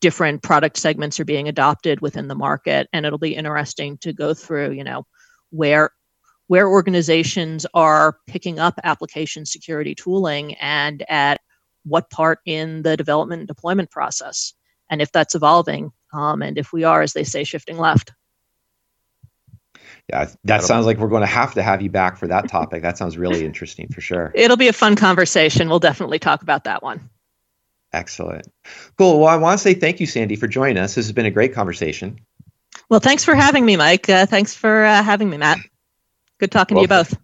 different 0.00 0.42
product 0.42 0.76
segments 0.76 1.18
are 1.18 1.24
being 1.24 1.48
adopted 1.48 2.00
within 2.00 2.28
the 2.28 2.34
market 2.34 2.88
and 2.92 3.04
it'll 3.04 3.18
be 3.18 3.34
interesting 3.34 3.98
to 3.98 4.12
go 4.12 4.34
through 4.34 4.70
you 4.72 4.84
know 4.84 5.04
where 5.50 5.90
where 6.46 6.68
organizations 6.68 7.66
are 7.74 8.16
picking 8.26 8.58
up 8.58 8.74
application 8.84 9.44
security 9.44 9.94
tooling 9.94 10.54
and 10.54 11.04
at 11.08 11.40
what 11.84 12.10
part 12.10 12.38
in 12.46 12.82
the 12.82 12.96
development 12.96 13.40
and 13.40 13.48
deployment 13.48 13.90
process 13.90 14.54
and 14.90 15.02
if 15.02 15.10
that's 15.12 15.34
evolving 15.34 15.90
um, 16.12 16.42
and 16.42 16.58
if 16.58 16.72
we 16.72 16.84
are 16.84 17.02
as 17.02 17.12
they 17.12 17.24
say 17.24 17.44
shifting 17.44 17.78
left. 17.78 18.12
Yeah 20.10 20.28
that 20.44 20.62
sounds 20.62 20.86
like 20.86 20.98
we're 20.98 21.08
going 21.08 21.20
to 21.20 21.26
have 21.26 21.54
to 21.54 21.62
have 21.62 21.82
you 21.82 21.90
back 21.90 22.16
for 22.16 22.26
that 22.28 22.48
topic. 22.48 22.82
That 22.82 22.96
sounds 22.96 23.18
really 23.18 23.44
interesting 23.44 23.88
for 23.88 24.00
sure. 24.00 24.32
It'll 24.34 24.56
be 24.56 24.68
a 24.68 24.72
fun 24.72 24.96
conversation. 24.96 25.68
We'll 25.68 25.78
definitely 25.78 26.18
talk 26.18 26.42
about 26.42 26.64
that 26.64 26.82
one 26.82 27.10
Excellent. 27.98 28.46
Cool. 28.96 29.18
Well, 29.18 29.28
I 29.28 29.36
want 29.36 29.58
to 29.58 29.62
say 29.62 29.74
thank 29.74 29.98
you, 29.98 30.06
Sandy, 30.06 30.36
for 30.36 30.46
joining 30.46 30.78
us. 30.78 30.94
This 30.94 31.06
has 31.06 31.12
been 31.12 31.26
a 31.26 31.32
great 31.32 31.52
conversation. 31.52 32.20
Well, 32.88 33.00
thanks 33.00 33.24
for 33.24 33.34
having 33.34 33.66
me, 33.66 33.76
Mike. 33.76 34.08
Uh, 34.08 34.24
thanks 34.24 34.54
for 34.54 34.84
uh, 34.84 35.02
having 35.02 35.28
me, 35.28 35.36
Matt. 35.36 35.58
Good 36.38 36.52
talking 36.52 36.76
well, 36.76 36.86
to 36.86 36.94
you 36.94 37.02
both. 37.02 37.18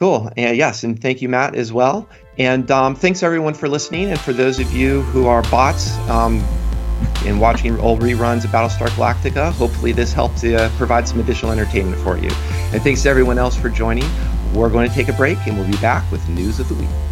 Cool. 0.00 0.28
And 0.36 0.56
yes, 0.56 0.82
and 0.82 1.00
thank 1.00 1.22
you, 1.22 1.28
Matt, 1.28 1.54
as 1.54 1.72
well. 1.72 2.08
And 2.36 2.68
um, 2.72 2.96
thanks 2.96 3.22
everyone 3.22 3.54
for 3.54 3.68
listening. 3.68 4.10
And 4.10 4.18
for 4.18 4.32
those 4.32 4.58
of 4.58 4.72
you 4.72 5.02
who 5.02 5.28
are 5.28 5.42
bots 5.42 5.96
um, 6.08 6.42
and 7.24 7.40
watching 7.40 7.78
old 7.78 8.00
reruns 8.00 8.44
of 8.44 8.50
Battlestar 8.50 8.88
Galactica, 8.88 9.52
hopefully 9.52 9.92
this 9.92 10.12
helped 10.12 10.42
uh, 10.42 10.68
provide 10.70 11.06
some 11.06 11.20
additional 11.20 11.52
entertainment 11.52 12.02
for 12.02 12.18
you. 12.18 12.30
And 12.72 12.82
thanks 12.82 13.04
to 13.04 13.08
everyone 13.08 13.38
else 13.38 13.56
for 13.56 13.68
joining. 13.70 14.10
We're 14.52 14.70
going 14.70 14.88
to 14.88 14.94
take 14.94 15.06
a 15.06 15.12
break, 15.12 15.38
and 15.46 15.56
we'll 15.56 15.70
be 15.70 15.76
back 15.76 16.10
with 16.10 16.28
news 16.28 16.58
of 16.58 16.68
the 16.68 16.74
week. 16.74 17.09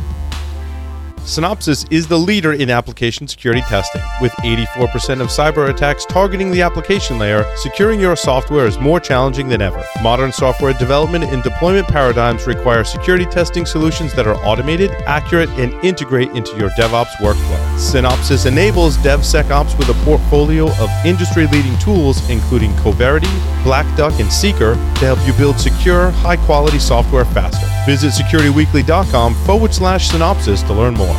Synopsys 1.29 1.87
is 1.93 2.09
the 2.09 2.17
leader 2.17 2.55
in 2.55 2.71
application 2.71 3.29
security 3.29 3.61
testing. 3.69 4.01
With 4.23 4.33
84% 4.37 5.21
of 5.21 5.29
cyber 5.29 5.69
attacks 5.69 6.07
targeting 6.07 6.51
the 6.51 6.63
application 6.63 7.19
layer, 7.19 7.45
securing 7.57 8.01
your 8.01 8.17
software 8.17 8.67
is 8.67 8.79
more 8.79 8.99
challenging 8.99 9.47
than 9.47 9.61
ever. 9.61 9.85
Modern 10.01 10.33
software 10.33 10.73
development 10.73 11.25
and 11.25 11.43
deployment 11.43 11.87
paradigms 11.87 12.47
require 12.47 12.83
security 12.83 13.27
testing 13.27 13.67
solutions 13.67 14.15
that 14.15 14.27
are 14.27 14.37
automated, 14.37 14.91
accurate, 15.05 15.51
and 15.51 15.75
integrate 15.85 16.31
into 16.31 16.57
your 16.57 16.71
DevOps 16.71 17.13
workflow. 17.21 17.59
Synopsys 17.77 18.47
enables 18.47 18.97
DevSecOps 18.97 19.77
with 19.77 19.91
a 19.91 20.05
portfolio 20.07 20.71
of 20.81 20.89
industry 21.05 21.47
leading 21.49 21.79
tools, 21.79 22.27
including 22.31 22.75
Coverity, 22.77 23.29
Black 23.65 23.85
Duck, 23.99 24.19
and 24.19 24.33
Seeker, 24.33 24.77
to 24.77 25.05
help 25.05 25.19
you 25.27 25.35
build 25.35 25.61
secure, 25.61 26.09
high 26.11 26.39
quality 26.47 26.79
software 26.79 27.27
faster. 27.27 27.67
Visit 27.85 28.13
securityweekly.com 28.13 29.35
forward 29.45 29.75
slash 29.75 30.11
synopsys 30.11 30.67
to 30.67 30.73
learn 30.73 30.95
more. 30.95 31.18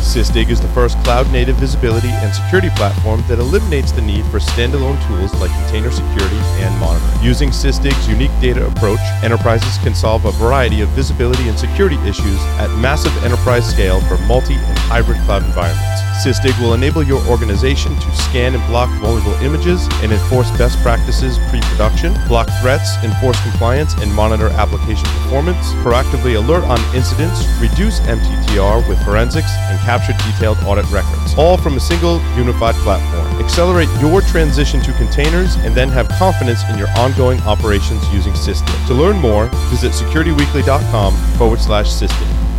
Sysdig 0.00 0.48
is 0.48 0.60
the 0.60 0.68
first 0.68 0.98
cloud 1.04 1.30
native 1.30 1.56
visibility 1.56 2.08
and 2.08 2.34
security 2.34 2.70
platform 2.70 3.22
that 3.28 3.38
eliminates 3.38 3.92
the 3.92 4.02
need 4.02 4.24
for 4.26 4.38
standalone 4.38 4.98
tools 5.06 5.32
like 5.40 5.50
container 5.62 5.90
security 5.90 6.40
and 6.60 6.78
monitoring. 6.80 7.22
Using 7.22 7.50
Sysdig's 7.50 8.08
unique 8.08 8.32
data 8.40 8.66
approach, 8.66 9.00
enterprises 9.22 9.78
can 9.78 9.94
solve 9.94 10.24
a 10.24 10.32
variety 10.32 10.80
of 10.80 10.88
visibility 10.90 11.48
and 11.48 11.58
security 11.58 11.96
issues 12.08 12.40
at 12.58 12.68
massive 12.78 13.16
enterprise 13.24 13.68
scale 13.68 14.00
for 14.02 14.18
multi 14.26 14.54
and 14.54 14.78
hybrid 14.78 15.18
cloud 15.22 15.44
environments. 15.44 16.09
Sysdig 16.20 16.52
will 16.60 16.74
enable 16.74 17.02
your 17.02 17.26
organization 17.28 17.98
to 17.98 18.14
scan 18.14 18.54
and 18.54 18.62
block 18.66 18.90
vulnerable 19.00 19.32
images 19.42 19.88
and 20.02 20.12
enforce 20.12 20.50
best 20.58 20.78
practices 20.80 21.38
pre-production, 21.48 22.12
block 22.28 22.46
threats, 22.60 23.02
enforce 23.02 23.40
compliance, 23.40 23.94
and 24.02 24.12
monitor 24.14 24.48
application 24.50 25.06
performance, 25.22 25.72
proactively 25.80 26.36
alert 26.36 26.62
on 26.64 26.78
incidents, 26.94 27.46
reduce 27.58 28.00
MTTR 28.00 28.86
with 28.86 29.02
forensics, 29.02 29.50
and 29.70 29.78
capture 29.80 30.12
detailed 30.28 30.58
audit 30.64 30.84
records, 30.90 31.34
all 31.38 31.56
from 31.56 31.78
a 31.78 31.80
single 31.80 32.20
unified 32.36 32.74
platform. 32.84 33.26
Accelerate 33.42 33.88
your 33.98 34.20
transition 34.20 34.82
to 34.82 34.92
containers 34.98 35.56
and 35.64 35.74
then 35.74 35.88
have 35.88 36.06
confidence 36.10 36.60
in 36.68 36.76
your 36.76 36.90
ongoing 36.98 37.40
operations 37.42 38.06
using 38.12 38.34
Sysdig. 38.34 38.86
To 38.88 38.92
learn 38.92 39.16
more, 39.16 39.46
visit 39.72 39.92
securityweekly.com 39.92 41.14
forward 41.38 41.60
slash 41.60 41.86
Sysdig. 41.86 42.49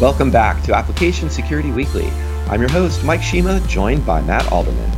Welcome 0.00 0.32
back 0.32 0.60
to 0.64 0.74
Application 0.74 1.30
Security 1.30 1.70
Weekly. 1.70 2.08
I'm 2.48 2.60
your 2.60 2.68
host, 2.68 3.04
Mike 3.04 3.22
Shema, 3.22 3.60
joined 3.68 4.04
by 4.04 4.20
Matt 4.22 4.50
Alderman. 4.50 4.90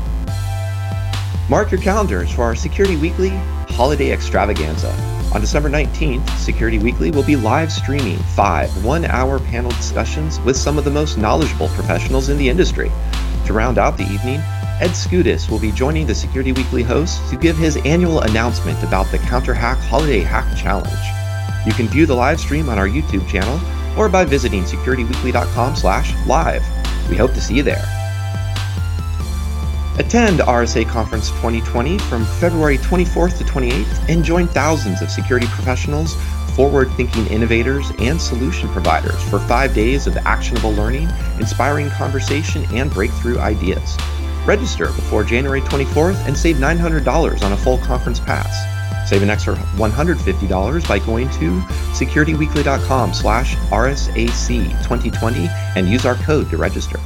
Mark 1.50 1.70
your 1.70 1.82
calendars 1.82 2.32
for 2.32 2.44
our 2.44 2.54
Security 2.54 2.96
Weekly 2.96 3.28
Holiday 3.68 4.10
Extravaganza. 4.10 4.90
On 5.34 5.40
December 5.42 5.68
19th, 5.68 6.26
Security 6.38 6.78
Weekly 6.78 7.10
will 7.10 7.22
be 7.22 7.36
live 7.36 7.70
streaming 7.70 8.16
five 8.16 8.70
one 8.86 9.04
hour 9.04 9.38
panel 9.38 9.70
discussions 9.72 10.40
with 10.40 10.56
some 10.56 10.78
of 10.78 10.84
the 10.84 10.90
most 10.90 11.18
knowledgeable 11.18 11.68
professionals 11.68 12.30
in 12.30 12.38
the 12.38 12.48
industry. 12.48 12.90
To 13.44 13.52
round 13.52 13.76
out 13.76 13.98
the 13.98 14.10
evening, 14.10 14.40
Ed 14.80 14.92
Skoudis 14.92 15.50
will 15.50 15.60
be 15.60 15.72
joining 15.72 16.06
the 16.06 16.14
Security 16.14 16.52
Weekly 16.52 16.82
hosts 16.82 17.28
to 17.28 17.36
give 17.36 17.58
his 17.58 17.76
annual 17.84 18.22
announcement 18.22 18.82
about 18.82 19.10
the 19.10 19.18
CounterHack 19.18 19.76
Holiday 19.76 20.20
Hack 20.20 20.56
Challenge. 20.56 21.66
You 21.66 21.74
can 21.74 21.86
view 21.86 22.06
the 22.06 22.14
live 22.14 22.40
stream 22.40 22.70
on 22.70 22.78
our 22.78 22.88
YouTube 22.88 23.28
channel 23.28 23.60
or 23.96 24.08
by 24.08 24.24
visiting 24.24 24.64
securityweekly.com/live. 24.64 26.64
We 27.08 27.16
hope 27.16 27.32
to 27.34 27.40
see 27.40 27.54
you 27.54 27.62
there. 27.62 27.84
Attend 29.98 30.40
RSA 30.40 30.86
Conference 30.88 31.30
2020 31.30 31.98
from 31.98 32.26
February 32.26 32.76
24th 32.78 33.38
to 33.38 33.44
28th 33.44 34.08
and 34.10 34.22
join 34.22 34.46
thousands 34.46 35.00
of 35.00 35.10
security 35.10 35.46
professionals, 35.46 36.14
forward 36.54 36.90
thinking 36.92 37.26
innovators, 37.28 37.90
and 37.98 38.20
solution 38.20 38.68
providers 38.68 39.22
for 39.30 39.38
five 39.40 39.74
days 39.74 40.06
of 40.06 40.16
actionable 40.18 40.72
learning, 40.72 41.08
inspiring 41.38 41.88
conversation, 41.90 42.66
and 42.74 42.92
breakthrough 42.92 43.38
ideas. 43.38 43.96
Register 44.44 44.86
before 44.86 45.24
January 45.24 45.62
24th 45.62 46.26
and 46.26 46.36
save 46.36 46.56
$900 46.56 47.42
on 47.42 47.52
a 47.52 47.56
full 47.56 47.78
conference 47.78 48.20
pass. 48.20 48.75
Save 49.06 49.22
an 49.22 49.30
extra 49.30 49.54
$150 49.54 50.88
by 50.88 50.98
going 50.98 51.30
to 51.30 51.60
securityweekly.com 51.94 53.14
slash 53.14 53.54
RSAC 53.70 54.68
2020 54.82 55.48
and 55.76 55.88
use 55.88 56.04
our 56.04 56.16
code 56.16 56.50
to 56.50 56.56
register. 56.56 56.98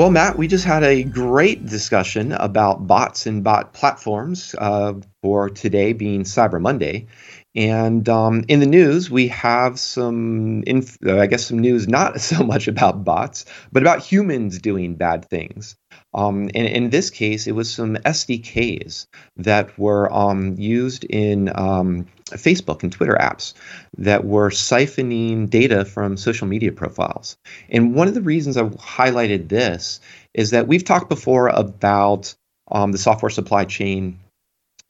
Well, 0.00 0.10
Matt, 0.10 0.38
we 0.38 0.48
just 0.48 0.64
had 0.64 0.82
a 0.82 1.04
great 1.04 1.66
discussion 1.66 2.32
about 2.32 2.86
bots 2.86 3.26
and 3.26 3.44
bot 3.44 3.74
platforms 3.74 4.54
uh, 4.56 4.94
for 5.20 5.50
today 5.50 5.92
being 5.92 6.22
Cyber 6.22 6.58
Monday. 6.58 7.06
And 7.54 8.08
um, 8.08 8.44
in 8.48 8.60
the 8.60 8.66
news, 8.66 9.10
we 9.10 9.28
have 9.28 9.78
some, 9.78 10.62
inf- 10.66 10.96
I 11.06 11.26
guess, 11.26 11.44
some 11.44 11.58
news 11.58 11.86
not 11.86 12.20
so 12.22 12.42
much 12.42 12.66
about 12.66 13.04
bots, 13.04 13.44
but 13.72 13.82
about 13.82 14.02
humans 14.02 14.58
doing 14.58 14.94
bad 14.94 15.26
things. 15.26 15.76
Um, 16.12 16.50
and 16.54 16.66
in 16.66 16.90
this 16.90 17.10
case, 17.10 17.46
it 17.46 17.52
was 17.52 17.72
some 17.72 17.96
SDKs 17.96 19.06
that 19.36 19.78
were 19.78 20.12
um, 20.12 20.56
used 20.58 21.04
in 21.04 21.48
um, 21.54 22.06
Facebook 22.30 22.82
and 22.82 22.92
Twitter 22.92 23.16
apps 23.20 23.54
that 23.98 24.24
were 24.24 24.50
siphoning 24.50 25.48
data 25.48 25.84
from 25.84 26.16
social 26.16 26.46
media 26.46 26.72
profiles. 26.72 27.36
And 27.68 27.94
one 27.94 28.08
of 28.08 28.14
the 28.14 28.22
reasons 28.22 28.56
I 28.56 28.64
highlighted 28.64 29.48
this 29.48 30.00
is 30.34 30.50
that 30.50 30.66
we've 30.66 30.84
talked 30.84 31.08
before 31.08 31.48
about 31.48 32.34
um, 32.70 32.92
the 32.92 32.98
software 32.98 33.30
supply 33.30 33.64
chain 33.64 34.18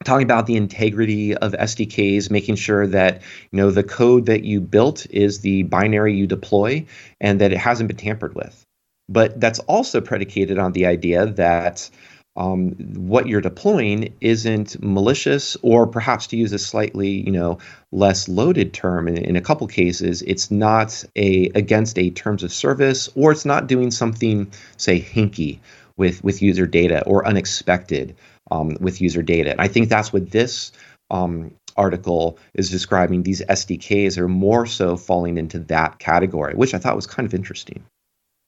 talking 0.03 0.25
about 0.25 0.47
the 0.47 0.55
integrity 0.55 1.35
of 1.35 1.53
SDKs, 1.53 2.31
making 2.31 2.55
sure 2.55 2.87
that 2.87 3.21
you 3.51 3.57
know 3.57 3.71
the 3.71 3.83
code 3.83 4.25
that 4.25 4.43
you 4.43 4.59
built 4.59 5.05
is 5.09 5.41
the 5.41 5.63
binary 5.63 6.15
you 6.15 6.27
deploy 6.27 6.85
and 7.19 7.41
that 7.41 7.51
it 7.51 7.57
hasn't 7.57 7.87
been 7.87 7.97
tampered 7.97 8.33
with. 8.35 8.65
But 9.11 9.39
that's 9.39 9.59
also 9.59 9.99
predicated 9.99 10.57
on 10.57 10.71
the 10.71 10.85
idea 10.85 11.25
that 11.25 11.89
um, 12.37 12.71
what 12.95 13.27
you're 13.27 13.41
deploying 13.41 14.13
isn't 14.21 14.81
malicious, 14.81 15.57
or 15.61 15.85
perhaps 15.85 16.27
to 16.27 16.37
use 16.37 16.53
a 16.53 16.59
slightly, 16.59 17.09
you 17.09 17.31
know, 17.31 17.57
less 17.91 18.29
loaded 18.29 18.73
term. 18.73 19.09
In, 19.09 19.17
in 19.17 19.35
a 19.35 19.41
couple 19.41 19.67
cases, 19.67 20.21
it's 20.21 20.49
not 20.49 21.03
a 21.17 21.47
against 21.55 21.99
a 21.99 22.09
terms 22.11 22.43
of 22.43 22.53
service, 22.53 23.09
or 23.15 23.33
it's 23.33 23.43
not 23.43 23.67
doing 23.67 23.91
something, 23.91 24.49
say, 24.77 25.01
hinky 25.01 25.59
with 25.97 26.23
with 26.23 26.41
user 26.41 26.65
data 26.65 27.03
or 27.05 27.27
unexpected 27.27 28.15
um, 28.49 28.77
with 28.79 29.01
user 29.01 29.21
data. 29.21 29.51
And 29.51 29.59
I 29.59 29.67
think 29.67 29.89
that's 29.89 30.13
what 30.13 30.31
this 30.31 30.71
um, 31.09 31.53
article 31.75 32.37
is 32.53 32.69
describing. 32.69 33.23
These 33.23 33.41
SDKs 33.41 34.17
are 34.17 34.29
more 34.29 34.65
so 34.65 34.95
falling 34.95 35.37
into 35.37 35.59
that 35.59 35.99
category, 35.99 36.53
which 36.53 36.73
I 36.73 36.77
thought 36.77 36.95
was 36.95 37.07
kind 37.07 37.25
of 37.25 37.33
interesting. 37.33 37.83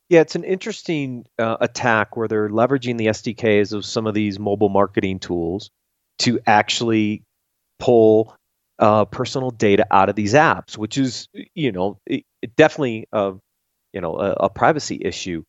Yeah, 0.09 0.21
it's 0.21 0.35
an 0.35 0.43
interesting 0.43 1.25
uh, 1.39 1.57
attack 1.61 2.15
where 2.15 2.27
they're 2.27 2.49
leveraging 2.49 2.97
the 2.97 3.07
SDKs 3.07 3.73
of 3.73 3.85
some 3.85 4.05
of 4.05 4.13
these 4.13 4.37
mobile 4.37 4.69
marketing 4.69 5.19
tools 5.19 5.71
to 6.19 6.39
actually 6.45 7.23
pull 7.79 8.35
uh, 8.79 9.05
personal 9.05 9.49
data 9.51 9.85
out 9.91 10.09
of 10.09 10.15
these 10.15 10.33
apps, 10.33 10.77
which 10.77 10.97
is, 10.97 11.27
you 11.53 11.71
know, 11.71 11.99
it, 12.05 12.25
it 12.41 12.55
definitely, 12.55 13.07
uh, 13.13 13.33
you 13.93 14.01
know, 14.01 14.17
a, 14.19 14.31
a, 14.31 14.49
privacy 14.49 14.99
issue. 15.03 15.43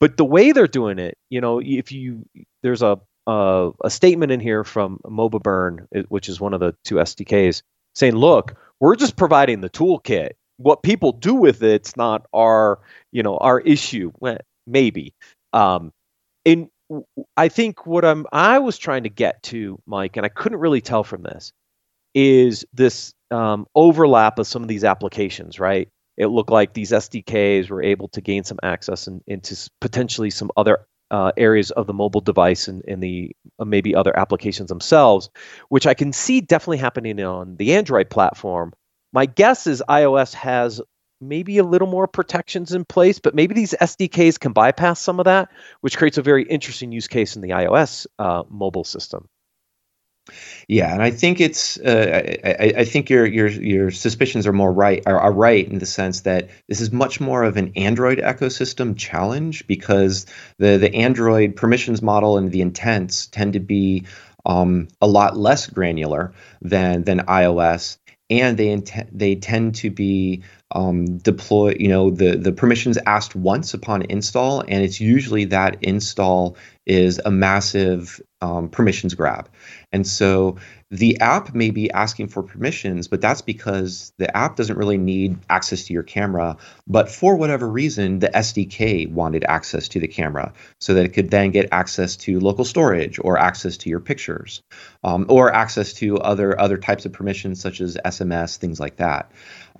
But 0.00 0.16
the 0.16 0.24
way 0.24 0.52
they're 0.52 0.66
doing 0.66 0.98
it, 0.98 1.18
you 1.28 1.40
know, 1.40 1.60
if 1.60 1.92
you 1.92 2.24
there's 2.62 2.82
a 2.82 2.98
a 3.28 3.90
statement 3.90 4.32
in 4.32 4.40
here 4.40 4.64
from 4.64 4.98
Mobiburn, 5.04 5.86
which 6.08 6.30
is 6.30 6.40
one 6.40 6.54
of 6.54 6.60
the 6.60 6.74
two 6.84 6.94
SDKs, 6.94 7.62
saying, 7.94 8.16
"Look, 8.16 8.54
we're 8.80 8.96
just 8.96 9.16
providing 9.16 9.60
the 9.60 9.68
toolkit. 9.68 10.30
What 10.58 10.82
people 10.82 11.12
do 11.12 11.34
with 11.34 11.62
it's 11.62 11.96
not 11.96 12.26
our 12.32 12.78
you 13.10 13.22
know 13.22 13.38
our 13.38 13.60
issue. 13.60 14.12
Maybe. 14.66 15.14
Um, 15.52 15.92
in 16.44 16.68
I 17.36 17.48
think 17.48 17.86
what 17.86 18.04
I'm 18.04 18.26
I 18.32 18.58
was 18.58 18.78
trying 18.78 19.04
to 19.04 19.10
get 19.10 19.42
to, 19.44 19.80
Mike, 19.86 20.16
and 20.16 20.26
I 20.26 20.28
couldn't 20.28 20.58
really 20.58 20.80
tell 20.80 21.04
from 21.04 21.22
this, 21.22 21.52
is 22.14 22.64
this 22.72 23.12
um, 23.30 23.66
overlap 23.74 24.38
of 24.38 24.46
some 24.46 24.62
of 24.62 24.68
these 24.68 24.84
applications, 24.84 25.58
right? 25.58 25.88
It 26.16 26.26
looked 26.26 26.50
like 26.50 26.72
these 26.72 26.90
SDKs 26.90 27.70
were 27.70 27.82
able 27.82 28.08
to 28.08 28.20
gain 28.20 28.44
some 28.44 28.58
access 28.62 29.06
in, 29.06 29.22
into 29.26 29.70
potentially 29.80 30.30
some 30.30 30.50
other 30.56 30.86
uh, 31.10 31.32
areas 31.36 31.70
of 31.70 31.86
the 31.86 31.92
mobile 31.94 32.20
device 32.20 32.68
and, 32.68 32.82
and 32.88 33.02
the 33.02 33.30
uh, 33.58 33.64
maybe 33.64 33.94
other 33.94 34.16
applications 34.18 34.68
themselves, 34.68 35.30
which 35.68 35.86
I 35.86 35.94
can 35.94 36.12
see 36.12 36.40
definitely 36.40 36.78
happening 36.78 37.20
on 37.20 37.56
the 37.56 37.74
Android 37.74 38.10
platform. 38.10 38.72
My 39.18 39.26
guess 39.26 39.66
is 39.66 39.82
iOS 39.88 40.32
has 40.34 40.80
maybe 41.20 41.58
a 41.58 41.64
little 41.64 41.88
more 41.88 42.06
protections 42.06 42.72
in 42.72 42.84
place, 42.84 43.18
but 43.18 43.34
maybe 43.34 43.52
these 43.52 43.72
SDKs 43.72 44.38
can 44.38 44.52
bypass 44.52 45.00
some 45.00 45.18
of 45.18 45.24
that, 45.24 45.48
which 45.80 45.98
creates 45.98 46.18
a 46.18 46.22
very 46.22 46.44
interesting 46.44 46.92
use 46.92 47.08
case 47.08 47.34
in 47.34 47.42
the 47.42 47.48
iOS 47.48 48.06
uh, 48.20 48.44
mobile 48.48 48.84
system. 48.84 49.28
Yeah, 50.68 50.92
and 50.94 51.02
I 51.02 51.10
think 51.10 51.40
it's 51.40 51.78
uh, 51.78 52.36
I, 52.44 52.72
I, 52.76 52.84
think 52.84 53.10
your 53.10 53.26
your 53.26 53.48
your 53.48 53.90
suspicions 53.90 54.46
are 54.46 54.52
more 54.52 54.72
right 54.72 55.02
are, 55.04 55.18
are, 55.18 55.32
right 55.32 55.66
in 55.66 55.80
the 55.80 55.86
sense 55.86 56.20
that 56.20 56.50
this 56.68 56.80
is 56.80 56.92
much 56.92 57.20
more 57.20 57.42
of 57.42 57.56
an 57.56 57.72
Android 57.74 58.18
ecosystem 58.18 58.96
challenge 58.96 59.66
because 59.66 60.26
the 60.58 60.78
the 60.78 60.94
Android 60.94 61.56
permissions 61.56 62.02
model 62.02 62.38
and 62.38 62.52
the 62.52 62.60
intents 62.60 63.26
tend 63.26 63.54
to 63.54 63.60
be 63.60 64.06
um, 64.46 64.86
a 65.00 65.08
lot 65.08 65.36
less 65.36 65.66
granular 65.66 66.32
than 66.62 67.02
than 67.02 67.20
iOS, 67.20 67.96
and 68.30 68.58
they 68.58 68.68
int- 68.70 69.08
they 69.18 69.36
tend 69.36 69.76
to 69.76 69.90
be 69.90 70.42
um, 70.72 71.18
deploy 71.18 71.74
you 71.78 71.88
know 71.88 72.10
the 72.10 72.36
the 72.36 72.52
permissions 72.52 72.98
asked 73.06 73.34
once 73.34 73.74
upon 73.74 74.02
install 74.02 74.60
and 74.60 74.84
it's 74.84 75.00
usually 75.00 75.46
that 75.46 75.82
install 75.82 76.56
is 76.86 77.20
a 77.24 77.30
massive 77.30 78.20
um, 78.40 78.68
permissions 78.68 79.14
grab 79.14 79.48
and 79.92 80.06
so 80.06 80.56
the 80.90 81.20
app 81.20 81.54
may 81.54 81.70
be 81.70 81.90
asking 81.90 82.28
for 82.28 82.42
permissions, 82.42 83.08
but 83.08 83.20
that's 83.20 83.42
because 83.42 84.12
the 84.16 84.34
app 84.34 84.56
doesn't 84.56 84.78
really 84.78 84.96
need 84.96 85.38
access 85.50 85.84
to 85.84 85.92
your 85.92 86.02
camera. 86.02 86.56
But 86.86 87.10
for 87.10 87.36
whatever 87.36 87.68
reason, 87.68 88.20
the 88.20 88.28
SDK 88.28 89.10
wanted 89.10 89.44
access 89.44 89.88
to 89.88 90.00
the 90.00 90.08
camera 90.08 90.54
so 90.80 90.94
that 90.94 91.04
it 91.04 91.10
could 91.10 91.30
then 91.30 91.50
get 91.50 91.68
access 91.72 92.16
to 92.16 92.40
local 92.40 92.64
storage 92.64 93.18
or 93.22 93.36
access 93.36 93.76
to 93.78 93.90
your 93.90 94.00
pictures 94.00 94.62
um, 95.04 95.26
or 95.28 95.52
access 95.52 95.92
to 95.94 96.18
other 96.18 96.58
other 96.58 96.78
types 96.78 97.04
of 97.04 97.12
permissions 97.12 97.60
such 97.60 97.82
as 97.82 97.98
SMS, 98.06 98.56
things 98.56 98.80
like 98.80 98.96
that. 98.96 99.30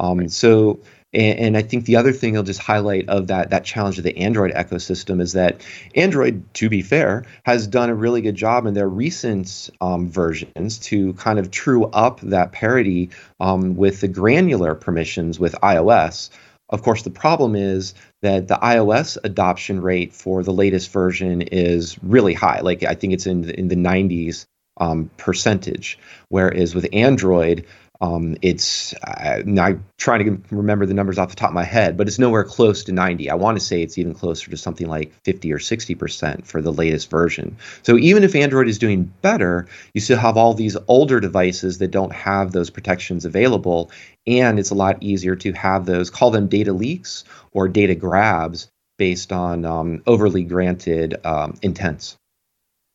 Um, 0.01 0.19
right. 0.19 0.31
So 0.31 0.81
and, 1.15 1.39
and, 1.39 1.57
I 1.57 1.63
think 1.63 1.87
the 1.87 1.97
other 1.97 2.13
thing 2.13 2.37
I'll 2.37 2.43
just 2.43 2.61
highlight 2.61 3.09
of 3.09 3.29
that 3.29 3.49
that 3.51 3.65
challenge 3.65 3.97
of 3.97 4.05
the 4.05 4.17
Android 4.19 4.53
ecosystem 4.53 5.23
is 5.23 5.33
that 5.33 5.63
Android, 5.95 6.43
to 6.55 6.69
be 6.69 6.83
fair, 6.83 7.25
has 7.45 7.67
done 7.67 7.89
a 7.89 7.95
really 7.95 8.21
good 8.21 8.35
job 8.35 8.67
in 8.67 8.75
their 8.75 8.89
recent 8.89 9.71
um, 9.81 10.09
versions 10.09 10.79
to 10.81 11.15
kind 11.15 11.39
of 11.39 11.51
true 11.51 11.87
up 11.87 12.21
that 12.21 12.53
parity 12.53 13.09
um, 13.41 13.75
with 13.75 14.03
the 14.03 14.09
granular 14.09 14.75
permissions 14.75 15.41
with 15.41 15.55
iOS. 15.63 16.29
Of 16.69 16.83
course, 16.83 17.03
the 17.03 17.11
problem 17.11 17.57
is 17.57 17.95
that 18.21 18.49
the 18.49 18.57
iOS 18.57 19.17
adoption 19.25 19.81
rate 19.81 20.13
for 20.13 20.43
the 20.43 20.53
latest 20.53 20.93
version 20.93 21.41
is 21.41 21.97
really 22.03 22.35
high. 22.35 22.61
Like 22.61 22.83
I 22.83 22.95
think 22.95 23.15
it's 23.15 23.27
in 23.27 23.43
the, 23.43 23.59
in 23.59 23.69
the 23.69 23.77
90s 23.77 24.45
um, 24.77 25.11
percentage, 25.17 25.99
whereas 26.29 26.75
with 26.75 26.87
Android, 26.93 27.65
um, 28.01 28.37
it's 28.43 28.95
I'm 29.05 29.85
trying 29.99 30.25
to 30.25 30.55
remember 30.55 30.87
the 30.87 30.95
numbers 30.95 31.19
off 31.19 31.31
the 31.31 31.37
top 31.37 31.51
of 31.51 31.55
my 31.55 31.65
head, 31.65 31.97
but 31.97 32.07
it's 32.07 32.19
nowhere 32.19 32.45
close 32.45 32.85
to 32.85 32.93
90. 32.93 33.29
I 33.29 33.35
want 33.35 33.59
to 33.59 33.65
say 33.65 33.83
it's 33.83 33.99
even 33.99 34.15
closer 34.15 34.51
to 34.51 34.57
something 34.57 34.87
like 34.87 35.13
50 35.25 35.53
or 35.53 35.59
60 35.59 35.95
percent 35.97 36.47
for 36.47 36.63
the 36.63 36.73
latest 36.73 37.11
version. 37.11 37.57
So 37.83 37.97
even 37.97 38.23
if 38.23 38.37
Android 38.37 38.69
is 38.69 38.79
doing 38.79 39.13
better, 39.23 39.67
you 39.95 40.01
still 40.01 40.19
have 40.19 40.37
all 40.37 40.55
these 40.55 40.77
older 40.87 41.19
devices 41.19 41.79
that 41.79 41.91
don't 41.91 42.13
have 42.13 42.53
those 42.53 42.71
protections 42.71 43.25
available, 43.25 43.91
and 44.29 44.61
it's 44.61 44.71
a 44.71 44.77
lot 44.77 45.03
easier 45.03 45.35
to 45.35 45.53
have 45.53 45.85
those 45.85 46.09
call 46.09 46.31
them 46.31 46.47
data 46.47 46.73
leaks 46.73 47.25
or 47.53 47.67
data 47.67 47.97
grabs 47.97 48.69
based 48.97 49.33
on 49.33 49.65
um, 49.65 50.03
overly 50.07 50.45
granted 50.45 51.17
um, 51.25 51.55
intents. 51.63 52.17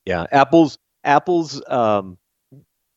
Yeah, 0.05 0.27
Apple's 0.31 0.77
Apple's 1.03 1.61
um, 1.67 2.17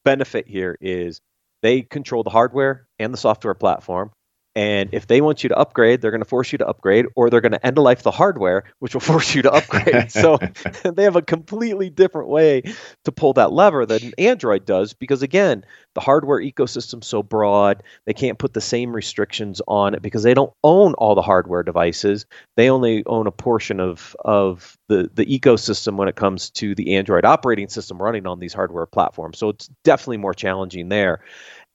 benefit 0.05 0.47
here 0.47 0.77
is 0.81 1.21
they 1.67 1.83
control 1.83 2.23
the 2.23 2.31
hardware 2.31 2.87
and 3.01 3.13
the 3.13 3.19
software 3.19 3.55
platform. 3.55 4.13
And 4.57 4.89
if 4.93 5.07
they 5.07 5.21
want 5.21 5.43
you 5.43 5.51
to 5.51 5.57
upgrade, 5.57 6.01
they're 6.01 6.11
going 6.11 6.23
to 6.23 6.29
force 6.29 6.51
you 6.51 6.57
to 6.59 6.67
upgrade, 6.67 7.05
or 7.15 7.29
they're 7.29 7.43
going 7.43 7.53
to 7.53 7.67
end 7.67 7.77
of 7.77 7.85
life 7.85 8.03
the 8.03 8.11
hardware, 8.11 8.65
which 8.79 8.95
will 8.95 9.01
force 9.13 9.35
you 9.35 9.43
to 9.43 9.53
upgrade. 9.53 10.11
so 10.13 10.39
they 10.83 11.03
have 11.03 11.15
a 11.15 11.21
completely 11.21 11.91
different 11.91 12.29
way 12.29 12.63
to 13.05 13.13
pull 13.13 13.35
that 13.35 13.53
lever 13.53 13.85
than 13.85 14.15
Android 14.17 14.65
does, 14.65 14.95
because 14.95 15.21
again, 15.21 15.63
the 15.95 16.01
hardware 16.01 16.41
ecosystem's 16.41 17.07
so 17.07 17.23
broad, 17.23 17.83
they 18.07 18.15
can't 18.15 18.39
put 18.39 18.55
the 18.55 18.61
same 18.63 18.97
restrictions 18.97 19.61
on 19.69 19.95
it 19.95 20.01
because 20.01 20.23
they 20.23 20.35
don't 20.35 20.53
own 20.65 20.95
all 20.95 21.15
the 21.15 21.23
hardware 21.23 21.63
devices. 21.63 22.25
They 22.57 22.71
only 22.71 23.05
own 23.05 23.27
a 23.27 23.33
portion 23.33 23.79
of 23.79 24.17
of 24.25 24.79
the 24.89 25.11
the 25.13 25.27
ecosystem 25.27 25.97
when 25.97 26.09
it 26.09 26.17
comes 26.17 26.49
to 26.51 26.75
the 26.75 26.97
Android 26.97 27.27
operating 27.27 27.69
system 27.69 28.01
running 28.01 28.27
on 28.27 28.41
these 28.41 28.55
hardware 28.55 28.87
platforms. 28.87 29.37
So 29.37 29.51
it's 29.51 29.69
definitely 29.85 30.19
more 30.19 30.35
challenging 30.35 30.89
there. 30.89 31.21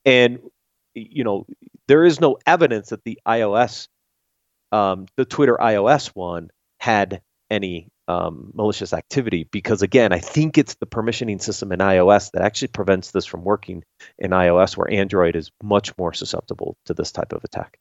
And 0.05 0.39
you 0.93 1.23
know, 1.23 1.45
there 1.87 2.03
is 2.03 2.19
no 2.19 2.37
evidence 2.45 2.89
that 2.89 3.03
the 3.03 3.19
iOS, 3.25 3.87
um, 4.71 5.05
the 5.17 5.25
Twitter 5.25 5.57
iOS 5.59 6.07
one, 6.07 6.49
had 6.79 7.21
any 7.49 7.89
um, 8.07 8.51
malicious 8.53 8.93
activity 8.93 9.47
because 9.51 9.81
again, 9.81 10.11
I 10.11 10.19
think 10.19 10.57
it's 10.57 10.75
the 10.75 10.85
permissioning 10.85 11.41
system 11.41 11.71
in 11.71 11.79
iOS 11.79 12.31
that 12.31 12.41
actually 12.41 12.69
prevents 12.69 13.11
this 13.11 13.25
from 13.25 13.43
working 13.43 13.83
in 14.17 14.31
iOS, 14.31 14.75
where 14.75 14.91
Android 14.91 15.35
is 15.35 15.51
much 15.63 15.97
more 15.97 16.13
susceptible 16.13 16.75
to 16.85 16.93
this 16.93 17.11
type 17.11 17.33
of 17.33 17.43
attack. 17.43 17.77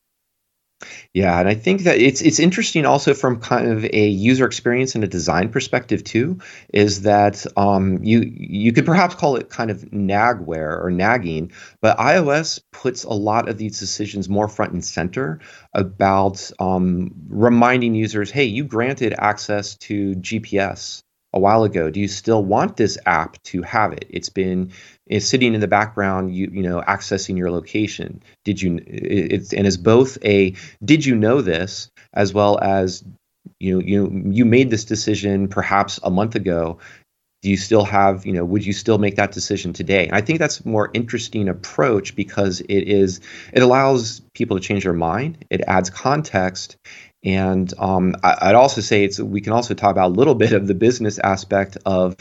Yeah, 1.12 1.38
and 1.38 1.48
I 1.48 1.54
think 1.54 1.82
that 1.82 1.98
it's 1.98 2.22
it's 2.22 2.38
interesting 2.38 2.86
also 2.86 3.14
from 3.14 3.40
kind 3.40 3.68
of 3.70 3.84
a 3.84 4.08
user 4.08 4.46
experience 4.46 4.94
and 4.94 5.04
a 5.04 5.08
design 5.08 5.50
perspective 5.50 6.04
too. 6.04 6.38
Is 6.72 7.02
that 7.02 7.46
um, 7.56 8.02
you 8.02 8.20
you 8.20 8.72
could 8.72 8.86
perhaps 8.86 9.14
call 9.14 9.36
it 9.36 9.50
kind 9.50 9.70
of 9.70 9.82
nagware 9.90 10.82
or 10.82 10.90
nagging, 10.90 11.52
but 11.80 11.98
iOS 11.98 12.60
puts 12.72 13.04
a 13.04 13.12
lot 13.12 13.48
of 13.48 13.58
these 13.58 13.78
decisions 13.78 14.28
more 14.28 14.48
front 14.48 14.72
and 14.72 14.84
center 14.84 15.40
about 15.74 16.50
um, 16.58 17.12
reminding 17.28 17.94
users, 17.94 18.30
hey, 18.30 18.44
you 18.44 18.64
granted 18.64 19.14
access 19.18 19.76
to 19.76 20.14
GPS 20.16 21.02
a 21.32 21.38
while 21.38 21.64
ago. 21.64 21.90
Do 21.90 22.00
you 22.00 22.08
still 22.08 22.44
want 22.44 22.76
this 22.76 22.98
app 23.06 23.40
to 23.44 23.62
have 23.62 23.92
it? 23.92 24.06
It's 24.10 24.28
been 24.30 24.72
is 25.10 25.28
sitting 25.28 25.54
in 25.54 25.60
the 25.60 25.68
background, 25.68 26.34
you 26.34 26.48
you 26.52 26.62
know, 26.62 26.80
accessing 26.82 27.36
your 27.36 27.50
location. 27.50 28.22
Did 28.44 28.62
you? 28.62 28.80
It's 28.86 29.52
and 29.52 29.66
is 29.66 29.76
both 29.76 30.16
a 30.24 30.54
did 30.82 31.04
you 31.04 31.14
know 31.14 31.42
this 31.42 31.90
as 32.14 32.32
well 32.32 32.58
as 32.62 33.04
you 33.58 33.74
know 33.74 33.84
you 33.84 34.22
you 34.30 34.44
made 34.44 34.70
this 34.70 34.84
decision 34.84 35.48
perhaps 35.48 36.00
a 36.02 36.10
month 36.10 36.36
ago. 36.36 36.78
Do 37.42 37.50
you 37.50 37.56
still 37.56 37.84
have 37.84 38.24
you 38.24 38.32
know? 38.32 38.44
Would 38.44 38.64
you 38.64 38.72
still 38.72 38.98
make 38.98 39.16
that 39.16 39.32
decision 39.32 39.72
today? 39.72 40.06
And 40.06 40.14
I 40.14 40.20
think 40.20 40.38
that's 40.38 40.60
a 40.60 40.68
more 40.68 40.90
interesting 40.94 41.48
approach 41.48 42.14
because 42.14 42.60
it 42.60 42.82
is 42.84 43.20
it 43.52 43.62
allows 43.62 44.20
people 44.34 44.58
to 44.58 44.62
change 44.62 44.84
their 44.84 44.92
mind. 44.92 45.44
It 45.50 45.62
adds 45.66 45.90
context, 45.90 46.76
and 47.24 47.72
um, 47.78 48.14
I, 48.22 48.48
would 48.48 48.56
also 48.56 48.80
say 48.80 49.04
it's 49.04 49.18
we 49.18 49.40
can 49.40 49.54
also 49.54 49.74
talk 49.74 49.90
about 49.90 50.08
a 50.08 50.14
little 50.14 50.34
bit 50.34 50.52
of 50.52 50.66
the 50.66 50.74
business 50.74 51.18
aspect 51.18 51.78
of 51.84 52.14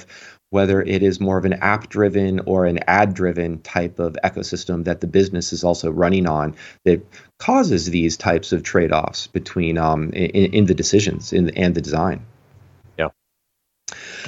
whether 0.49 0.81
it 0.81 1.03
is 1.03 1.19
more 1.19 1.37
of 1.37 1.45
an 1.45 1.53
app 1.53 1.89
driven 1.89 2.39
or 2.41 2.65
an 2.65 2.79
ad 2.87 3.13
driven 3.13 3.61
type 3.61 3.99
of 3.99 4.17
ecosystem 4.23 4.85
that 4.85 5.01
the 5.01 5.07
business 5.07 5.53
is 5.53 5.63
also 5.63 5.91
running 5.91 6.27
on 6.27 6.55
that 6.85 7.05
causes 7.37 7.85
these 7.85 8.17
types 8.17 8.51
of 8.51 8.63
trade 8.63 8.91
offs 8.91 9.27
between 9.27 9.77
um, 9.77 10.11
in, 10.11 10.53
in, 10.53 10.65
the 10.65 10.73
decisions 10.73 11.33
in, 11.33 11.49
and 11.51 11.75
the 11.75 11.81
design. 11.81 12.25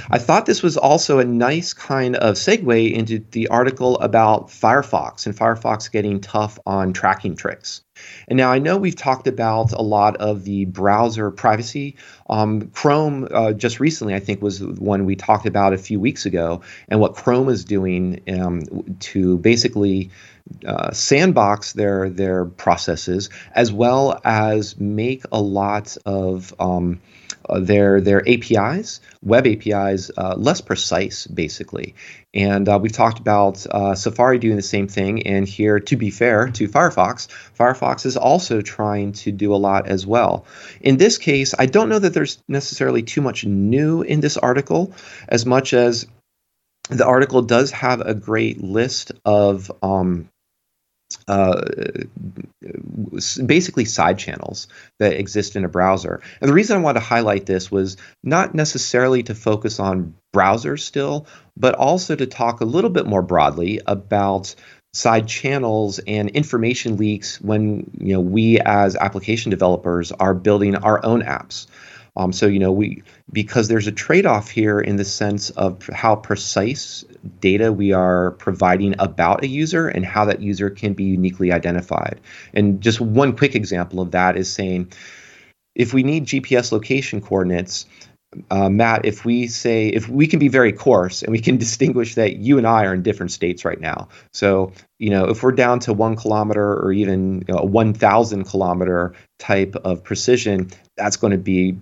I 0.09 0.17
thought 0.17 0.45
this 0.45 0.63
was 0.63 0.77
also 0.77 1.19
a 1.19 1.25
nice 1.25 1.73
kind 1.73 2.15
of 2.15 2.35
segue 2.35 2.93
into 2.93 3.19
the 3.31 3.47
article 3.47 3.99
about 3.99 4.47
Firefox 4.47 5.25
and 5.25 5.35
Firefox 5.35 5.91
getting 5.91 6.21
tough 6.21 6.59
on 6.65 6.93
tracking 6.93 7.35
tricks. 7.35 7.81
And 8.27 8.37
now 8.37 8.51
I 8.51 8.59
know 8.59 8.77
we've 8.77 8.95
talked 8.95 9.27
about 9.27 9.73
a 9.73 9.81
lot 9.81 10.17
of 10.17 10.43
the 10.43 10.65
browser 10.65 11.31
privacy. 11.31 11.97
Um, 12.29 12.69
Chrome, 12.69 13.27
uh, 13.29 13.53
just 13.53 13.79
recently, 13.79 14.15
I 14.15 14.19
think, 14.19 14.41
was 14.41 14.63
one 14.63 15.05
we 15.05 15.15
talked 15.15 15.45
about 15.45 15.73
a 15.73 15.77
few 15.77 15.99
weeks 15.99 16.25
ago, 16.25 16.61
and 16.87 16.99
what 16.99 17.15
Chrome 17.15 17.49
is 17.49 17.65
doing 17.65 18.21
um, 18.39 18.61
to 19.01 19.37
basically 19.37 20.09
uh, 20.65 20.91
sandbox 20.91 21.73
their 21.73 22.09
their 22.09 22.45
processes, 22.45 23.29
as 23.53 23.71
well 23.71 24.19
as 24.23 24.79
make 24.79 25.23
a 25.31 25.41
lot 25.41 25.97
of 26.05 26.53
um, 26.59 27.01
uh, 27.49 27.59
their 27.59 28.01
their 28.01 28.27
APIs, 28.27 29.01
web 29.21 29.47
APIs, 29.47 30.11
uh, 30.17 30.35
less 30.37 30.61
precise, 30.61 31.27
basically. 31.27 31.95
And 32.33 32.67
uh, 32.69 32.79
we've 32.81 32.91
talked 32.91 33.19
about 33.19 33.65
uh, 33.69 33.95
Safari 33.95 34.39
doing 34.39 34.55
the 34.55 34.61
same 34.61 34.87
thing. 34.87 35.27
And 35.27 35.47
here, 35.47 35.79
to 35.79 35.95
be 35.95 36.09
fair 36.09 36.49
to 36.49 36.67
Firefox, 36.67 37.27
Firefox 37.57 38.05
is 38.05 38.17
also 38.17 38.61
trying 38.61 39.11
to 39.13 39.31
do 39.31 39.53
a 39.53 39.57
lot 39.57 39.87
as 39.87 40.05
well. 40.05 40.45
In 40.79 40.97
this 40.97 41.17
case, 41.17 41.53
I 41.57 41.65
don't 41.65 41.89
know 41.89 41.99
that 41.99 42.13
there's 42.13 42.41
necessarily 42.47 43.03
too 43.03 43.21
much 43.21 43.45
new 43.45 44.01
in 44.01 44.21
this 44.21 44.37
article, 44.37 44.93
as 45.27 45.45
much 45.45 45.73
as 45.73 46.07
the 46.89 47.05
article 47.05 47.41
does 47.41 47.71
have 47.71 48.01
a 48.01 48.13
great 48.13 48.61
list 48.61 49.11
of 49.23 49.71
um, 49.81 50.29
uh, 51.31 51.61
basically 53.45 53.85
side 53.85 54.19
channels 54.19 54.67
that 54.99 55.13
exist 55.13 55.55
in 55.55 55.63
a 55.63 55.69
browser. 55.69 56.21
And 56.41 56.49
the 56.49 56.53
reason 56.53 56.77
I 56.77 56.81
wanted 56.81 56.99
to 56.99 57.05
highlight 57.05 57.45
this 57.45 57.71
was 57.71 57.95
not 58.21 58.53
necessarily 58.53 59.23
to 59.23 59.33
focus 59.33 59.79
on 59.79 60.13
browsers 60.35 60.81
still, 60.81 61.27
but 61.55 61.73
also 61.75 62.17
to 62.17 62.27
talk 62.27 62.59
a 62.59 62.65
little 62.65 62.89
bit 62.89 63.05
more 63.05 63.21
broadly 63.21 63.79
about 63.87 64.53
side 64.93 65.25
channels 65.25 65.99
and 65.99 66.29
information 66.31 66.97
leaks 66.97 67.39
when 67.39 67.89
you 67.97 68.11
know 68.13 68.19
we 68.19 68.59
as 68.59 68.97
application 68.97 69.51
developers 69.51 70.11
are 70.11 70.33
building 70.33 70.75
our 70.75 71.03
own 71.05 71.21
apps. 71.21 71.67
Um, 72.17 72.33
so 72.33 72.45
you 72.47 72.59
know 72.59 72.71
we 72.71 73.03
because 73.31 73.67
there's 73.67 73.87
a 73.87 73.91
trade-off 73.91 74.49
here 74.49 74.79
in 74.79 74.97
the 74.97 75.05
sense 75.05 75.49
of 75.51 75.87
how 75.87 76.15
precise 76.15 77.05
data 77.39 77.71
we 77.71 77.93
are 77.93 78.31
providing 78.31 78.95
about 78.99 79.43
a 79.43 79.47
user 79.47 79.87
and 79.87 80.05
how 80.05 80.25
that 80.25 80.41
user 80.41 80.69
can 80.69 80.93
be 80.93 81.03
uniquely 81.03 81.51
identified. 81.51 82.19
And 82.53 82.81
just 82.81 82.99
one 82.99 83.35
quick 83.35 83.55
example 83.55 84.01
of 84.01 84.11
that 84.11 84.35
is 84.35 84.51
saying 84.51 84.91
if 85.75 85.93
we 85.93 86.03
need 86.03 86.25
GPS 86.25 86.73
location 86.73 87.21
coordinates, 87.21 87.85
uh, 88.49 88.69
Matt, 88.69 89.05
if 89.05 89.25
we 89.25 89.47
say 89.47 89.87
if 89.87 90.07
we 90.07 90.27
can 90.27 90.39
be 90.39 90.47
very 90.47 90.71
coarse 90.73 91.21
and 91.21 91.31
we 91.31 91.39
can 91.39 91.57
distinguish 91.65 92.15
that 92.15 92.37
you 92.37 92.57
and 92.57 92.67
I 92.67 92.85
are 92.85 92.93
in 92.93 93.03
different 93.03 93.31
states 93.31 93.63
right 93.63 93.79
now. 93.79 94.09
So 94.33 94.73
you 94.99 95.09
know 95.09 95.29
if 95.29 95.43
we're 95.43 95.53
down 95.53 95.79
to 95.81 95.93
one 95.93 96.17
kilometer 96.17 96.73
or 96.73 96.91
even 96.91 97.45
you 97.47 97.53
know, 97.53 97.59
a 97.59 97.65
1,000 97.65 98.43
kilometer 98.43 99.13
type 99.39 99.75
of 99.85 100.03
precision, 100.03 100.69
that's 100.97 101.15
going 101.15 101.31
to 101.31 101.37
be 101.37 101.77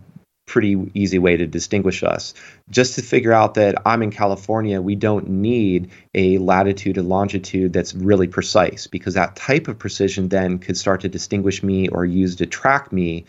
pretty 0.50 0.91
easy 0.95 1.20
way 1.20 1.38
to 1.38 1.45
distinguish 1.45 2.04
us. 2.04 2.34
Just 2.70 2.95
to 2.95 3.04
figure 3.04 3.32
out 3.32 3.54
that 3.54 3.76
I'm 3.86 4.02
in 4.02 4.12
California, 4.12 4.82
we 4.82 4.95
don't 4.95 5.30
need 5.30 5.91
a 6.16 6.39
latitude 6.39 6.97
and 6.97 7.08
longitude 7.08 7.72
that's 7.72 7.93
really 7.93 8.28
precise 8.28 8.88
because 8.88 9.14
that 9.14 9.36
type 9.36 9.68
of 9.68 9.78
precision 9.78 10.28
then 10.28 10.58
could 10.58 10.76
start 10.76 11.02
to 11.02 11.10
distinguish 11.10 11.62
me 11.62 11.88
or 11.88 12.04
use 12.04 12.36
to 12.38 12.47
track 12.47 12.91
me. 12.91 13.26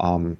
Um, 0.00 0.36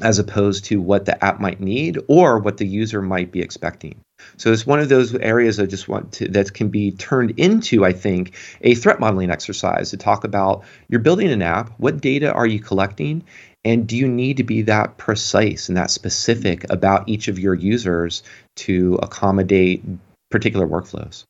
as 0.00 0.18
opposed 0.18 0.66
to 0.66 0.78
what 0.78 1.06
the 1.06 1.24
app 1.24 1.40
might 1.40 1.58
need 1.58 1.98
or 2.06 2.38
what 2.38 2.58
the 2.58 2.66
user 2.66 3.00
might 3.00 3.32
be 3.32 3.40
expecting. 3.40 3.98
So 4.36 4.52
it's 4.52 4.66
one 4.66 4.80
of 4.80 4.88
those 4.88 5.14
areas 5.14 5.58
I 5.58 5.66
just 5.66 5.88
want 5.88 6.12
to 6.12 6.28
that 6.28 6.52
can 6.52 6.68
be 6.68 6.90
turned 6.92 7.38
into, 7.38 7.84
I 7.84 7.92
think, 7.92 8.34
a 8.60 8.74
threat 8.74 9.00
modeling 9.00 9.30
exercise 9.30 9.90
to 9.90 9.96
talk 9.96 10.24
about 10.24 10.64
you're 10.88 11.00
building 11.00 11.30
an 11.30 11.42
app, 11.42 11.70
what 11.78 12.00
data 12.00 12.32
are 12.32 12.46
you 12.46 12.60
collecting, 12.60 13.24
and 13.66 13.84
do 13.84 13.96
you 13.96 14.06
need 14.06 14.36
to 14.36 14.44
be 14.44 14.62
that 14.62 14.96
precise 14.96 15.68
and 15.68 15.76
that 15.76 15.90
specific 15.90 16.64
about 16.70 17.08
each 17.08 17.26
of 17.26 17.36
your 17.36 17.52
users 17.52 18.22
to 18.54 18.94
accommodate 19.02 19.82
particular 20.30 20.68
workflows? 20.68 21.24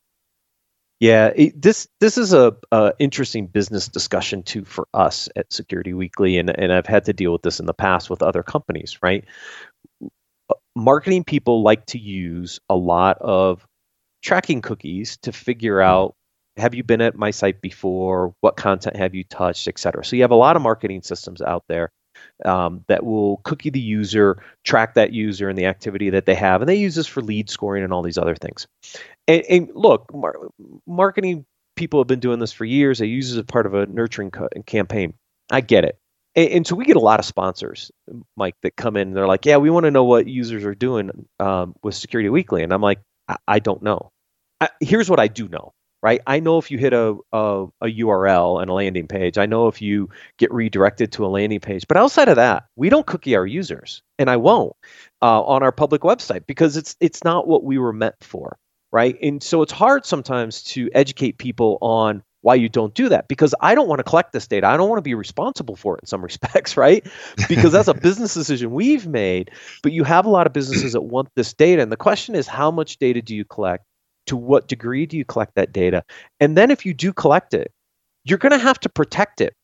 Yeah, 1.00 1.32
it, 1.34 1.60
this 1.60 1.88
this 1.98 2.18
is 2.18 2.34
a, 2.34 2.54
a, 2.72 2.92
interesting 2.98 3.46
business 3.46 3.88
discussion 3.88 4.42
too 4.42 4.66
for 4.66 4.86
us 4.92 5.30
at 5.34 5.50
Security 5.50 5.94
Weekly, 5.94 6.36
and 6.36 6.50
and 6.50 6.72
I've 6.72 6.86
had 6.86 7.06
to 7.06 7.14
deal 7.14 7.32
with 7.32 7.42
this 7.42 7.58
in 7.58 7.64
the 7.64 7.74
past 7.74 8.10
with 8.10 8.22
other 8.22 8.42
companies. 8.42 8.98
Right, 9.02 9.24
marketing 10.74 11.24
people 11.24 11.62
like 11.62 11.86
to 11.86 11.98
use 11.98 12.60
a 12.68 12.76
lot 12.76 13.16
of 13.20 13.66
tracking 14.22 14.60
cookies 14.60 15.16
to 15.22 15.32
figure 15.32 15.80
out 15.80 16.14
have 16.58 16.74
you 16.74 16.82
been 16.82 17.02
at 17.02 17.16
my 17.16 17.30
site 17.30 17.62
before, 17.62 18.34
what 18.40 18.56
content 18.56 18.96
have 18.96 19.14
you 19.14 19.24
touched, 19.24 19.68
et 19.68 19.78
cetera. 19.78 20.04
So 20.04 20.16
you 20.16 20.22
have 20.22 20.30
a 20.30 20.36
lot 20.36 20.56
of 20.56 20.62
marketing 20.62 21.02
systems 21.02 21.42
out 21.42 21.64
there 21.68 21.90
um, 22.44 22.84
that 22.88 23.04
will 23.04 23.38
cookie 23.38 23.70
the 23.70 23.80
user, 23.80 24.42
track 24.64 24.94
that 24.94 25.12
user 25.12 25.48
and 25.48 25.58
the 25.58 25.66
activity 25.66 26.10
that 26.10 26.26
they 26.26 26.34
have, 26.34 26.62
and 26.62 26.68
they 26.68 26.76
use 26.76 26.94
this 26.94 27.06
for 27.06 27.22
lead 27.22 27.50
scoring 27.50 27.82
and 27.82 27.92
all 27.92 28.02
these 28.02 28.18
other 28.18 28.34
things. 28.34 28.66
And, 29.28 29.42
and 29.48 29.70
look, 29.74 30.12
mar- 30.14 30.48
marketing 30.86 31.46
people 31.76 32.00
have 32.00 32.06
been 32.06 32.20
doing 32.20 32.38
this 32.38 32.52
for 32.52 32.64
years. 32.64 32.98
They 32.98 33.06
use 33.06 33.34
it 33.34 33.38
as 33.38 33.44
part 33.44 33.66
of 33.66 33.74
a 33.74 33.86
nurturing 33.86 34.30
co- 34.30 34.48
campaign. 34.66 35.14
I 35.50 35.60
get 35.60 35.84
it. 35.84 35.98
And, 36.34 36.50
and, 36.50 36.66
so 36.66 36.74
we 36.74 36.84
get 36.84 36.96
a 36.96 37.00
lot 37.00 37.20
of 37.20 37.26
sponsors, 37.26 37.90
Mike, 38.36 38.56
that 38.62 38.76
come 38.76 38.96
in. 38.96 39.08
And 39.08 39.16
they're 39.16 39.26
like, 39.26 39.46
"Yeah, 39.46 39.56
we 39.56 39.70
want 39.70 39.84
to 39.84 39.90
know 39.90 40.04
what 40.04 40.26
users 40.26 40.64
are 40.64 40.74
doing 40.74 41.26
um, 41.40 41.74
with 41.82 41.94
Security 41.94 42.28
Weekly," 42.28 42.62
and 42.62 42.72
I'm 42.72 42.82
like, 42.82 43.00
"I, 43.28 43.36
I 43.48 43.58
don't 43.58 43.82
know." 43.82 44.10
I, 44.60 44.68
here's 44.80 45.10
what 45.10 45.20
I 45.20 45.28
do 45.28 45.48
know 45.48 45.72
right? 46.06 46.20
I 46.24 46.38
know 46.38 46.56
if 46.58 46.70
you 46.70 46.78
hit 46.78 46.92
a, 46.92 47.16
a, 47.32 47.64
a 47.80 47.86
URL 47.86 48.62
and 48.62 48.70
a 48.70 48.74
landing 48.74 49.08
page, 49.08 49.38
I 49.38 49.46
know 49.46 49.66
if 49.66 49.82
you 49.82 50.08
get 50.38 50.54
redirected 50.54 51.10
to 51.12 51.26
a 51.26 51.34
landing 51.36 51.58
page. 51.58 51.88
But 51.88 51.96
outside 51.96 52.28
of 52.28 52.36
that, 52.36 52.66
we 52.76 52.88
don't 52.90 53.04
cookie 53.04 53.34
our 53.34 53.44
users, 53.44 54.04
and 54.16 54.30
I 54.30 54.36
won't 54.36 54.76
uh, 55.20 55.42
on 55.42 55.64
our 55.64 55.72
public 55.72 56.02
website 56.02 56.46
because 56.46 56.76
it's 56.76 56.94
it's 57.00 57.24
not 57.24 57.48
what 57.48 57.64
we 57.64 57.76
were 57.78 57.92
meant 57.92 58.14
for, 58.20 58.56
right? 58.92 59.16
And 59.20 59.42
so 59.42 59.62
it's 59.62 59.72
hard 59.72 60.06
sometimes 60.06 60.62
to 60.74 60.88
educate 60.94 61.38
people 61.38 61.76
on 61.80 62.22
why 62.42 62.54
you 62.54 62.68
don't 62.68 62.94
do 62.94 63.08
that 63.08 63.26
because 63.26 63.52
I 63.60 63.74
don't 63.74 63.88
want 63.88 63.98
to 63.98 64.04
collect 64.04 64.32
this 64.32 64.46
data. 64.46 64.68
I 64.68 64.76
don't 64.76 64.88
want 64.88 64.98
to 64.98 65.02
be 65.10 65.14
responsible 65.14 65.74
for 65.74 65.96
it 65.96 66.02
in 66.02 66.06
some 66.06 66.22
respects, 66.30 66.76
right? 66.76 67.04
Because 67.48 67.72
that's 67.72 67.88
a 67.88 67.94
business 68.08 68.32
decision 68.32 68.70
we've 68.70 69.08
made. 69.08 69.50
But 69.82 69.90
you 69.90 70.04
have 70.04 70.24
a 70.24 70.30
lot 70.30 70.46
of 70.46 70.52
businesses 70.52 70.92
that 70.92 71.02
want 71.02 71.30
this 71.34 71.52
data. 71.52 71.82
And 71.82 71.90
the 71.90 71.96
question 71.96 72.36
is, 72.36 72.46
how 72.46 72.70
much 72.70 72.98
data 72.98 73.20
do 73.22 73.34
you 73.34 73.44
collect? 73.44 73.84
To 74.26 74.36
what 74.36 74.68
degree 74.68 75.06
do 75.06 75.16
you 75.16 75.24
collect 75.24 75.54
that 75.54 75.72
data? 75.72 76.02
And 76.40 76.56
then 76.56 76.70
if 76.70 76.84
you 76.84 76.94
do 76.94 77.12
collect 77.12 77.54
it, 77.54 77.72
you're 78.24 78.38
going 78.38 78.52
to 78.52 78.58
have 78.58 78.80
to 78.80 78.88
protect 78.88 79.40
it 79.40 79.54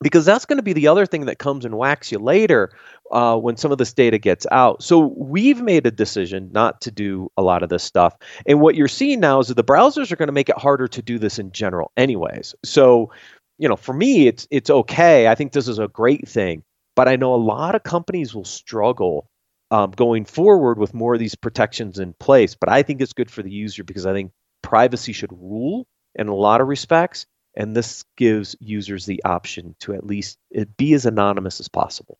because 0.00 0.24
that's 0.24 0.44
going 0.44 0.58
to 0.58 0.62
be 0.62 0.72
the 0.72 0.88
other 0.88 1.06
thing 1.06 1.26
that 1.26 1.38
comes 1.38 1.64
and 1.64 1.76
whacks 1.76 2.10
you 2.10 2.18
later 2.18 2.70
uh, 3.12 3.36
when 3.36 3.56
some 3.56 3.72
of 3.72 3.78
this 3.78 3.92
data 3.92 4.18
gets 4.18 4.46
out. 4.50 4.82
So 4.82 5.14
we've 5.16 5.62
made 5.62 5.86
a 5.86 5.90
decision 5.90 6.50
not 6.52 6.80
to 6.82 6.90
do 6.90 7.30
a 7.36 7.42
lot 7.42 7.62
of 7.62 7.68
this 7.68 7.82
stuff. 7.82 8.16
And 8.46 8.60
what 8.60 8.74
you're 8.74 8.88
seeing 8.88 9.20
now 9.20 9.40
is 9.40 9.48
that 9.48 9.54
the 9.54 9.64
browsers 9.64 10.10
are 10.10 10.16
going 10.16 10.28
to 10.28 10.32
make 10.32 10.48
it 10.48 10.58
harder 10.58 10.88
to 10.88 11.02
do 11.02 11.18
this 11.18 11.38
in 11.38 11.52
general, 11.52 11.92
anyways. 11.96 12.54
So, 12.64 13.10
you 13.58 13.68
know, 13.68 13.76
for 13.76 13.94
me, 13.94 14.26
it's 14.26 14.48
it's 14.50 14.70
okay. 14.70 15.28
I 15.28 15.34
think 15.34 15.52
this 15.52 15.68
is 15.68 15.78
a 15.78 15.88
great 15.88 16.28
thing. 16.28 16.62
But 16.96 17.08
I 17.08 17.16
know 17.16 17.34
a 17.34 17.36
lot 17.36 17.74
of 17.74 17.82
companies 17.82 18.34
will 18.34 18.44
struggle 18.44 19.26
um, 19.70 19.90
going 19.90 20.24
forward 20.24 20.78
with 20.78 20.94
more 20.94 21.14
of 21.14 21.20
these 21.20 21.34
protections 21.34 21.98
in 21.98 22.12
place. 22.12 22.54
But 22.54 22.68
I 22.68 22.82
think 22.82 23.00
it's 23.00 23.12
good 23.12 23.30
for 23.30 23.42
the 23.42 23.50
user 23.50 23.84
because 23.84 24.06
I 24.06 24.12
think 24.12 24.32
privacy 24.62 25.12
should 25.12 25.32
rule 25.32 25.86
in 26.14 26.28
a 26.28 26.34
lot 26.34 26.60
of 26.60 26.68
respects. 26.68 27.26
And 27.56 27.76
this 27.76 28.04
gives 28.16 28.56
users 28.58 29.06
the 29.06 29.22
option 29.24 29.76
to 29.80 29.94
at 29.94 30.04
least 30.04 30.38
be 30.76 30.92
as 30.94 31.06
anonymous 31.06 31.60
as 31.60 31.68
possible. 31.68 32.18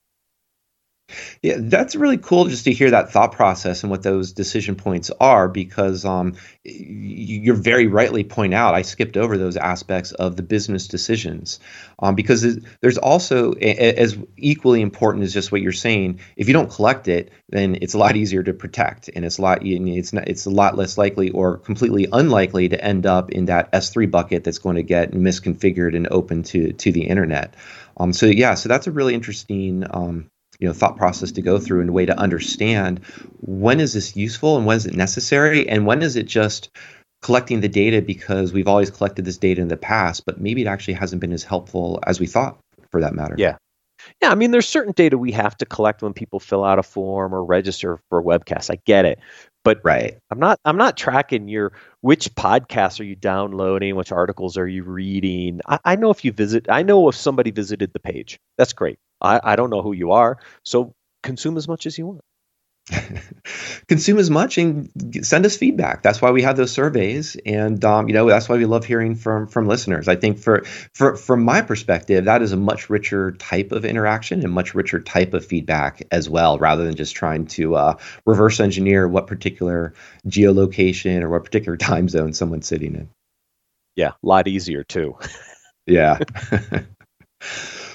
Yeah, 1.42 1.56
that's 1.58 1.94
really 1.94 2.16
cool 2.16 2.46
just 2.46 2.64
to 2.64 2.72
hear 2.72 2.90
that 2.90 3.12
thought 3.12 3.32
process 3.32 3.82
and 3.82 3.90
what 3.90 4.02
those 4.02 4.32
decision 4.32 4.74
points 4.74 5.10
are 5.20 5.48
because 5.48 6.06
um, 6.06 6.34
you're 6.64 7.54
very 7.54 7.86
rightly 7.86 8.24
point 8.24 8.54
out 8.54 8.74
I 8.74 8.80
skipped 8.80 9.18
over 9.18 9.36
those 9.36 9.58
aspects 9.58 10.12
of 10.12 10.36
the 10.36 10.42
business 10.42 10.88
decisions 10.88 11.60
um, 11.98 12.14
because 12.14 12.58
there's 12.80 12.96
also 12.96 13.52
as 13.52 14.16
equally 14.38 14.80
important 14.80 15.24
as 15.24 15.34
just 15.34 15.52
what 15.52 15.60
you're 15.60 15.72
saying 15.72 16.20
if 16.36 16.48
you 16.48 16.54
don't 16.54 16.70
collect 16.70 17.06
it 17.06 17.30
then 17.50 17.76
it's 17.82 17.92
a 17.92 17.98
lot 17.98 18.16
easier 18.16 18.42
to 18.42 18.54
protect 18.54 19.10
and 19.14 19.26
it's 19.26 19.36
a 19.36 19.42
lot 19.42 19.58
it's 19.62 20.12
not 20.14 20.26
it's 20.26 20.46
a 20.46 20.50
lot 20.50 20.76
less 20.76 20.96
likely 20.96 21.28
or 21.30 21.58
completely 21.58 22.08
unlikely 22.12 22.70
to 22.70 22.82
end 22.82 23.04
up 23.04 23.30
in 23.30 23.44
that 23.44 23.70
S3 23.72 24.10
bucket 24.10 24.44
that's 24.44 24.58
going 24.58 24.76
to 24.76 24.82
get 24.82 25.12
misconfigured 25.12 25.94
and 25.94 26.08
open 26.10 26.42
to 26.44 26.72
to 26.72 26.90
the 26.90 27.02
internet. 27.02 27.54
Um, 27.98 28.12
so 28.12 28.26
yeah, 28.26 28.54
so 28.54 28.68
that's 28.68 28.86
a 28.86 28.90
really 28.90 29.14
interesting 29.14 29.84
um, 29.90 30.30
you 30.60 30.66
know 30.66 30.72
thought 30.74 30.96
process 30.96 31.32
to 31.32 31.42
go 31.42 31.58
through 31.58 31.80
and 31.80 31.90
a 31.90 31.92
way 31.92 32.06
to 32.06 32.18
understand 32.18 33.00
when 33.40 33.80
is 33.80 33.92
this 33.92 34.16
useful 34.16 34.56
and 34.56 34.66
when 34.66 34.76
is 34.76 34.86
it 34.86 34.94
necessary 34.94 35.68
and 35.68 35.86
when 35.86 36.02
is 36.02 36.16
it 36.16 36.24
just 36.24 36.70
collecting 37.22 37.60
the 37.60 37.68
data 37.68 38.02
because 38.02 38.52
we've 38.52 38.68
always 38.68 38.90
collected 38.90 39.24
this 39.24 39.38
data 39.38 39.60
in 39.60 39.68
the 39.68 39.76
past 39.76 40.24
but 40.26 40.40
maybe 40.40 40.62
it 40.62 40.66
actually 40.66 40.94
hasn't 40.94 41.20
been 41.20 41.32
as 41.32 41.44
helpful 41.44 41.98
as 42.06 42.20
we 42.20 42.26
thought 42.26 42.58
for 42.90 43.00
that 43.00 43.14
matter. 43.14 43.34
Yeah. 43.38 43.56
Yeah 44.20 44.30
i 44.30 44.34
mean 44.34 44.50
there's 44.50 44.68
certain 44.68 44.92
data 44.92 45.16
we 45.16 45.32
have 45.32 45.56
to 45.56 45.64
collect 45.64 46.02
when 46.02 46.12
people 46.12 46.38
fill 46.38 46.64
out 46.64 46.78
a 46.78 46.82
form 46.82 47.34
or 47.34 47.44
register 47.44 47.98
for 48.08 48.18
a 48.18 48.22
webcast. 48.22 48.70
I 48.70 48.78
get 48.84 49.04
it. 49.04 49.18
But 49.64 49.80
right. 49.82 50.18
I'm 50.30 50.38
not 50.38 50.60
i'm 50.64 50.76
not 50.76 50.96
tracking 50.96 51.48
your 51.48 51.72
which 52.02 52.34
podcasts 52.34 53.00
are 53.00 53.04
you 53.04 53.16
downloading 53.16 53.96
which 53.96 54.12
articles 54.12 54.58
are 54.58 54.68
you 54.68 54.82
reading. 54.84 55.60
I, 55.66 55.78
I 55.84 55.96
know 55.96 56.10
if 56.10 56.24
you 56.24 56.32
visit 56.32 56.66
i 56.68 56.82
know 56.82 57.08
if 57.08 57.14
somebody 57.14 57.50
visited 57.50 57.92
the 57.94 58.00
page. 58.00 58.38
That's 58.58 58.74
great 58.74 58.98
I, 59.24 59.40
I 59.42 59.56
don't 59.56 59.70
know 59.70 59.82
who 59.82 59.92
you 59.92 60.12
are. 60.12 60.38
So 60.64 60.92
consume 61.22 61.56
as 61.56 61.66
much 61.66 61.86
as 61.86 61.96
you 61.98 62.06
want. 62.06 62.20
consume 63.88 64.18
as 64.18 64.28
much 64.28 64.58
and 64.58 64.90
send 65.22 65.46
us 65.46 65.56
feedback. 65.56 66.02
That's 66.02 66.20
why 66.20 66.32
we 66.32 66.42
have 66.42 66.58
those 66.58 66.70
surveys, 66.70 67.34
and 67.46 67.82
um, 67.82 68.08
you 68.08 68.14
know 68.14 68.28
that's 68.28 68.46
why 68.46 68.56
we 68.56 68.66
love 68.66 68.84
hearing 68.84 69.14
from 69.14 69.46
from 69.46 69.66
listeners. 69.66 70.06
I 70.06 70.16
think 70.16 70.38
for 70.38 70.64
for 70.92 71.16
from 71.16 71.44
my 71.44 71.62
perspective, 71.62 72.26
that 72.26 72.42
is 72.42 72.52
a 72.52 72.58
much 72.58 72.90
richer 72.90 73.32
type 73.32 73.72
of 73.72 73.86
interaction 73.86 74.44
and 74.44 74.52
much 74.52 74.74
richer 74.74 75.00
type 75.00 75.32
of 75.32 75.46
feedback 75.46 76.02
as 76.10 76.28
well, 76.28 76.58
rather 76.58 76.84
than 76.84 76.94
just 76.94 77.16
trying 77.16 77.46
to 77.46 77.74
uh, 77.74 77.96
reverse 78.26 78.60
engineer 78.60 79.08
what 79.08 79.26
particular 79.28 79.94
geolocation 80.28 81.22
or 81.22 81.30
what 81.30 81.44
particular 81.44 81.76
time 81.78 82.10
zone 82.10 82.34
someone's 82.34 82.66
sitting 82.66 82.94
in. 82.94 83.08
Yeah, 83.96 84.10
a 84.10 84.26
lot 84.26 84.46
easier 84.46 84.84
too. 84.84 85.16
yeah. 85.86 86.18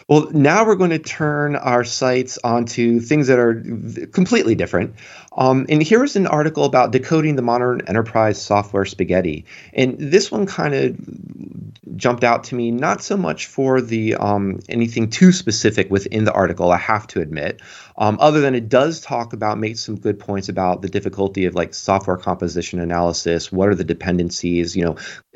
Well, 0.09 0.27
now 0.31 0.65
we're 0.65 0.75
going 0.75 0.89
to 0.89 0.97
turn 0.97 1.55
our 1.55 1.83
sights 1.83 2.39
onto 2.43 2.99
things 2.99 3.27
that 3.27 3.37
are 3.37 3.63
completely 4.07 4.55
different. 4.55 4.95
Um, 5.37 5.67
and 5.69 5.83
here's 5.83 6.15
an 6.15 6.25
article 6.25 6.65
about 6.65 6.91
decoding 6.91 7.35
the 7.35 7.43
modern 7.43 7.81
enterprise 7.87 8.41
software 8.41 8.85
spaghetti. 8.85 9.45
And 9.71 9.95
this 9.99 10.31
one 10.31 10.47
kind 10.47 10.73
of 10.73 10.97
jumped 11.95 12.23
out 12.23 12.45
to 12.45 12.55
me, 12.55 12.71
not 12.71 13.03
so 13.03 13.17
much 13.17 13.45
for 13.45 13.81
the 13.81 14.15
um, 14.15 14.59
anything 14.67 15.11
too 15.11 15.31
specific 15.31 15.91
within 15.91 16.23
the 16.23 16.33
article, 16.33 16.71
I 16.71 16.77
have 16.77 17.05
to 17.07 17.21
admit, 17.21 17.61
um, 17.97 18.17
other 18.19 18.41
than 18.41 18.55
it 18.55 18.67
does 18.67 19.01
talk 19.01 19.33
about, 19.33 19.59
make 19.59 19.77
some 19.77 19.99
good 19.99 20.17
points 20.19 20.49
about 20.49 20.81
the 20.81 20.89
difficulty 20.89 21.45
of 21.45 21.53
like 21.53 21.73
software 21.75 22.17
composition 22.17 22.79
analysis. 22.79 23.51
What 23.51 23.69
are 23.69 23.75
the 23.75 23.83
dependencies, 23.83 24.75
you 24.75 24.85
know, 24.85 24.95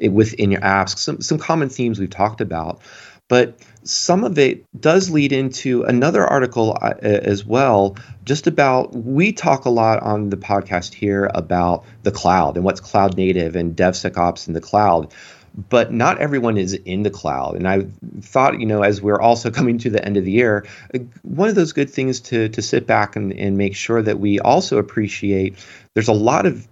within 0.10 0.50
your 0.50 0.62
apps? 0.62 0.98
Some 0.98 1.22
some 1.22 1.38
common 1.38 1.70
themes 1.70 2.00
we've 2.00 2.10
talked 2.10 2.42
about. 2.42 2.82
But 3.34 3.58
some 3.82 4.24
of 4.24 4.38
it 4.38 4.64
does 4.80 5.10
lead 5.10 5.32
into 5.32 5.82
another 5.86 6.24
article 6.24 6.78
uh, 6.80 6.94
as 7.02 7.44
well, 7.44 7.98
just 8.26 8.46
about 8.46 8.94
we 8.94 9.32
talk 9.32 9.66
a 9.66 9.72
lot 9.72 10.04
on 10.04 10.30
the 10.30 10.38
podcast 10.38 10.94
here 10.94 11.32
about 11.34 11.84
the 12.04 12.12
cloud 12.12 12.58
and 12.58 12.64
what's 12.64 12.80
cloud 12.80 13.18
native 13.18 13.56
and 13.56 13.76
DevSecOps 13.76 14.48
in 14.48 14.54
the 14.54 14.62
cloud. 14.62 15.12
But 15.68 15.92
not 15.92 16.20
everyone 16.20 16.60
is 16.60 16.74
in 16.74 17.02
the 17.02 17.10
cloud. 17.10 17.56
And 17.56 17.68
I 17.68 17.88
thought, 18.22 18.60
you 18.60 18.68
know, 18.68 18.84
as 18.84 19.02
we're 19.02 19.20
also 19.20 19.50
coming 19.60 19.80
to 19.80 19.90
the 19.90 20.06
end 20.06 20.16
of 20.16 20.26
the 20.26 20.32
year, 20.32 20.68
one 21.24 21.50
of 21.50 21.56
those 21.56 21.74
good 21.74 21.90
things 21.90 22.20
to, 22.30 22.50
to 22.50 22.62
sit 22.62 22.86
back 22.86 23.16
and, 23.16 23.34
and 23.34 23.58
make 23.58 23.76
sure 23.76 24.04
that 24.04 24.20
we 24.20 24.40
also 24.42 24.78
appreciate 24.78 25.56
there's 25.96 26.08
a 26.08 26.14
lot 26.14 26.46
of 26.46 26.68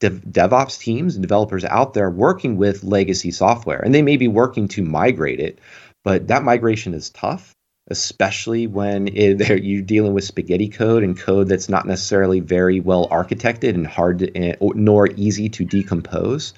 DevOps 0.00 0.80
teams 0.80 1.14
and 1.14 1.22
developers 1.22 1.64
out 1.64 1.94
there 1.94 2.10
working 2.10 2.56
with 2.56 2.82
legacy 2.82 3.30
software, 3.30 3.78
and 3.78 3.94
they 3.94 4.02
may 4.02 4.16
be 4.16 4.28
working 4.28 4.66
to 4.68 4.82
migrate 4.82 5.38
it, 5.38 5.60
but 6.04 6.28
that 6.28 6.42
migration 6.42 6.94
is 6.94 7.10
tough, 7.10 7.54
especially 7.88 8.66
when 8.66 9.08
it, 9.08 9.48
you're 9.62 9.82
dealing 9.82 10.14
with 10.14 10.24
spaghetti 10.24 10.68
code 10.68 11.02
and 11.02 11.18
code 11.18 11.48
that's 11.48 11.68
not 11.68 11.86
necessarily 11.86 12.40
very 12.40 12.80
well 12.80 13.08
architected 13.08 13.74
and 13.74 13.86
hard 13.86 14.20
to, 14.20 14.36
eh, 14.36 14.56
nor 14.60 15.08
easy 15.16 15.48
to 15.48 15.64
decompose. 15.64 16.54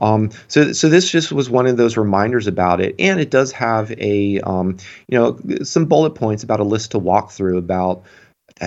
Um, 0.00 0.30
so, 0.48 0.72
so 0.72 0.88
this 0.88 1.08
just 1.08 1.30
was 1.30 1.48
one 1.48 1.66
of 1.66 1.76
those 1.76 1.96
reminders 1.96 2.48
about 2.48 2.80
it, 2.80 2.96
and 2.98 3.20
it 3.20 3.30
does 3.30 3.52
have 3.52 3.92
a, 3.98 4.40
um, 4.40 4.76
you 5.06 5.18
know, 5.18 5.38
some 5.62 5.86
bullet 5.86 6.10
points 6.16 6.42
about 6.42 6.60
a 6.60 6.64
list 6.64 6.90
to 6.90 6.98
walk 6.98 7.30
through 7.30 7.58
about 7.58 8.02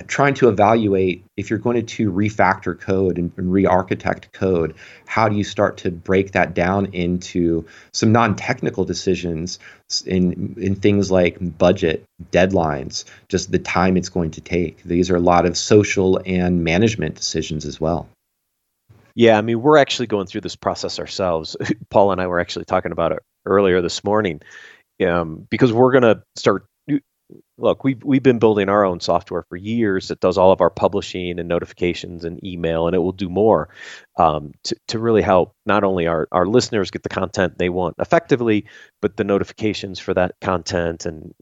trying 0.01 0.33
to 0.33 0.49
evaluate 0.49 1.23
if 1.37 1.49
you're 1.49 1.59
going 1.59 1.85
to 1.85 2.11
refactor 2.11 2.79
code 2.79 3.17
and, 3.17 3.31
and 3.37 3.51
re-architect 3.51 4.31
code 4.33 4.75
how 5.05 5.29
do 5.29 5.35
you 5.35 5.43
start 5.43 5.77
to 5.77 5.91
break 5.91 6.31
that 6.31 6.53
down 6.53 6.87
into 6.87 7.65
some 7.93 8.11
non-technical 8.11 8.85
decisions 8.85 9.59
in 10.05 10.55
in 10.57 10.75
things 10.75 11.11
like 11.11 11.37
budget 11.57 12.03
deadlines 12.31 13.05
just 13.29 13.51
the 13.51 13.59
time 13.59 13.97
it's 13.97 14.09
going 14.09 14.31
to 14.31 14.41
take? 14.41 14.81
These 14.83 15.09
are 15.09 15.15
a 15.15 15.21
lot 15.21 15.45
of 15.45 15.57
social 15.57 16.21
and 16.25 16.63
management 16.63 17.15
decisions 17.15 17.65
as 17.65 17.79
well. 17.79 18.09
Yeah 19.15 19.37
i 19.37 19.41
mean 19.41 19.61
we're 19.61 19.77
actually 19.77 20.07
going 20.07 20.27
through 20.27 20.41
this 20.41 20.55
process 20.55 20.99
ourselves. 20.99 21.55
Paul 21.89 22.11
and 22.11 22.21
i 22.21 22.27
were 22.27 22.39
actually 22.39 22.65
talking 22.65 22.91
about 22.91 23.11
it 23.11 23.19
earlier 23.45 23.81
this 23.81 24.03
morning 24.03 24.41
um, 25.05 25.45
because 25.49 25.71
we're 25.71 25.91
going 25.91 26.03
to 26.03 26.23
start 26.35 26.65
look, 27.57 27.83
we've 27.83 28.03
we've 28.03 28.23
been 28.23 28.39
building 28.39 28.69
our 28.69 28.85
own 28.85 28.99
software 28.99 29.43
for 29.49 29.55
years 29.55 30.09
that 30.09 30.19
does 30.19 30.37
all 30.37 30.51
of 30.51 30.61
our 30.61 30.69
publishing 30.69 31.39
and 31.39 31.49
notifications 31.49 32.23
and 32.25 32.43
email, 32.45 32.87
and 32.87 32.95
it 32.95 32.99
will 32.99 33.11
do 33.11 33.29
more 33.29 33.69
um, 34.17 34.51
to 34.63 34.75
to 34.89 34.99
really 34.99 35.21
help 35.21 35.53
not 35.65 35.83
only 35.83 36.07
our 36.07 36.27
our 36.31 36.45
listeners 36.45 36.91
get 36.91 37.03
the 37.03 37.09
content 37.09 37.57
they 37.57 37.69
want 37.69 37.95
effectively, 37.99 38.65
but 39.01 39.17
the 39.17 39.23
notifications 39.23 39.99
for 39.99 40.13
that 40.13 40.35
content 40.41 41.05
and 41.05 41.33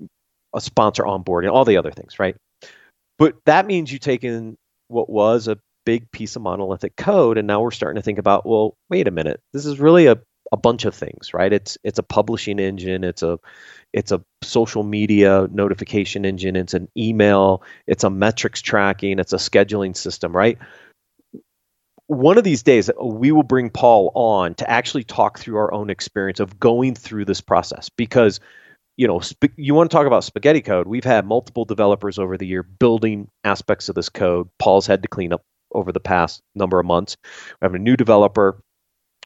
a 0.55 0.61
sponsor 0.61 1.03
onboarding, 1.03 1.51
all 1.51 1.65
the 1.65 1.77
other 1.77 1.91
things, 1.91 2.19
right? 2.19 2.35
But 3.17 3.35
that 3.45 3.65
means 3.65 3.91
you 3.91 3.99
take 3.99 4.23
in 4.23 4.55
what 4.87 5.09
was 5.09 5.47
a 5.47 5.57
big 5.85 6.11
piece 6.11 6.35
of 6.35 6.41
monolithic 6.41 6.95
code, 6.95 7.37
and 7.37 7.47
now 7.47 7.61
we're 7.61 7.71
starting 7.71 7.99
to 7.99 8.05
think 8.05 8.19
about, 8.19 8.45
well, 8.45 8.75
wait 8.89 9.07
a 9.07 9.11
minute, 9.11 9.39
this 9.51 9.65
is 9.65 9.79
really 9.79 10.07
a 10.07 10.17
a 10.53 10.57
bunch 10.57 10.85
of 10.85 10.93
things, 10.93 11.33
right? 11.33 11.51
It's 11.51 11.79
it's 11.83 11.97
a 11.97 12.03
publishing 12.03 12.59
engine, 12.59 13.03
it's 13.03 13.23
a 13.23 13.39
it's 13.91 14.11
a 14.11 14.23
social 14.43 14.83
media 14.83 15.47
notification 15.51 16.25
engine, 16.25 16.55
it's 16.55 16.75
an 16.75 16.87
email, 16.95 17.63
it's 17.87 18.03
a 18.03 18.09
metrics 18.11 18.61
tracking, 18.61 19.17
it's 19.17 19.33
a 19.33 19.37
scheduling 19.37 19.97
system, 19.97 20.33
right? 20.33 20.59
One 22.05 22.37
of 22.37 22.43
these 22.43 22.61
days, 22.61 22.91
we 23.01 23.31
will 23.31 23.43
bring 23.43 23.71
Paul 23.71 24.11
on 24.13 24.53
to 24.55 24.69
actually 24.69 25.03
talk 25.03 25.39
through 25.39 25.57
our 25.57 25.73
own 25.73 25.89
experience 25.89 26.39
of 26.39 26.59
going 26.59 26.93
through 26.93 27.25
this 27.25 27.41
process 27.41 27.89
because 27.89 28.39
you 28.95 29.07
know, 29.07 29.19
sp- 29.25 29.57
you 29.57 29.73
want 29.73 29.89
to 29.89 29.97
talk 29.97 30.05
about 30.05 30.23
spaghetti 30.23 30.61
code. 30.61 30.85
We've 30.85 31.03
had 31.03 31.25
multiple 31.25 31.65
developers 31.65 32.19
over 32.19 32.37
the 32.37 32.45
year 32.45 32.61
building 32.61 33.27
aspects 33.43 33.89
of 33.89 33.95
this 33.95 34.07
code. 34.07 34.49
Paul's 34.59 34.85
had 34.85 35.01
to 35.01 35.09
clean 35.09 35.33
up 35.33 35.41
over 35.73 35.91
the 35.91 35.99
past 35.99 36.43
number 36.53 36.79
of 36.79 36.85
months. 36.85 37.17
We 37.59 37.65
have 37.65 37.73
a 37.73 37.79
new 37.79 37.97
developer 37.97 38.61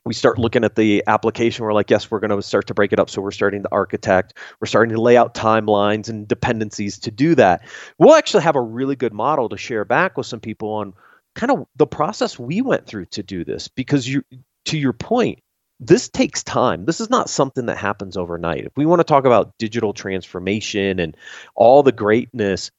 we 0.07 0.13
start 0.13 0.39
looking 0.39 0.63
at 0.63 0.75
the 0.75 1.03
application 1.07 1.65
we're 1.65 1.73
like 1.73 1.89
yes 1.89 2.09
we're 2.09 2.19
going 2.19 2.35
to 2.35 2.41
start 2.41 2.67
to 2.67 2.73
break 2.73 2.93
it 2.93 2.99
up. 2.99 3.09
So 3.09 3.21
we're 3.21 3.31
starting 3.31 3.63
to 3.63 3.69
architect. 3.71 4.37
We're 4.59 4.67
starting 4.67 4.95
to 4.95 5.01
lay 5.01 5.17
out 5.17 5.33
timelines 5.33 6.09
and 6.09 6.27
dependencies 6.27 6.99
to 6.99 7.11
do 7.11 7.35
that. 7.35 7.67
We'll 7.97 8.15
actually 8.15 8.43
have 8.43 8.55
a 8.55 8.61
really 8.61 8.95
good 8.95 9.13
model 9.13 9.49
to 9.49 9.57
share 9.57 9.85
back 9.85 10.17
with 10.17 10.25
some 10.25 10.39
people 10.39 10.69
on 10.69 10.93
kind 11.35 11.51
of 11.51 11.67
the 11.75 11.87
process 11.87 12.39
we 12.39 12.61
went 12.61 12.87
through 12.87 13.05
to 13.07 13.23
do 13.23 13.43
this. 13.43 13.67
Because 13.67 14.07
you 14.07 14.23
to 14.65 14.77
your 14.77 14.93
point 14.93 15.39
this 15.79 16.09
takes 16.09 16.43
time. 16.43 16.85
This 16.85 16.99
is 16.99 17.11
not 17.11 17.29
something 17.29 17.67
that 17.67 17.77
happens 17.77 18.17
overnight. 18.17 18.65
If 18.65 18.75
we 18.75 18.87
want 18.87 18.99
to 18.99 19.03
talk 19.03 19.25
about 19.25 19.53
digital 19.59 19.93
transformation 19.93 20.99
and 20.99 21.15
all 21.55 21.83
the 21.83 21.91
greatness 21.91 22.71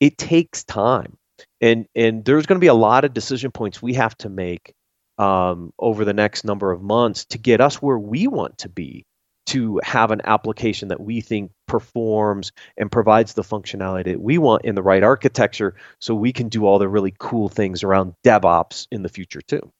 it 0.00 0.18
takes 0.18 0.64
time. 0.64 1.16
And 1.60 1.86
and 1.94 2.24
there's 2.24 2.46
going 2.46 2.58
to 2.58 2.64
be 2.64 2.68
a 2.68 2.74
lot 2.74 3.04
of 3.04 3.14
decision 3.14 3.50
points 3.50 3.82
we 3.82 3.94
have 3.94 4.16
to 4.18 4.28
make 4.28 4.74
um, 5.18 5.72
over 5.78 6.04
the 6.04 6.12
next 6.12 6.44
number 6.44 6.72
of 6.72 6.82
months 6.82 7.24
to 7.26 7.38
get 7.38 7.60
us 7.60 7.80
where 7.80 7.98
we 7.98 8.26
want 8.26 8.58
to 8.58 8.68
be 8.68 9.04
to 9.46 9.80
have 9.84 10.10
an 10.10 10.20
application 10.24 10.88
that 10.88 11.00
we 11.00 11.20
think 11.20 11.52
performs 11.66 12.52
and 12.76 12.90
provides 12.90 13.34
the 13.34 13.42
functionality 13.42 14.04
that 14.04 14.20
we 14.20 14.38
want 14.38 14.64
in 14.64 14.74
the 14.74 14.82
right 14.82 15.04
architecture 15.04 15.76
so 16.00 16.14
we 16.14 16.32
can 16.32 16.48
do 16.48 16.66
all 16.66 16.78
the 16.78 16.88
really 16.88 17.14
cool 17.18 17.48
things 17.48 17.84
around 17.84 18.14
DevOps 18.24 18.88
in 18.90 19.02
the 19.02 19.08
future 19.08 19.40
too. 19.40 19.72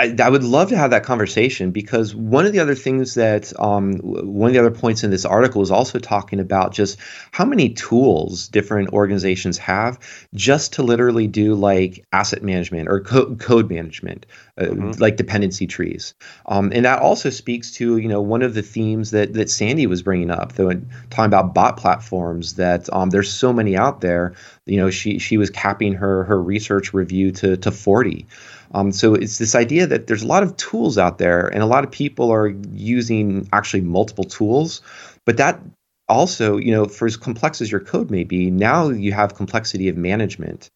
I, 0.00 0.14
I, 0.22 0.28
would 0.28 0.44
love 0.44 0.68
to 0.70 0.76
have 0.76 0.90
that 0.90 1.04
conversation 1.04 1.70
because 1.70 2.14
one 2.14 2.46
of 2.46 2.52
the 2.52 2.60
other 2.60 2.74
things 2.74 3.14
that 3.14 3.52
um, 3.60 3.94
one 3.94 4.48
of 4.48 4.54
the 4.54 4.60
other 4.60 4.70
points 4.70 5.04
in 5.04 5.10
this 5.10 5.24
article 5.24 5.62
is 5.62 5.70
also 5.70 5.98
talking 5.98 6.40
about 6.40 6.72
just 6.72 6.98
how 7.32 7.44
many 7.44 7.70
tools 7.70 8.48
different 8.48 8.90
organizations 8.90 9.58
have 9.58 9.98
just 10.34 10.74
to 10.74 10.82
literally 10.82 11.26
do 11.26 11.54
like 11.54 12.04
asset 12.12 12.42
management 12.42 12.88
or 12.88 13.00
co- 13.00 13.34
code 13.36 13.70
management, 13.70 14.26
uh, 14.58 14.64
mm-hmm. 14.64 14.90
like 15.00 15.16
dependency 15.16 15.66
trees. 15.66 16.14
Um, 16.46 16.72
and 16.74 16.84
that 16.84 17.00
also 17.00 17.30
speaks 17.30 17.72
to 17.72 17.98
you 17.98 18.08
know 18.08 18.22
one 18.22 18.42
of 18.42 18.54
the 18.54 18.62
themes 18.62 19.10
that 19.10 19.34
that 19.34 19.50
Sandy 19.50 19.86
was 19.86 20.02
bringing 20.02 20.30
up, 20.30 20.52
though, 20.52 20.72
talking 21.10 21.26
about 21.26 21.54
bot 21.54 21.76
platforms. 21.76 22.54
That 22.54 22.92
um, 22.92 23.10
there's 23.10 23.32
so 23.32 23.52
many 23.52 23.76
out 23.76 24.00
there. 24.00 24.34
You 24.66 24.78
know, 24.78 24.90
she 24.90 25.18
she 25.18 25.36
was 25.36 25.50
capping 25.50 25.94
her 25.94 26.24
her 26.24 26.40
research 26.40 26.94
review 26.94 27.32
to 27.32 27.56
to 27.56 27.70
40. 27.70 28.26
Um, 28.74 28.92
so 28.92 29.14
it's 29.14 29.38
this 29.38 29.54
idea 29.54 29.86
that 29.86 30.08
there's 30.08 30.24
a 30.24 30.26
lot 30.26 30.42
of 30.42 30.56
tools 30.56 30.98
out 30.98 31.18
there, 31.18 31.46
and 31.46 31.62
a 31.62 31.66
lot 31.66 31.84
of 31.84 31.90
people 31.90 32.30
are 32.30 32.48
using 32.72 33.48
actually 33.52 33.82
multiple 33.82 34.24
tools. 34.24 34.82
But 35.24 35.36
that 35.36 35.60
also, 36.08 36.56
you 36.56 36.72
know, 36.72 36.86
for 36.86 37.06
as 37.06 37.16
complex 37.16 37.62
as 37.62 37.70
your 37.70 37.80
code 37.80 38.10
may 38.10 38.24
be, 38.24 38.50
now 38.50 38.88
you 38.90 39.12
have 39.12 39.34
complexity 39.34 39.88
of 39.88 39.96
management, 39.96 40.68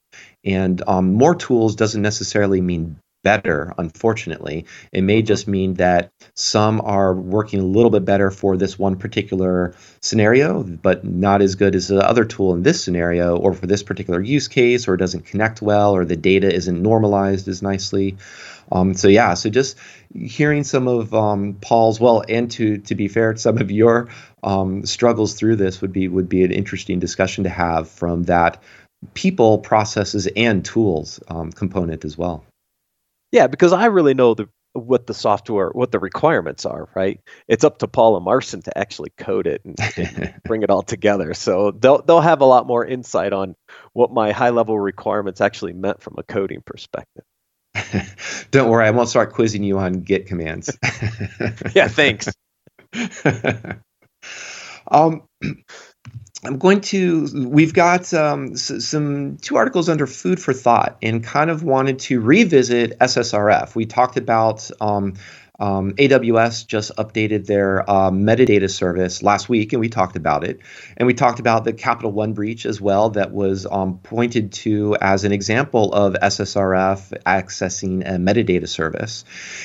and 0.45 0.81
um, 0.87 1.13
more 1.13 1.35
tools 1.35 1.75
doesn't 1.75 2.01
necessarily 2.01 2.61
mean 2.61 2.97
better, 3.23 3.75
unfortunately. 3.79 4.65
It 4.93 5.03
may 5.03 5.23
just 5.23 5.49
mean 5.49 5.75
that 5.75 6.11
some 6.35 6.81
are 6.83 7.15
working 7.15 7.61
a 7.61 7.65
little 7.65 7.91
bit 7.91 8.05
better 8.05 8.31
for 8.31 8.57
this 8.57 8.79
one 8.79 8.97
particular 8.97 9.75
scenario, 10.01 10.63
but 10.63 11.05
not 11.05 11.43
as 11.43 11.55
good 11.55 11.75
as 11.75 11.89
the 11.89 12.07
other 12.07 12.25
tool 12.25 12.55
in 12.55 12.63
this 12.63 12.83
scenario, 12.83 13.37
or 13.37 13.55
for 13.55 13.67
this 13.67 13.83
particular 13.83 14.21
use 14.21 14.49
case, 14.49 14.87
or 14.87 14.95
it 14.95 14.99
doesn't 14.99 15.27
connect 15.27 15.63
well, 15.63 15.95
or 15.95 16.05
the 16.05 16.17
data 16.17 16.53
isn't 16.53 16.83
normalized 16.83 17.49
as 17.49 17.63
nicely. 17.63 18.17
Um, 18.71 18.95
so 18.95 19.09
yeah, 19.09 19.35
so 19.35 19.49
just 19.49 19.77
hearing 20.15 20.65
some 20.65 20.89
of 20.89 21.15
um, 21.15 21.57
Paul's 21.61 22.01
well, 22.01 22.23
and 22.29 22.51
to 22.53 22.79
to 22.79 22.95
be 22.95 23.09
fair, 23.09 23.35
some 23.37 23.59
of 23.59 23.71
your 23.71 24.09
um, 24.43 24.85
struggles 24.85 25.35
through 25.35 25.57
this 25.57 25.81
would 25.81 25.93
be 25.93 26.09
would 26.09 26.29
be 26.29 26.45
an 26.45 26.53
interesting 26.53 26.99
discussion 26.99 27.45
to 27.45 27.51
have 27.51 27.89
from 27.89 28.25
that 28.25 28.63
people, 29.15 29.59
processes, 29.59 30.29
and 30.37 30.65
tools 30.65 31.21
um, 31.29 31.53
component 31.53 32.05
as 32.05 32.19
well. 32.19 32.45
Yeah, 33.33 33.47
because 33.47 33.73
I 33.73 33.87
really 33.87 34.15
know 34.15 34.35
the 34.35 34.49
what 34.75 35.07
the 35.07 35.15
software, 35.15 35.71
what 35.71 35.91
the 35.91 35.99
requirements 35.99 36.65
are, 36.65 36.89
right? 36.95 37.21
It's 37.49 37.65
up 37.65 37.79
to 37.79 37.89
Paul 37.89 38.17
and 38.17 38.25
Marcin 38.25 38.63
to 38.63 38.79
actually 38.79 39.11
code 39.19 39.47
it 39.47 39.63
and, 39.65 39.77
and 39.97 40.35
bring 40.45 40.63
it 40.63 40.71
all 40.71 40.83
together. 40.83 41.35
So 41.35 41.73
they'll 41.73 42.03
they'll 42.03 42.21
have 42.21 42.41
a 42.41 42.47
lot 42.47 42.67
more 42.67 42.85
insight 42.85 43.33
on 43.33 43.55
what 43.93 44.13
my 44.13 44.33
high 44.33 44.51
level 44.51 44.79
requirements 44.79 45.41
actually 45.41 45.73
meant 45.73 46.03
from 46.03 46.15
a 46.19 46.23
coding 46.23 46.63
perspective. 46.65 47.25
Don't 48.51 48.71
worry, 48.71 48.87
I 48.87 48.91
won't 48.91 49.09
start 49.09 49.33
quizzing 49.33 49.63
you 49.63 49.79
on 49.79 50.01
Git 50.03 50.27
commands. 50.27 50.77
yeah, 51.75 51.89
thanks. 51.89 52.29
um, 54.91 55.23
I'm 56.45 56.59
going 56.59 56.81
to. 56.83 57.29
We've 57.49 57.75
got 57.75 58.15
um, 58.15 58.53
s- 58.53 58.85
some 58.85 59.39
two 59.39 59.57
articles 59.57 59.89
under 59.89 60.07
food 60.07 60.41
for 60.41 60.53
thought, 60.53 60.97
and 61.03 61.23
kind 61.25 61.51
of 61.51 61.65
wanted 61.65 61.99
to 62.01 62.21
revisit 62.21 62.99
SSRF. 63.01 63.75
We 63.75 63.87
talked 63.87 64.17
about 64.17 64.71
um, 64.81 65.15
um, 65.59 65.93
AWS 65.95 66.67
just 66.67 66.95
updated 66.97 67.47
their 67.47 67.89
uh, 67.91 68.11
metadata 68.11 68.71
service 68.71 69.23
last 69.23 69.49
week, 69.49 69.73
and 69.73 69.81
we 69.81 69.89
talked 69.89 70.15
about 70.15 70.45
it. 70.45 70.61
And 70.97 71.09
we 71.09 71.15
talked 71.15 71.41
about 71.41 71.65
the 71.65 71.73
Capital 71.73 72.13
One 72.13 72.33
breach 72.35 72.65
as 72.67 72.81
well, 72.81 73.11
that 73.11 73.33
was 73.33 73.67
um, 73.67 73.99
pointed 73.99 74.53
to 74.53 74.97
as 75.01 75.25
an 75.25 75.33
example 75.33 75.93
of 75.93 76.15
SSRF 76.15 77.21
accessing 77.25 78.03
a 78.07 78.13
metadata 78.13 78.69
service. 78.69 79.25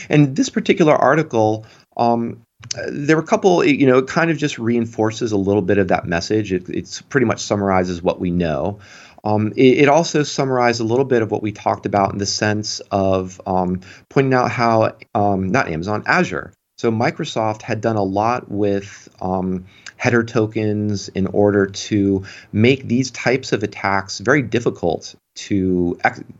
And 0.10 0.36
this 0.36 0.50
particular 0.50 0.96
article 0.96 1.68
um, 1.96 2.43
there 2.88 3.16
were 3.16 3.24
a 3.24 3.26
couple, 3.26 3.64
you 3.64 3.86
know, 3.86 4.00
it 4.00 4.08
kind 4.08 4.32
of 4.32 4.38
just 4.38 4.58
reinforces 4.58 5.32
a 5.32 5.38
little 5.38 5.62
bit 5.62 5.78
of 5.78 5.88
that 5.90 6.06
message. 6.06 6.52
It 6.52 6.70
it's 6.70 7.02
pretty 7.02 7.26
much 7.26 7.42
summarizes 7.42 8.02
what 8.02 8.20
we 8.20 8.32
know. 8.32 8.80
Um, 9.26 9.54
it, 9.56 9.80
it, 9.80 9.90
also 9.90 10.24
summarized 10.24 10.82
a 10.82 10.84
little 10.84 11.06
bit 11.06 11.22
of 11.22 11.32
what 11.32 11.42
we 11.42 11.54
talked 11.54 11.86
about 11.86 12.12
in 12.12 12.18
the 12.18 12.26
sense 12.26 12.82
of 12.92 13.40
um, 13.48 13.80
pointing 14.10 14.34
out 14.34 14.52
how, 14.52 14.98
um, 15.16 15.48
not 15.48 15.70
Amazon, 15.70 16.04
Azure. 16.06 16.52
So 16.78 16.92
Microsoft 16.92 17.62
had 17.62 17.80
done 17.80 17.96
a 17.96 18.04
lot 18.04 18.52
with 18.52 19.08
um, 19.22 19.66
header 19.96 20.26
tokens 20.26 21.08
in 21.10 21.28
order 21.28 21.68
to 21.68 22.26
make 22.52 22.90
these 22.90 23.12
types 23.12 23.54
of 23.54 23.64
attacks 23.64 24.20
very 24.20 24.42
difficult 24.42 25.16
to 25.36 25.98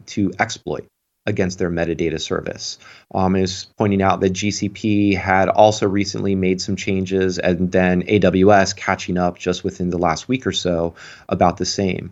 to 0.08 0.34
exploit 0.40 0.86
against 1.26 1.58
their 1.58 1.70
metadata 1.70 2.20
service. 2.20 2.78
Um, 3.14 3.36
is 3.36 3.68
pointing 3.78 4.02
out 4.02 4.20
that 4.22 4.34
GCP 4.34 5.18
had 5.18 5.48
also 5.50 5.88
recently 5.88 6.36
made 6.36 6.62
some 6.62 6.76
changes, 6.76 7.40
and 7.40 7.72
then 7.72 8.04
AWS 8.04 8.76
catching 8.76 9.18
up 9.18 9.38
just 9.38 9.64
within 9.64 9.90
the 9.90 9.98
last 9.98 10.28
week 10.28 10.46
or 10.46 10.52
so 10.52 10.96
about 11.30 11.58
the 11.58 11.66
same. 11.66 12.12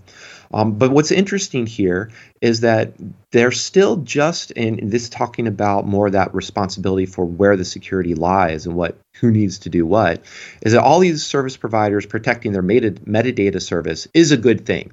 Um, 0.53 0.73
but 0.73 0.91
what's 0.91 1.11
interesting 1.11 1.65
here 1.65 2.11
is 2.41 2.61
that 2.61 2.93
they're 3.31 3.51
still 3.51 3.97
just 3.97 4.51
in 4.51 4.89
this 4.89 5.07
talking 5.07 5.47
about 5.47 5.87
more 5.87 6.09
that 6.09 6.33
responsibility 6.33 7.05
for 7.05 7.25
where 7.25 7.55
the 7.55 7.65
security 7.65 8.15
lies 8.15 8.65
and 8.65 8.75
what 8.75 8.97
who 9.13 9.31
needs 9.31 9.59
to 9.59 9.69
do 9.69 9.85
what. 9.85 10.23
Is 10.61 10.73
that 10.73 10.83
all 10.83 10.99
these 10.99 11.23
service 11.23 11.55
providers 11.55 12.05
protecting 12.05 12.51
their 12.51 12.61
meta, 12.61 12.91
metadata 12.91 13.61
service 13.61 14.07
is 14.13 14.31
a 14.31 14.37
good 14.37 14.65
thing. 14.65 14.91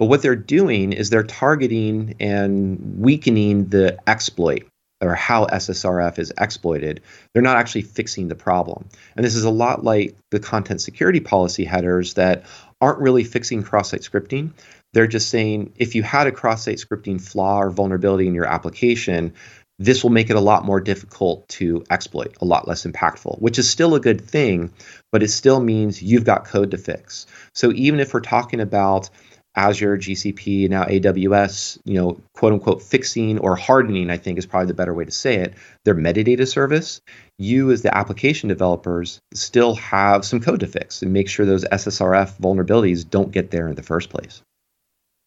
But 0.00 0.06
what 0.06 0.22
they're 0.22 0.34
doing 0.34 0.94
is 0.94 1.10
they're 1.10 1.22
targeting 1.22 2.14
and 2.20 2.98
weakening 2.98 3.66
the 3.66 3.98
exploit 4.08 4.66
or 5.02 5.14
how 5.14 5.44
SSRF 5.44 6.18
is 6.18 6.32
exploited. 6.40 7.02
They're 7.34 7.42
not 7.42 7.58
actually 7.58 7.82
fixing 7.82 8.28
the 8.28 8.34
problem. 8.34 8.88
And 9.14 9.26
this 9.26 9.34
is 9.34 9.44
a 9.44 9.50
lot 9.50 9.84
like 9.84 10.16
the 10.30 10.40
content 10.40 10.80
security 10.80 11.20
policy 11.20 11.66
headers 11.66 12.14
that 12.14 12.46
aren't 12.80 13.00
really 13.00 13.24
fixing 13.24 13.62
cross 13.62 13.90
site 13.90 14.00
scripting. 14.00 14.52
They're 14.94 15.06
just 15.06 15.28
saying 15.28 15.74
if 15.76 15.94
you 15.94 16.02
had 16.02 16.26
a 16.26 16.32
cross 16.32 16.64
site 16.64 16.78
scripting 16.78 17.20
flaw 17.20 17.60
or 17.60 17.68
vulnerability 17.68 18.26
in 18.26 18.34
your 18.34 18.46
application, 18.46 19.34
this 19.78 20.02
will 20.02 20.10
make 20.10 20.30
it 20.30 20.36
a 20.36 20.40
lot 20.40 20.64
more 20.64 20.80
difficult 20.80 21.46
to 21.48 21.84
exploit, 21.90 22.36
a 22.40 22.46
lot 22.46 22.66
less 22.66 22.86
impactful, 22.86 23.38
which 23.40 23.58
is 23.58 23.68
still 23.68 23.94
a 23.94 24.00
good 24.00 24.22
thing, 24.22 24.72
but 25.12 25.22
it 25.22 25.28
still 25.28 25.60
means 25.60 26.02
you've 26.02 26.24
got 26.24 26.46
code 26.46 26.70
to 26.70 26.78
fix. 26.78 27.26
So 27.54 27.70
even 27.72 28.00
if 28.00 28.14
we're 28.14 28.20
talking 28.20 28.60
about 28.60 29.10
Azure, 29.56 29.98
GCP, 29.98 30.68
now 30.68 30.84
AWS, 30.84 31.78
you 31.84 31.94
know, 31.94 32.20
quote 32.34 32.52
unquote, 32.52 32.82
fixing 32.82 33.38
or 33.38 33.56
hardening, 33.56 34.10
I 34.10 34.16
think 34.16 34.38
is 34.38 34.46
probably 34.46 34.68
the 34.68 34.74
better 34.74 34.94
way 34.94 35.04
to 35.04 35.10
say 35.10 35.36
it, 35.36 35.54
their 35.84 35.94
metadata 35.94 36.46
service, 36.46 37.00
you 37.38 37.70
as 37.72 37.82
the 37.82 37.96
application 37.96 38.48
developers 38.48 39.20
still 39.34 39.74
have 39.74 40.24
some 40.24 40.40
code 40.40 40.60
to 40.60 40.66
fix 40.66 41.02
and 41.02 41.12
make 41.12 41.28
sure 41.28 41.46
those 41.46 41.64
SSRF 41.64 42.38
vulnerabilities 42.38 43.08
don't 43.08 43.32
get 43.32 43.50
there 43.50 43.68
in 43.68 43.74
the 43.74 43.82
first 43.82 44.10
place. 44.10 44.42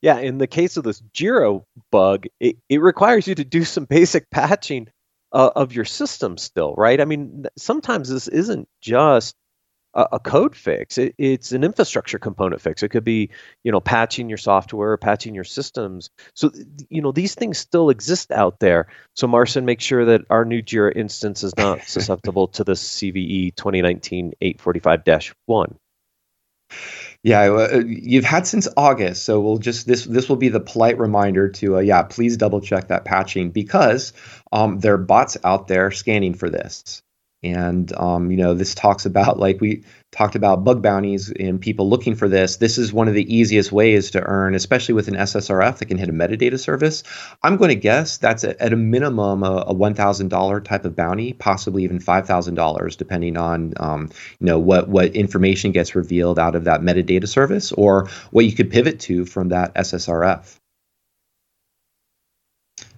Yeah, 0.01 0.19
in 0.19 0.38
the 0.38 0.47
case 0.47 0.78
of 0.78 0.84
this 0.84 1.01
Jira 1.13 1.63
bug, 1.91 2.26
it, 2.39 2.57
it 2.69 2.82
requires 2.82 3.28
you 3.28 3.36
to 3.36 3.45
do 3.45 3.63
some 3.63 3.86
basic 3.86 4.30
patching 4.30 4.89
uh, 5.32 5.51
of 5.55 5.74
your 5.74 5.86
system 5.86 6.38
still, 6.38 6.76
right? 6.76 6.99
I 7.01 7.05
mean, 7.05 7.45
sometimes 7.57 8.09
this 8.09 8.28
isn't 8.28 8.67
just 8.82 9.36
a, 9.94 10.08
a 10.14 10.20
code 10.20 10.56
fix. 10.56 10.98
It, 10.98 11.16
it's 11.18 11.52
an 11.52 11.64
infrastructure 11.64 12.20
component 12.20 12.62
fix. 12.62 12.84
It 12.84 12.89
could 12.89 13.04
be, 13.04 13.30
you 13.64 13.72
know, 13.72 13.80
patching 13.80 14.30
your 14.30 14.38
software, 14.38 14.98
patching 14.98 15.36
your 15.36 15.44
systems. 15.44 16.10
So, 16.34 16.52
you 16.89 17.02
know, 17.02 17.12
these 17.12 17.36
things 17.36 17.58
still 17.58 17.89
exist 17.89 18.32
out 18.32 18.60
there. 18.60 18.88
So, 19.16 19.28
Marcin, 19.28 19.66
make 19.66 19.82
sure 19.82 20.06
that 20.06 20.22
our 20.30 20.46
new 20.46 20.62
Jira 20.62 20.96
instance 20.96 21.44
is 21.44 21.56
not 21.58 21.84
susceptible 21.88 22.48
to 22.50 22.64
the 22.64 22.74
CVE 22.74 23.56
2019 23.56 24.34
845-1. 24.41 25.76
Yeah, 27.24 27.41
uh, 27.44 27.84
you've 27.86 28.26
had 28.26 28.46
since 28.46 28.68
August, 28.76 29.24
so 29.24 29.39
we'll 29.39 29.58
just 29.58 29.88
this 29.88 30.04
this 30.04 30.28
will 30.28 30.36
be 30.36 30.50
the 30.50 30.60
polite 30.60 31.00
reminder 31.00 31.48
to 31.50 31.78
uh, 31.78 31.80
yeah, 31.80 32.04
please 32.04 32.36
double 32.36 32.60
check 32.60 32.89
that 32.89 33.06
patching 33.06 33.52
because 33.52 34.12
um, 34.52 34.80
there 34.80 34.96
are 34.96 34.98
bots 34.98 35.38
out 35.44 35.70
there 35.70 35.89
scanning 35.89 36.34
for 36.34 36.50
this. 36.50 37.02
And 37.44 37.94
um, 37.98 38.32
you 38.32 38.38
know, 38.38 38.54
this 38.54 38.74
talks 38.74 39.06
about 39.06 39.39
like 39.39 39.60
we 39.60 39.84
talked 40.12 40.36
about 40.36 40.64
bug 40.64 40.82
bounties 40.82 41.32
and 41.32 41.60
people 41.60 41.89
looking 41.89 42.16
for 42.16 42.30
this. 42.30 42.58
This 42.58 42.78
is 42.78 42.94
one 42.94 43.08
of 43.08 43.14
the 43.14 43.36
easiest 43.36 43.72
ways 43.72 44.12
to 44.12 44.22
earn, 44.22 44.56
especially 44.56 44.94
with 44.94 45.08
an 45.08 45.16
SSRF 45.16 45.80
that 45.80 45.86
can 45.86 45.98
hit 45.98 46.10
a 46.10 46.14
metadata 46.14 46.60
service. 46.60 47.04
I'm 47.41 47.58
going 47.58 47.70
to 47.70 47.76
guess 47.76 48.18
that's 48.18 48.44
at 48.44 48.74
a 48.74 48.76
minimum 48.76 49.44
a, 49.44 49.66
a 49.68 49.74
$1,000 49.74 50.64
type 50.64 50.86
of 50.86 50.96
bounty, 50.96 51.34
possibly 51.34 51.84
even 51.84 52.00
$5,000, 52.00 52.98
depending 52.98 53.38
on 53.38 53.74
um, 53.78 54.10
you 54.39 54.46
know 54.46 54.60
what 54.60 54.88
what 54.88 55.16
information 55.16 55.72
gets 55.72 55.96
revealed 55.96 56.39
out 56.39 56.56
of 56.56 56.66
that 56.66 56.82
metadata 56.82 57.28
service 57.28 57.72
or 57.72 58.08
what 58.32 58.46
you 58.46 58.52
could 58.52 58.70
pivot 58.70 59.00
to 59.02 59.26
from 59.26 59.50
that 59.50 59.74
SSRF. 59.76 60.60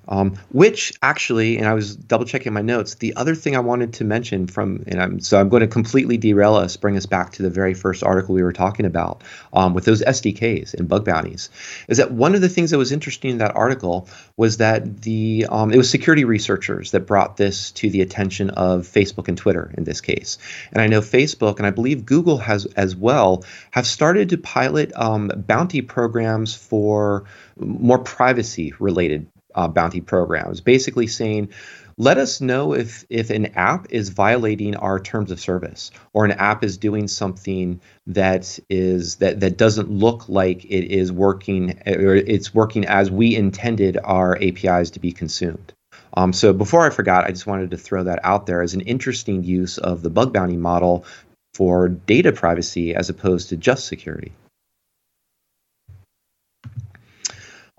Um, 0.07 0.37
which 0.51 0.93
actually, 1.01 1.57
and 1.57 1.67
I 1.67 1.73
was 1.73 1.95
double 1.95 2.25
checking 2.25 2.53
my 2.53 2.61
notes. 2.61 2.95
The 2.95 3.15
other 3.15 3.35
thing 3.35 3.55
I 3.55 3.59
wanted 3.59 3.93
to 3.93 4.03
mention 4.03 4.47
from, 4.47 4.83
and 4.87 5.01
I'm 5.01 5.19
so 5.19 5.39
I'm 5.39 5.49
going 5.49 5.61
to 5.61 5.67
completely 5.67 6.17
derail 6.17 6.55
us, 6.55 6.77
bring 6.77 6.95
us 6.95 7.05
back 7.05 7.31
to 7.33 7.43
the 7.43 7.49
very 7.49 7.73
first 7.73 8.03
article 8.03 8.35
we 8.35 8.43
were 8.43 8.53
talking 8.53 8.85
about 8.85 9.23
um, 9.53 9.73
with 9.73 9.85
those 9.85 10.01
SDKs 10.01 10.73
and 10.75 10.87
bug 10.87 11.05
bounties, 11.05 11.49
is 11.87 11.97
that 11.97 12.11
one 12.11 12.35
of 12.35 12.41
the 12.41 12.49
things 12.49 12.71
that 12.71 12.77
was 12.77 12.91
interesting 12.91 13.31
in 13.31 13.37
that 13.39 13.55
article 13.55 14.07
was 14.37 14.57
that 14.57 15.01
the 15.01 15.47
um, 15.49 15.71
it 15.71 15.77
was 15.77 15.89
security 15.89 16.23
researchers 16.23 16.91
that 16.91 17.01
brought 17.01 17.37
this 17.37 17.71
to 17.71 17.89
the 17.89 18.01
attention 18.01 18.51
of 18.51 18.81
Facebook 18.81 19.27
and 19.27 19.37
Twitter 19.37 19.73
in 19.77 19.85
this 19.85 20.01
case, 20.01 20.37
and 20.71 20.81
I 20.81 20.87
know 20.87 21.01
Facebook 21.01 21.57
and 21.57 21.65
I 21.65 21.71
believe 21.71 22.05
Google 22.05 22.37
has 22.37 22.65
as 22.77 22.95
well 22.95 23.43
have 23.71 23.87
started 23.87 24.29
to 24.29 24.37
pilot 24.37 24.91
um, 24.95 25.31
bounty 25.35 25.81
programs 25.81 26.53
for 26.53 27.25
more 27.57 27.99
privacy 27.99 28.73
related 28.79 29.27
uh, 29.55 29.67
bounty 29.67 30.01
programs, 30.01 30.61
basically 30.61 31.07
saying, 31.07 31.49
let 31.97 32.17
us 32.17 32.41
know 32.41 32.73
if 32.73 33.05
if 33.09 33.29
an 33.29 33.45
app 33.55 33.87
is 33.89 34.09
violating 34.09 34.75
our 34.75 34.99
terms 34.99 35.31
of 35.31 35.39
service 35.39 35.91
or 36.13 36.25
an 36.25 36.33
app 36.33 36.63
is 36.63 36.77
doing 36.77 37.07
something 37.07 37.79
that 38.07 38.59
is 38.69 39.15
that 39.17 39.39
that 39.39 39.57
doesn't 39.57 39.89
look 39.89 40.27
like 40.27 40.65
it 40.65 40.91
is 40.93 41.11
working 41.11 41.81
or 41.87 42.15
it's 42.15 42.53
working 42.53 42.85
as 42.85 43.09
we 43.09 43.35
intended 43.35 43.97
our 44.03 44.37
APIs 44.41 44.89
to 44.91 44.99
be 44.99 45.13
consumed. 45.13 45.73
Um, 46.17 46.33
so 46.33 46.51
before 46.53 46.85
I 46.85 46.89
forgot, 46.89 47.25
I 47.25 47.29
just 47.29 47.47
wanted 47.47 47.71
to 47.71 47.77
throw 47.77 48.03
that 48.03 48.19
out 48.23 48.45
there 48.45 48.61
as 48.61 48.73
an 48.73 48.81
interesting 48.81 49.43
use 49.43 49.77
of 49.77 50.01
the 50.01 50.09
bug 50.09 50.33
bounty 50.33 50.57
model 50.57 51.05
for 51.53 51.87
data 51.87 52.33
privacy 52.33 52.93
as 52.93 53.09
opposed 53.09 53.49
to 53.49 53.57
just 53.57 53.87
security. 53.87 54.33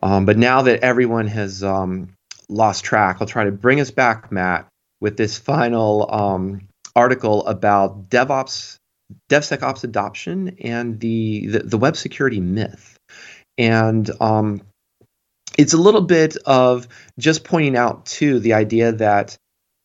Um, 0.07 0.25
but 0.25 0.39
now 0.39 0.63
that 0.63 0.85
everyone 0.85 1.27
has 1.27 1.65
um, 1.65 2.13
lost 2.49 2.85
track, 2.85 3.17
I'll 3.19 3.27
try 3.27 3.43
to 3.43 3.51
bring 3.51 3.81
us 3.81 3.91
back, 3.91 4.31
Matt, 4.31 4.69
with 5.01 5.17
this 5.17 5.37
final 5.37 6.09
um, 6.15 6.69
article 6.95 7.45
about 7.49 8.09
DevOps, 8.09 8.77
DevSecOps 9.29 9.83
adoption 9.83 10.59
and 10.61 11.01
the, 11.01 11.49
the, 11.49 11.59
the 11.59 11.77
web 11.77 11.97
security 11.97 12.39
myth. 12.39 12.97
And 13.59 14.09
um, 14.21 14.63
it's 15.59 15.73
a 15.73 15.77
little 15.77 16.03
bit 16.03 16.37
of 16.47 16.87
just 17.19 17.43
pointing 17.43 17.77
out, 17.77 18.07
too, 18.07 18.39
the 18.39 18.53
idea 18.53 18.93
that 18.93 19.37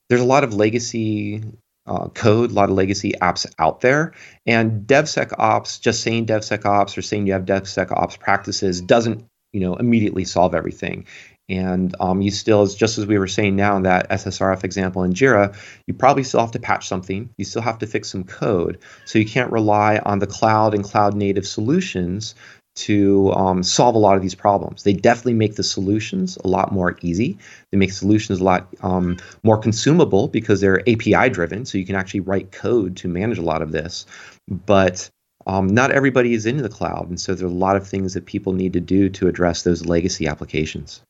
there's 0.08 0.22
a 0.22 0.26
lot 0.26 0.44
of 0.44 0.54
legacy 0.54 1.44
uh, 1.88 2.10
code, 2.10 2.52
a 2.52 2.54
lot 2.54 2.70
of 2.70 2.76
legacy 2.76 3.14
apps 3.20 3.52
out 3.58 3.82
there. 3.82 4.14
And 4.46 4.86
DevSecOps, 4.86 5.82
just 5.82 6.04
saying 6.04 6.28
DevSecOps 6.28 6.96
or 6.96 7.02
saying 7.02 7.26
you 7.26 7.34
have 7.34 7.46
DevSecOps 7.46 8.20
practices 8.20 8.82
doesn't 8.82 9.26
you 9.54 9.60
know 9.60 9.76
immediately 9.76 10.26
solve 10.26 10.56
everything. 10.56 11.06
And 11.50 11.94
um, 12.00 12.22
you 12.22 12.32
still, 12.32 12.66
just 12.66 12.98
as 12.98 13.06
we 13.06 13.18
were 13.18 13.28
saying 13.28 13.58
now 13.58 13.76
in 13.76 13.84
that 13.84 14.10
SSRF 14.10 14.64
example 14.64 15.04
in 15.04 15.14
Jira, 15.14 15.54
you 15.86 15.94
probably 15.94 16.24
still 16.24 16.40
have 16.40 16.52
to 16.52 16.60
patch 16.60 16.88
something. 16.88 17.30
You 17.38 17.44
still 17.44 17.62
have 17.62 17.78
to 17.80 17.88
fix 17.88 18.10
some 18.10 18.24
code. 18.24 18.80
So 19.04 19.20
you 19.20 19.26
can't 19.26 19.52
rely 19.52 20.00
on 20.06 20.20
the 20.20 20.28
cloud 20.28 20.74
and 20.74 20.82
cloud 20.82 21.14
native 21.14 21.46
solutions 21.46 22.36
to 22.74 23.34
um, 23.34 23.64
solve 23.64 23.96
a 23.96 24.00
lot 24.00 24.16
of 24.16 24.22
these 24.22 24.36
problems. 24.36 24.84
They 24.84 24.94
definitely 24.94 25.34
make 25.34 25.56
the 25.56 25.64
solutions 25.64 26.38
a 26.44 26.48
lot 26.48 26.72
more 26.72 26.98
easy. 27.02 27.38
They 27.72 27.78
make 27.78 27.92
solutions 27.92 28.40
a 28.40 28.44
lot 28.44 28.68
um, 28.82 29.18
more 29.44 29.58
consumable 29.58 30.30
because 30.30 30.62
they're 30.62 30.80
API 30.88 31.30
driven, 31.30 31.66
so 31.66 31.78
you 31.78 31.86
can 31.86 31.96
actually 31.96 32.22
write 32.22 32.52
code 32.52 32.96
to 32.98 33.10
manage 33.10 33.38
a 33.38 33.44
lot 33.44 33.62
of 33.62 33.74
this. 33.74 34.06
But 34.48 35.10
um, 35.48 35.68
not 35.68 35.92
everybody 35.92 36.34
is 36.34 36.46
into 36.46 36.64
the 36.64 36.70
cloud, 36.70 37.10
and 37.10 37.20
so 37.20 37.36
there 37.36 37.48
are 37.48 37.50
a 37.50 37.54
lot 37.54 37.76
of 37.76 37.88
things 37.88 38.14
that 38.14 38.26
people 38.26 38.54
need 38.54 38.74
to 38.74 38.80
do 38.80 39.10
to 39.10 39.28
address 39.28 39.64
those 39.64 39.86
legacy 39.86 40.28
applications. 40.28 41.02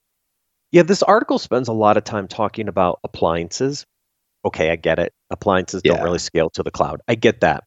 Yeah, 0.72 0.84
this 0.84 1.04
article 1.04 1.40
spends 1.40 1.68
a 1.68 1.74
lot 1.74 1.98
of 1.98 2.04
time 2.04 2.28
talking 2.28 2.68
about 2.68 3.00
appliances. 3.04 3.86
Okay, 4.46 4.72
I 4.72 4.76
get 4.76 5.00
it. 5.00 5.14
Appliances 5.30 5.82
yeah. 5.84 5.94
don't 5.94 6.04
really 6.04 6.20
scale 6.20 6.50
to 6.52 6.64
the 6.64 6.72
cloud. 6.72 7.02
I 7.08 7.16
get 7.16 7.42
that 7.42 7.64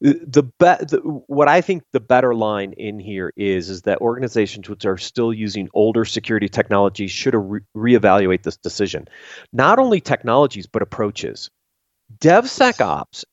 the, 0.00 0.42
be- 0.42 0.84
the, 0.84 1.00
what 1.26 1.48
I 1.48 1.60
think 1.60 1.82
the 1.92 2.00
better 2.00 2.34
line 2.34 2.72
in 2.74 3.00
here 3.00 3.32
is 3.36 3.68
is 3.68 3.82
that 3.82 4.00
organizations 4.00 4.68
which 4.68 4.86
are 4.86 4.96
still 4.96 5.32
using 5.32 5.68
older 5.74 6.04
security 6.04 6.48
technologies 6.48 7.10
should 7.10 7.34
re- 7.34 7.60
reevaluate 7.76 8.42
this 8.42 8.56
decision. 8.56 9.08
Not 9.52 9.78
only 9.78 10.00
technologies 10.00 10.66
but 10.66 10.82
approaches. 10.82 11.50
DevSecOps 12.20 13.24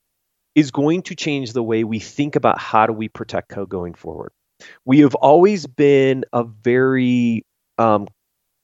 is 0.55 0.71
going 0.71 1.01
to 1.03 1.15
change 1.15 1.53
the 1.53 1.63
way 1.63 1.83
we 1.83 1.99
think 1.99 2.35
about 2.35 2.59
how 2.59 2.87
do 2.87 2.93
we 2.93 3.09
protect 3.09 3.49
code 3.49 3.69
going 3.69 3.93
forward. 3.93 4.31
We 4.85 4.99
have 4.99 5.15
always 5.15 5.67
been 5.67 6.23
a 6.31 6.43
very 6.43 7.45
um, 7.77 8.07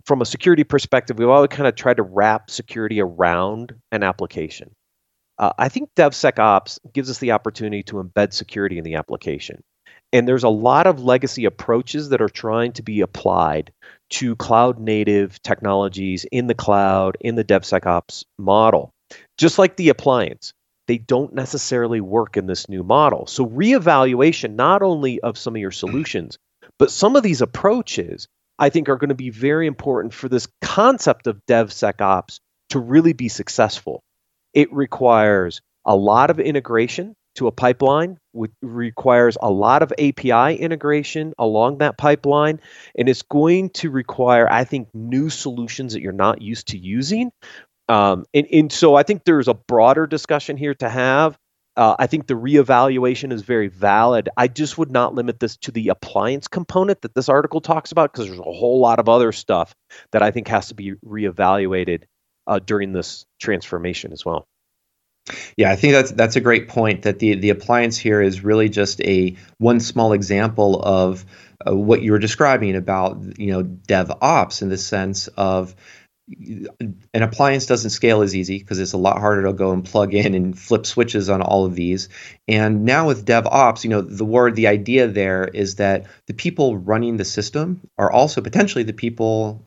from 0.06 0.22
a 0.22 0.26
security 0.26 0.64
perspective, 0.64 1.20
we've 1.20 1.30
always 1.30 1.50
kind 1.50 1.68
of 1.68 1.76
tried 1.76 1.98
to 1.98 2.04
wrap 2.04 2.50
security 2.50 3.02
around 3.02 3.76
an 3.92 4.04
application. 4.04 4.72
Uh, 5.38 5.52
I 5.58 5.70
think 5.70 5.90
DevSecOps 5.96 6.80
gives 6.94 7.10
us 7.10 7.20
the 7.20 7.32
opportunity 7.32 7.84
to 7.84 7.96
embed 7.96 8.34
security 8.34 8.78
in 8.78 8.84
the 8.84 8.96
application. 8.96 9.64
And 10.14 10.28
there's 10.28 10.44
a 10.44 10.50
lot 10.50 10.88
of 10.88 11.04
legacy 11.04 11.46
approaches 11.46 12.10
that 12.10 12.22
are 12.22 12.30
trying 12.30 12.74
to 12.74 12.84
be 12.84 13.02
applied 13.02 13.72
to 14.12 14.36
cloud 14.36 14.80
native 14.80 15.42
technologies 15.42 16.26
in 16.32 16.48
the 16.48 16.54
cloud, 16.54 17.18
in 17.22 17.36
the 17.36 17.46
DevSecOps 17.46 18.26
model. 18.38 18.94
Just 19.38 19.58
like 19.58 19.78
the 19.78 19.90
appliance, 19.90 20.54
they 20.92 20.98
don't 20.98 21.34
necessarily 21.34 22.02
work 22.02 22.36
in 22.36 22.48
this 22.48 22.68
new 22.68 22.84
model. 22.84 23.26
So, 23.26 23.46
reevaluation 23.46 24.56
not 24.56 24.82
only 24.82 25.22
of 25.22 25.38
some 25.38 25.56
of 25.56 25.62
your 25.62 25.72
mm. 25.72 25.80
solutions, 25.80 26.38
but 26.78 26.92
some 26.92 27.16
of 27.16 27.24
these 27.24 27.40
approaches, 27.40 28.28
I 28.60 28.68
think, 28.68 28.90
are 28.90 28.98
going 28.98 29.08
to 29.08 29.16
be 29.16 29.30
very 29.30 29.68
important 29.68 30.14
for 30.14 30.28
this 30.28 30.50
concept 30.62 31.28
of 31.28 31.40
DevSecOps 31.48 32.42
to 32.72 32.80
really 32.80 33.14
be 33.14 33.30
successful. 33.30 34.04
It 34.54 34.74
requires 34.74 35.62
a 35.86 35.96
lot 35.96 36.30
of 36.30 36.42
integration 36.42 37.16
to 37.36 37.48
a 37.48 37.54
pipeline, 37.54 38.18
which 38.34 38.52
requires 38.62 39.38
a 39.42 39.50
lot 39.50 39.84
of 39.84 39.94
API 39.94 40.58
integration 40.58 41.34
along 41.40 41.78
that 41.78 41.98
pipeline. 41.98 42.60
And 42.98 43.08
it's 43.08 43.22
going 43.22 43.70
to 43.76 43.90
require, 43.90 44.52
I 44.52 44.66
think, 44.66 44.90
new 44.94 45.30
solutions 45.30 45.94
that 45.94 46.02
you're 46.02 46.12
not 46.12 46.42
used 46.42 46.68
to 46.70 46.78
using. 46.78 47.32
Um, 47.92 48.26
and, 48.34 48.48
and 48.54 48.72
so 48.72 48.96
I 48.96 49.04
think 49.04 49.26
there's 49.26 49.50
a 49.50 49.54
broader 49.54 50.08
discussion 50.08 50.56
here 50.56 50.74
to 50.76 50.88
have. 50.88 51.38
Uh, 51.76 51.96
I 52.00 52.08
think 52.08 52.26
the 52.26 52.36
reevaluation 52.36 53.34
is 53.34 53.42
very 53.42 53.68
valid. 53.68 54.30
I 54.38 54.48
just 54.48 54.78
would 54.78 54.92
not 54.92 55.14
limit 55.14 55.42
this 55.42 55.58
to 55.58 55.72
the 55.72 55.90
appliance 55.90 56.48
component 56.48 57.02
that 57.02 57.14
this 57.16 57.28
article 57.28 57.60
talks 57.60 57.92
about 57.92 58.14
because 58.14 58.28
there's 58.28 58.40
a 58.40 58.44
whole 58.44 58.80
lot 58.80 59.00
of 59.00 59.10
other 59.10 59.34
stuff 59.34 59.76
that 60.14 60.22
I 60.22 60.32
think 60.32 60.48
has 60.48 60.70
to 60.70 60.74
be 60.74 60.94
reevaluated 61.06 62.04
uh, 62.48 62.60
during 62.60 62.94
this 62.94 63.26
transformation 63.42 64.14
as 64.14 64.24
well. 64.24 64.48
Yeah, 65.58 65.70
I 65.70 65.76
think 65.76 65.94
that's 65.94 66.12
that's 66.12 66.36
a 66.38 66.42
great 66.42 66.70
point. 66.70 67.04
That 67.04 67.20
the 67.20 67.36
the 67.36 67.50
appliance 67.50 67.98
here 67.98 68.22
is 68.22 68.44
really 68.44 68.70
just 68.70 69.02
a 69.02 69.36
one 69.60 69.80
small 69.82 70.14
example 70.14 70.82
of 70.82 71.26
uh, 71.66 71.76
what 71.76 72.02
you 72.02 72.12
were 72.12 72.20
describing 72.20 72.76
about 72.76 73.38
you 73.38 73.52
know 73.52 73.64
DevOps 73.64 74.62
in 74.62 74.70
the 74.70 74.78
sense 74.78 75.28
of 75.28 75.76
an 76.28 77.24
appliance 77.24 77.66
doesn't 77.66 77.90
scale 77.90 78.22
as 78.22 78.36
easy 78.36 78.60
because 78.60 78.80
it's 78.80 78.94
a 78.94 78.98
lot 78.98 79.20
harder 79.20 79.44
to 79.44 79.54
go 79.54 79.72
and 79.72 79.84
plug 79.84 80.14
in 80.14 80.34
and 80.34 80.58
flip 80.58 80.86
switches 80.86 81.30
on 81.30 81.42
all 81.42 81.66
of 81.66 81.76
these. 81.76 82.10
And 82.48 82.86
now 82.86 83.08
with 83.08 83.26
DevOps, 83.26 83.84
you 83.84 83.90
know, 83.90 84.02
the 84.02 84.26
word, 84.26 84.56
the 84.56 84.68
idea 84.68 85.08
there 85.08 85.46
is 85.46 85.76
that 85.76 86.06
the 86.28 86.34
people 86.34 86.78
running 86.78 87.18
the 87.18 87.26
system 87.26 87.82
are 87.98 88.12
also 88.12 88.42
potentially 88.42 88.84
the 88.84 88.94
people 88.94 89.66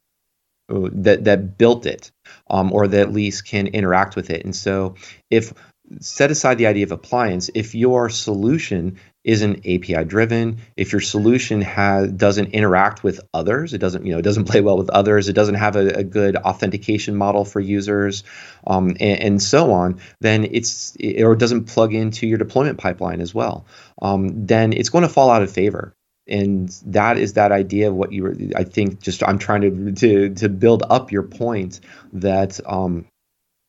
that 0.68 1.24
that 1.24 1.58
built 1.58 1.86
it, 1.86 2.10
um, 2.48 2.72
or 2.72 2.88
that 2.88 3.00
at 3.00 3.12
least 3.12 3.46
can 3.46 3.66
interact 3.66 4.16
with 4.16 4.30
it. 4.30 4.44
And 4.44 4.56
so, 4.56 4.94
if 5.30 5.52
set 6.00 6.30
aside 6.30 6.56
the 6.58 6.66
idea 6.66 6.84
of 6.84 6.92
appliance, 6.92 7.50
if 7.54 7.74
your 7.74 8.08
solution 8.08 8.98
isn't 9.24 9.60
API 9.60 10.04
driven, 10.04 10.58
if 10.76 10.92
your 10.92 11.00
solution 11.00 11.62
has 11.62 12.12
doesn't 12.12 12.52
interact 12.52 13.02
with 13.02 13.20
others, 13.32 13.72
it 13.72 13.78
doesn't 13.78 14.04
you 14.04 14.12
know 14.12 14.18
it 14.18 14.22
doesn't 14.22 14.44
play 14.44 14.60
well 14.60 14.76
with 14.76 14.90
others, 14.90 15.28
it 15.28 15.32
doesn't 15.32 15.54
have 15.54 15.76
a, 15.76 15.88
a 15.88 16.04
good 16.04 16.36
authentication 16.36 17.16
model 17.16 17.44
for 17.44 17.58
users, 17.58 18.22
um, 18.66 18.90
and, 19.00 19.20
and, 19.20 19.42
so 19.42 19.72
on, 19.72 19.98
then 20.20 20.44
it's 20.50 20.94
it, 21.00 21.22
or 21.22 21.34
doesn't 21.34 21.64
plug 21.64 21.94
into 21.94 22.26
your 22.26 22.38
deployment 22.38 22.78
pipeline 22.78 23.22
as 23.22 23.34
well, 23.34 23.64
um, 24.02 24.46
then 24.46 24.74
it's 24.74 24.90
going 24.90 25.02
to 25.02 25.08
fall 25.08 25.30
out 25.30 25.42
of 25.42 25.50
favor. 25.50 25.94
And 26.26 26.68
that 26.86 27.18
is 27.18 27.34
that 27.34 27.52
idea 27.52 27.88
of 27.88 27.94
what 27.94 28.10
you 28.12 28.22
were 28.22 28.34
i 28.56 28.64
think 28.64 29.02
just 29.02 29.22
i'm 29.22 29.38
trying 29.38 29.60
to 29.60 29.92
to 29.92 30.34
to 30.36 30.48
build 30.48 30.82
up 30.88 31.12
your 31.12 31.22
point 31.22 31.80
that 32.14 32.58
um 32.64 33.04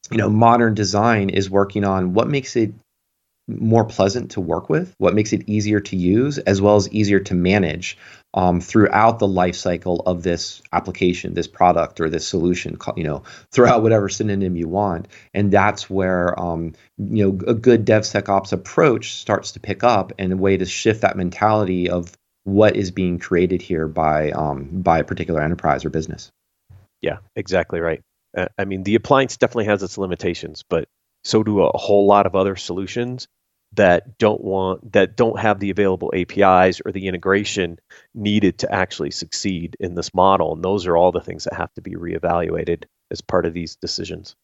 you 0.09 0.17
know 0.17 0.29
modern 0.29 0.73
design 0.73 1.29
is 1.29 1.49
working 1.49 1.83
on 1.83 2.13
what 2.13 2.29
makes 2.29 2.55
it 2.55 2.73
more 3.47 3.85
pleasant 3.85 4.31
to 4.31 4.41
work 4.41 4.69
with 4.69 4.93
what 4.97 5.13
makes 5.13 5.31
it 5.31 5.47
easier 5.47 5.79
to 5.79 5.95
use 5.95 6.37
as 6.39 6.61
well 6.61 6.75
as 6.75 6.89
easier 6.91 7.19
to 7.19 7.35
manage 7.35 7.97
um, 8.33 8.59
throughout 8.59 9.19
the 9.19 9.27
life 9.27 9.55
cycle 9.55 10.01
of 10.01 10.23
this 10.23 10.61
application 10.73 11.33
this 11.33 11.47
product 11.47 12.01
or 12.01 12.09
this 12.09 12.27
solution 12.27 12.77
you 12.95 13.03
know 13.03 13.23
throughout 13.51 13.83
whatever 13.83 14.09
synonym 14.09 14.55
you 14.55 14.67
want 14.67 15.07
and 15.33 15.51
that's 15.51 15.89
where 15.89 16.37
um, 16.39 16.73
you 16.97 17.23
know 17.23 17.39
a 17.47 17.53
good 17.53 17.85
devsecops 17.85 18.51
approach 18.51 19.13
starts 19.13 19.51
to 19.51 19.59
pick 19.59 19.83
up 19.83 20.11
and 20.17 20.33
a 20.33 20.37
way 20.37 20.57
to 20.57 20.65
shift 20.65 21.01
that 21.01 21.15
mentality 21.15 21.89
of 21.89 22.11
what 22.45 22.75
is 22.75 22.91
being 22.91 23.19
created 23.19 23.61
here 23.61 23.87
by 23.87 24.31
um, 24.31 24.69
by 24.81 24.99
a 24.99 25.03
particular 25.03 25.41
enterprise 25.41 25.83
or 25.83 25.89
business. 25.89 26.31
Yeah, 27.01 27.17
exactly 27.35 27.81
right. 27.81 28.01
Uh, 28.37 28.47
I 28.57 28.65
mean, 28.65 28.83
the 28.83 28.95
appliance 28.95 29.37
definitely 29.37 29.65
has 29.65 29.83
its 29.83 29.97
limitations, 29.97 30.63
but 30.69 30.87
so 31.25 31.43
do 31.43 31.61
a 31.61 31.77
whole 31.77 32.05
lot 32.05 32.27
of 32.27 32.35
other 32.35 32.55
solutions 32.55 33.27
that 33.73 34.17
don't 34.17 34.41
want 34.41 34.93
that 34.93 35.17
don't 35.17 35.39
have 35.39 35.59
the 35.59 35.71
available 35.71 36.13
APIs 36.15 36.81
or 36.85 36.91
the 36.91 37.07
integration 37.07 37.77
needed 38.13 38.59
to 38.59 38.71
actually 38.71 39.11
succeed 39.11 39.75
in 39.79 39.95
this 39.95 40.13
model. 40.13 40.53
And 40.53 40.63
those 40.63 40.87
are 40.87 40.95
all 40.95 41.11
the 41.11 41.19
things 41.19 41.43
that 41.43 41.55
have 41.55 41.73
to 41.73 41.81
be 41.81 41.95
reevaluated 41.95 42.85
as 43.11 43.21
part 43.21 43.45
of 43.45 43.53
these 43.53 43.75
decisions. 43.75 44.35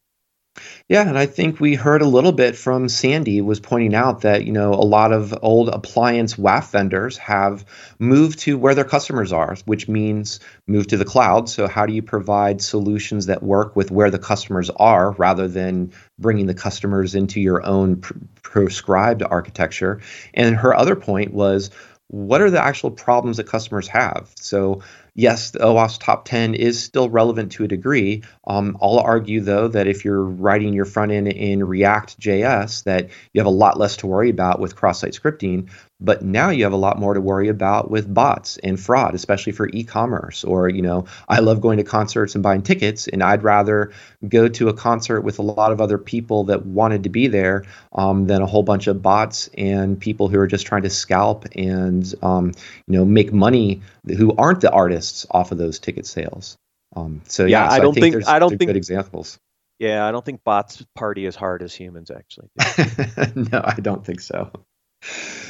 Yeah, 0.89 1.07
and 1.07 1.17
I 1.17 1.25
think 1.25 1.59
we 1.59 1.75
heard 1.75 2.01
a 2.01 2.07
little 2.07 2.33
bit 2.33 2.57
from 2.57 2.89
Sandy 2.89 3.39
was 3.39 3.61
pointing 3.61 3.95
out 3.95 4.21
that, 4.21 4.45
you 4.45 4.51
know, 4.51 4.73
a 4.73 4.83
lot 4.83 5.13
of 5.13 5.33
old 5.41 5.69
appliance 5.69 6.35
WAF 6.35 6.71
vendors 6.71 7.17
have 7.17 7.63
moved 7.99 8.39
to 8.39 8.57
where 8.57 8.75
their 8.75 8.83
customers 8.83 9.31
are, 9.31 9.55
which 9.65 9.87
means 9.87 10.41
move 10.67 10.87
to 10.87 10.97
the 10.97 11.05
cloud. 11.05 11.49
So 11.49 11.67
how 11.67 11.85
do 11.85 11.93
you 11.93 12.01
provide 12.01 12.61
solutions 12.61 13.27
that 13.27 13.41
work 13.41 13.77
with 13.77 13.91
where 13.91 14.11
the 14.11 14.19
customers 14.19 14.69
are 14.69 15.11
rather 15.11 15.47
than 15.47 15.93
bringing 16.19 16.47
the 16.47 16.53
customers 16.53 17.15
into 17.15 17.39
your 17.39 17.65
own 17.65 18.01
pr- 18.01 18.13
prescribed 18.43 19.23
architecture? 19.23 20.01
And 20.33 20.57
her 20.57 20.75
other 20.75 20.97
point 20.97 21.33
was 21.33 21.71
what 22.11 22.41
are 22.41 22.49
the 22.49 22.61
actual 22.61 22.91
problems 22.91 23.37
that 23.37 23.47
customers 23.47 23.87
have? 23.87 24.29
So 24.35 24.81
yes, 25.15 25.51
the 25.51 25.59
OWASP 25.59 25.99
top 26.03 26.25
10 26.25 26.55
is 26.55 26.83
still 26.83 27.09
relevant 27.09 27.53
to 27.53 27.63
a 27.63 27.69
degree. 27.69 28.23
Um, 28.47 28.77
I'll 28.81 28.99
argue, 28.99 29.41
though, 29.41 29.67
that 29.67 29.87
if 29.87 30.03
you're 30.03 30.23
writing 30.23 30.73
your 30.73 30.85
front 30.85 31.11
end 31.11 31.27
in 31.27 31.63
React 31.63 32.19
JS, 32.19 32.83
that 32.85 33.09
you 33.33 33.39
have 33.39 33.45
a 33.45 33.51
lot 33.51 33.77
less 33.77 33.97
to 33.97 34.07
worry 34.07 34.29
about 34.29 34.59
with 34.59 34.75
cross-site 34.75 35.13
scripting. 35.13 35.69
But 35.99 36.23
now 36.23 36.49
you 36.49 36.63
have 36.63 36.73
a 36.73 36.77
lot 36.77 36.99
more 36.99 37.13
to 37.13 37.21
worry 37.21 37.49
about 37.49 37.91
with 37.91 38.11
bots 38.11 38.57
and 38.57 38.79
fraud, 38.79 39.13
especially 39.13 39.51
for 39.51 39.69
e-commerce. 39.69 40.43
Or, 40.43 40.67
you 40.67 40.81
know, 40.81 41.05
I 41.29 41.39
love 41.39 41.61
going 41.61 41.77
to 41.77 41.83
concerts 41.83 42.33
and 42.33 42.41
buying 42.41 42.63
tickets, 42.63 43.07
and 43.07 43.21
I'd 43.21 43.43
rather 43.43 43.91
go 44.27 44.47
to 44.47 44.69
a 44.69 44.73
concert 44.73 45.21
with 45.21 45.37
a 45.37 45.43
lot 45.43 45.71
of 45.71 45.79
other 45.79 45.99
people 45.99 46.45
that 46.45 46.65
wanted 46.65 47.03
to 47.03 47.09
be 47.09 47.27
there 47.27 47.65
um, 47.93 48.25
than 48.25 48.41
a 48.41 48.47
whole 48.47 48.63
bunch 48.63 48.87
of 48.87 49.03
bots 49.03 49.49
and 49.55 49.99
people 49.99 50.27
who 50.27 50.39
are 50.39 50.47
just 50.47 50.65
trying 50.65 50.83
to 50.83 50.89
scalp 50.89 51.45
and, 51.55 52.11
um, 52.23 52.53
you 52.87 52.97
know, 52.97 53.05
make 53.05 53.31
money 53.31 53.81
who 54.17 54.35
aren't 54.35 54.61
the 54.61 54.71
artists 54.71 55.27
off 55.29 55.51
of 55.51 55.59
those 55.59 55.77
ticket 55.77 56.07
sales. 56.07 56.57
Um, 56.95 57.21
so 57.27 57.45
yeah, 57.45 57.63
yeah 57.63 57.69
so 57.69 57.75
I 57.75 57.79
don't 57.79 57.97
I 57.97 58.01
think, 58.01 58.15
think 58.15 58.27
I 58.27 58.39
don't 58.39 58.49
think 58.49 58.69
good 58.69 58.77
examples. 58.77 59.39
Yeah, 59.79 60.05
I 60.05 60.11
don't 60.11 60.23
think 60.23 60.43
bots 60.43 60.85
party 60.95 61.25
as 61.25 61.35
hard 61.35 61.63
as 61.63 61.73
humans 61.73 62.11
actually. 62.11 62.49
no, 63.51 63.61
I 63.63 63.75
don't 63.81 64.05
think 64.05 64.19
so. 64.19 64.51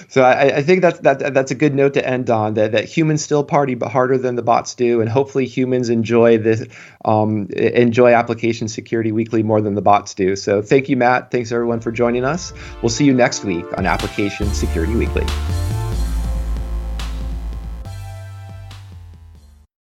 So 0.08 0.24
I, 0.24 0.58
I, 0.58 0.62
think 0.62 0.82
that's 0.82 1.00
that 1.00 1.34
that's 1.34 1.52
a 1.52 1.56
good 1.56 1.74
note 1.74 1.94
to 1.94 2.06
end 2.06 2.30
on. 2.30 2.56
That 2.56 2.74
that 2.74 2.86
humans 2.86 3.24
still 3.24 3.44
party, 3.44 3.76
but 3.76 3.92
harder 3.92 4.18
than 4.18 4.36
the 4.36 4.42
bots 4.42 4.76
do, 4.76 5.02
and 5.02 5.10
hopefully 5.10 5.46
humans 5.46 5.89
enjoy 5.89 6.38
this 6.38 6.66
um, 7.06 7.48
enjoy 7.52 8.14
application 8.14 8.68
security 8.68 9.12
weekly 9.12 9.44
more 9.44 9.62
than 9.62 9.76
the 9.76 9.82
bots 9.82 10.14
do. 10.14 10.36
So 10.36 10.62
thank 10.62 10.89
you, 10.89 10.98
Matt. 10.98 11.32
Thanks 11.32 11.52
everyone 11.52 11.80
for 11.80 11.92
joining 11.92 12.26
us. 12.26 12.54
We'll 12.82 12.89
see 12.89 13.06
you 13.06 13.14
next 13.14 13.44
week 13.44 13.66
on 13.78 13.86
Application 13.86 14.54
Security 14.54 14.96
Weekly. 14.96 15.26